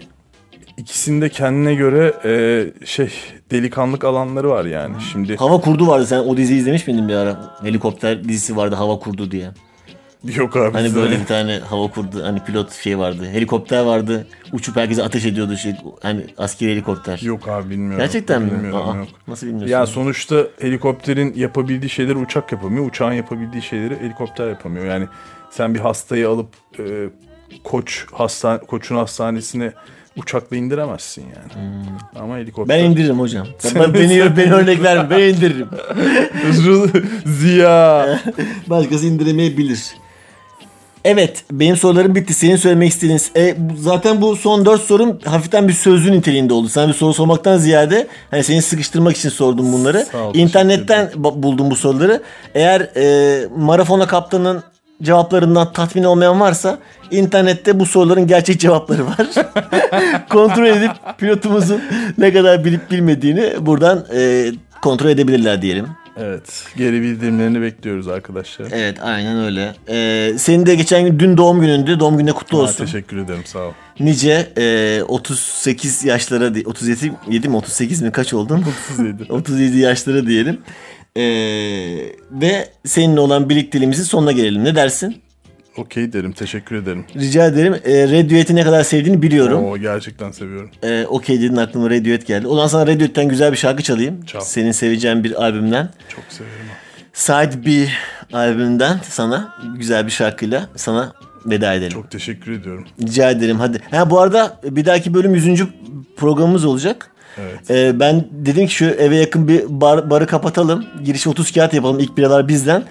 ikisinde 0.76 1.28
kendine 1.28 1.74
göre 1.74 2.14
e, 2.24 2.86
şey 2.86 3.10
delikanlık 3.50 4.04
alanları 4.04 4.48
var 4.50 4.64
yani. 4.64 4.94
Şimdi 5.12 5.36
Hava 5.36 5.60
kurdu 5.60 5.86
vardı. 5.86 6.06
Sen 6.06 6.18
o 6.18 6.36
diziyi 6.36 6.60
izlemiş 6.60 6.86
miydin 6.86 7.08
bir 7.08 7.14
ara? 7.14 7.56
Helikopter 7.62 8.24
dizisi 8.24 8.56
vardı 8.56 8.74
Hava 8.74 8.98
Kurdu 8.98 9.30
diye. 9.30 9.50
yok 10.24 10.56
abi. 10.56 10.72
Hani 10.72 10.94
böyle 10.94 11.20
bir 11.20 11.24
tane 11.26 11.58
hava 11.58 11.90
kurdu. 11.90 12.24
Hani 12.24 12.44
pilot 12.44 12.72
şey 12.72 12.98
vardı. 12.98 13.28
Helikopter 13.32 13.84
vardı. 13.84 14.26
Uçup 14.52 14.76
herkese 14.76 15.02
ateş 15.02 15.24
ediyordu. 15.24 15.56
Şey, 15.56 15.74
hani 16.02 16.26
askeri 16.38 16.72
helikopter. 16.72 17.18
Yok 17.22 17.48
abi 17.48 17.70
bilmiyorum. 17.70 17.98
Gerçekten 17.98 18.42
mi? 18.42 18.50
Bilmiyorum, 18.50 18.88
Aa, 18.88 18.96
yok. 18.96 19.08
Nasıl 19.28 19.46
bilmiyorsun? 19.46 19.72
Ya 19.72 19.86
sonuçta 19.86 20.36
helikopterin 20.60 21.34
yapabildiği 21.34 21.90
şeyleri 21.90 22.16
uçak 22.16 22.52
yapamıyor. 22.52 22.86
Uçağın 22.86 23.12
yapabildiği 23.12 23.62
şeyleri 23.62 24.00
helikopter 24.00 24.48
yapamıyor. 24.48 24.84
Yani 24.86 25.06
sen 25.50 25.74
bir 25.74 25.80
hastayı 25.80 26.28
alıp 26.28 26.48
e, 26.78 26.82
koç 27.64 28.06
hastane 28.12 28.58
koçun 28.58 28.96
hastanesine 28.96 29.72
uçakla 30.16 30.56
indiremezsin 30.56 31.22
yani. 31.22 31.64
Ama 32.20 32.36
helikopter. 32.36 32.78
Ben 32.78 32.84
indiririm 32.84 33.20
hocam. 33.20 33.46
Ben, 33.74 33.94
beni, 33.94 34.36
beni 34.36 34.52
örnek 34.52 34.82
verme. 34.82 35.10
Ben 35.10 35.20
indiririm. 35.20 35.68
Ziya. 37.26 38.20
Başkası 38.66 39.06
indiremeyebilir. 39.06 39.80
Evet 41.04 41.44
benim 41.52 41.76
sorularım 41.76 42.14
bitti. 42.14 42.34
Senin 42.34 42.56
söylemek 42.56 42.90
istediğin... 42.90 43.20
E, 43.36 43.56
zaten 43.78 44.20
bu 44.20 44.36
son 44.36 44.66
dört 44.66 44.80
sorum 44.80 45.18
hafiften 45.24 45.68
bir 45.68 45.72
sözlü 45.72 46.12
niteliğinde 46.12 46.54
oldu. 46.54 46.68
Sana 46.68 46.88
bir 46.88 46.92
soru 46.92 47.14
sormaktan 47.14 47.56
ziyade 47.58 48.06
hani 48.30 48.44
seni 48.44 48.62
sıkıştırmak 48.62 49.16
için 49.16 49.28
sordum 49.28 49.72
bunları. 49.72 50.06
Ol, 50.14 50.34
İnternetten 50.34 51.10
buldum 51.16 51.70
bu 51.70 51.76
soruları. 51.76 52.22
Eğer 52.54 52.80
e, 52.80 53.48
Marafona 53.56 54.06
Kaptan'ın 54.06 54.62
cevaplarından 55.02 55.72
tatmin 55.72 56.04
olmayan 56.04 56.40
varsa 56.40 56.78
internette 57.10 57.80
bu 57.80 57.86
soruların 57.86 58.26
gerçek 58.26 58.60
cevapları 58.60 59.06
var. 59.06 59.16
kontrol 60.28 60.66
edip 60.66 60.90
pilotumuzun 61.18 61.80
ne 62.18 62.32
kadar 62.32 62.64
bilip 62.64 62.90
bilmediğini 62.90 63.52
buradan 63.60 64.04
e, 64.14 64.50
kontrol 64.82 65.08
edebilirler 65.10 65.62
diyelim. 65.62 65.86
Evet. 66.20 66.64
Geri 66.76 67.02
bildirimlerini 67.02 67.62
bekliyoruz 67.62 68.08
arkadaşlar. 68.08 68.66
Evet 68.72 68.98
aynen 69.02 69.44
öyle. 69.44 69.74
Ee, 69.88 70.32
senin 70.38 70.66
de 70.66 70.74
geçen 70.74 71.04
gün 71.04 71.18
dün 71.18 71.36
doğum 71.36 71.60
günündü. 71.60 72.00
Doğum 72.00 72.16
gününe 72.18 72.32
kutlu 72.32 72.58
Ha, 72.58 72.62
olsun. 72.62 72.84
teşekkür 72.84 73.16
ederim 73.16 73.42
sağ 73.44 73.58
ol. 73.58 73.72
Nice 74.00 74.48
e, 74.58 75.02
38 75.08 76.04
yaşlara 76.04 76.54
di- 76.54 76.62
37 76.66 77.12
7 77.28 77.48
mi 77.48 77.56
38 77.56 78.02
mi 78.02 78.12
kaç 78.12 78.34
oldun? 78.34 78.64
37. 78.98 79.32
37 79.32 79.78
yaşlara 79.78 80.26
diyelim. 80.26 80.60
Ee, 81.16 81.22
ve 82.30 82.68
seninle 82.84 83.20
olan 83.20 83.48
birlikteliğimizin 83.48 84.02
sonuna 84.04 84.32
gelelim. 84.32 84.64
Ne 84.64 84.74
dersin? 84.74 85.16
Okey 85.76 86.12
derim 86.12 86.32
teşekkür 86.32 86.76
ederim. 86.76 87.04
Rica 87.16 87.46
ederim. 87.46 87.74
E, 87.84 88.02
Radiohead'i 88.04 88.54
ne 88.54 88.62
kadar 88.64 88.82
sevdiğini 88.82 89.22
biliyorum. 89.22 89.64
Oo, 89.64 89.78
gerçekten 89.78 90.30
seviyorum. 90.30 90.70
E, 90.82 91.04
Okey 91.06 91.40
dedin 91.42 91.56
aklıma 91.56 91.90
Radiohead 91.90 92.22
geldi. 92.26 92.46
O 92.46 92.54
zaman 92.54 92.68
sana 92.68 92.82
Radiohead'ten 92.82 93.28
güzel 93.28 93.52
bir 93.52 93.56
şarkı 93.56 93.82
çalayım. 93.82 94.24
Çal. 94.24 94.40
Senin 94.40 94.72
seveceğin 94.72 95.24
bir 95.24 95.42
albümden. 95.42 95.90
Çok 96.08 96.24
severim. 96.28 96.66
Side 97.12 97.66
B 97.66 97.88
albümünden 98.36 99.00
sana 99.08 99.54
güzel 99.76 100.06
bir 100.06 100.10
şarkıyla 100.10 100.68
sana 100.76 101.12
veda 101.46 101.74
edelim. 101.74 101.92
Çok 101.92 102.10
teşekkür 102.10 102.52
ediyorum. 102.52 102.84
Rica 103.02 103.30
ederim 103.30 103.58
hadi. 103.58 103.78
Ha 103.90 104.10
bu 104.10 104.20
arada 104.20 104.60
bir 104.64 104.84
dahaki 104.84 105.14
bölüm 105.14 105.34
100. 105.34 105.62
programımız 106.16 106.64
olacak. 106.64 107.10
Evet. 107.38 107.70
Ee, 107.70 108.00
ben 108.00 108.24
dedim 108.30 108.66
ki 108.66 108.74
şu 108.74 108.84
eve 108.84 109.16
yakın 109.16 109.48
bir 109.48 109.64
bar, 109.68 110.10
barı 110.10 110.26
kapatalım. 110.26 110.84
Giriş 111.04 111.26
30 111.26 111.52
kağıt 111.52 111.74
yapalım. 111.74 111.98
İlk 112.00 112.16
biralar 112.16 112.48
bizden. 112.48 112.82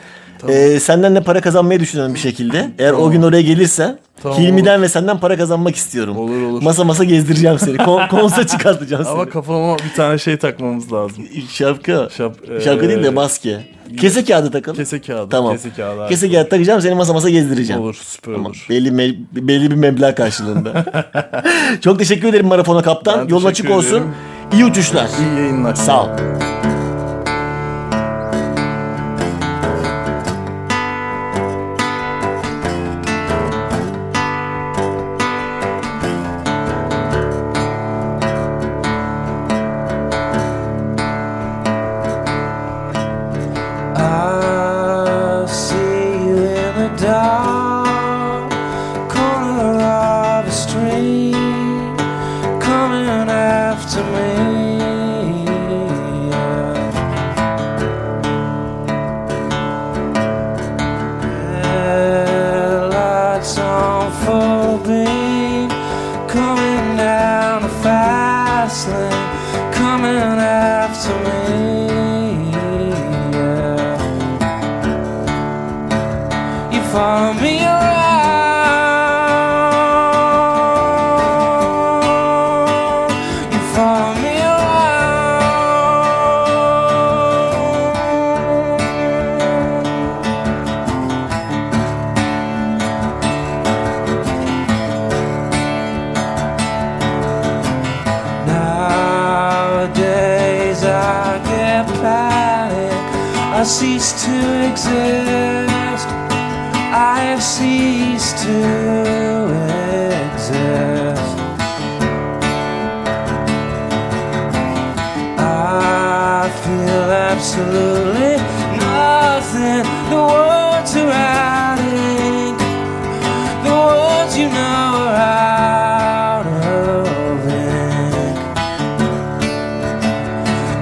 Ee, 0.50 0.80
senden 0.80 1.16
de 1.16 1.22
para 1.22 1.42
kazanmayı 1.42 1.80
düşünüyorum 1.80 2.14
bir 2.14 2.20
şekilde. 2.20 2.72
Eğer 2.80 2.94
o 2.94 3.12
gün 3.12 3.22
oraya 3.22 3.42
gelirsen 3.42 3.98
Tamam, 4.24 4.40
Hilmi'den 4.40 4.82
ve 4.82 4.90
senden 4.90 5.20
para 5.20 5.38
kazanmak 5.38 5.76
istiyorum. 5.76 6.18
Olur 6.18 6.42
olur. 6.42 6.62
Masa 6.64 6.84
masa 6.84 7.04
gezdireceğim 7.04 7.60
seni. 7.60 7.78
Kon- 7.78 8.08
konsa 8.10 8.48
çıkartacağım 8.48 9.04
seni. 9.04 9.14
Ama 9.14 9.30
kafama 9.30 9.78
bir 9.78 9.96
tane 9.96 10.18
şey 10.18 10.38
takmamız 10.38 10.94
lazım. 10.94 11.24
Şapka. 11.50 12.10
Şap, 12.18 12.36
Şapka 12.64 12.90
değil 12.90 13.00
de 13.00 13.04
eee, 13.04 13.10
maske. 13.10 13.60
Kese 14.02 14.26
kağıdı 14.26 14.52
takalım. 14.52 14.78
Kese 14.78 15.02
kağıdı. 15.02 15.30
Tamam. 15.30 15.52
Kese 15.52 15.70
kağıdı. 15.74 16.10
Kese 16.10 16.32
kağıdı 16.32 16.50
takacağım 16.50 16.82
seni 16.82 16.96
masa 16.96 17.14
masa 17.14 17.30
gezdireceğim. 17.30 17.82
Olur 17.82 17.94
süper 18.04 18.34
Tamam. 18.34 18.46
olur. 18.46 18.66
Belli, 18.70 18.90
me- 18.90 19.16
belli 19.36 19.72
bir 19.72 19.76
meblağ 19.76 20.16
karşılığında. 20.16 20.86
Çok 21.82 22.00
teşekkür 22.00 22.28
ederim 22.28 22.48
Marafona 22.48 22.82
Kaptan. 22.82 23.20
Ben 23.22 23.28
Yolun 23.30 23.50
teşekkür 23.50 23.70
açık 23.70 23.78
olsun. 23.78 23.98
ederim. 23.98 24.14
İyi 24.54 24.66
uçuşlar. 24.66 25.08
İyi 25.20 25.40
yayınlar. 25.40 25.76
Sağ 25.76 26.04
ol. 26.04 26.08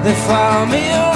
They 0.04 0.14
found 0.16 0.70
me 0.70 1.12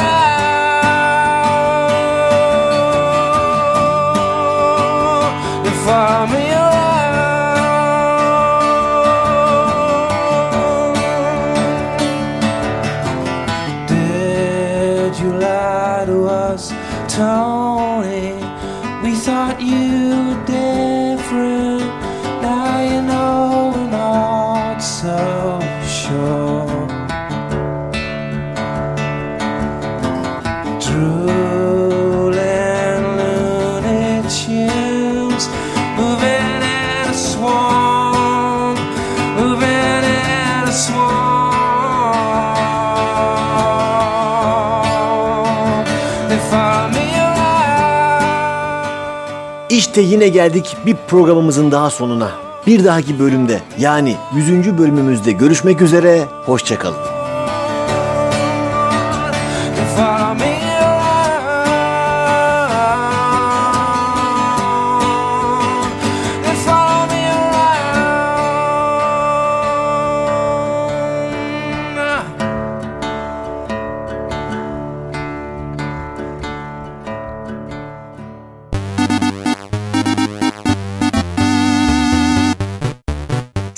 İşte 49.98 50.10
yine 50.10 50.28
geldik 50.28 50.78
bir 50.86 50.96
programımızın 51.08 51.72
daha 51.72 51.90
sonuna. 51.90 52.32
Bir 52.68 52.86
dahaki 52.86 53.20
bölümde 53.20 53.62
yani 53.80 54.16
100. 54.36 54.78
bölümümüzde 54.78 55.32
görüşmek 55.32 55.82
üzere. 55.82 56.26
Hoşçakalın. 56.46 57.07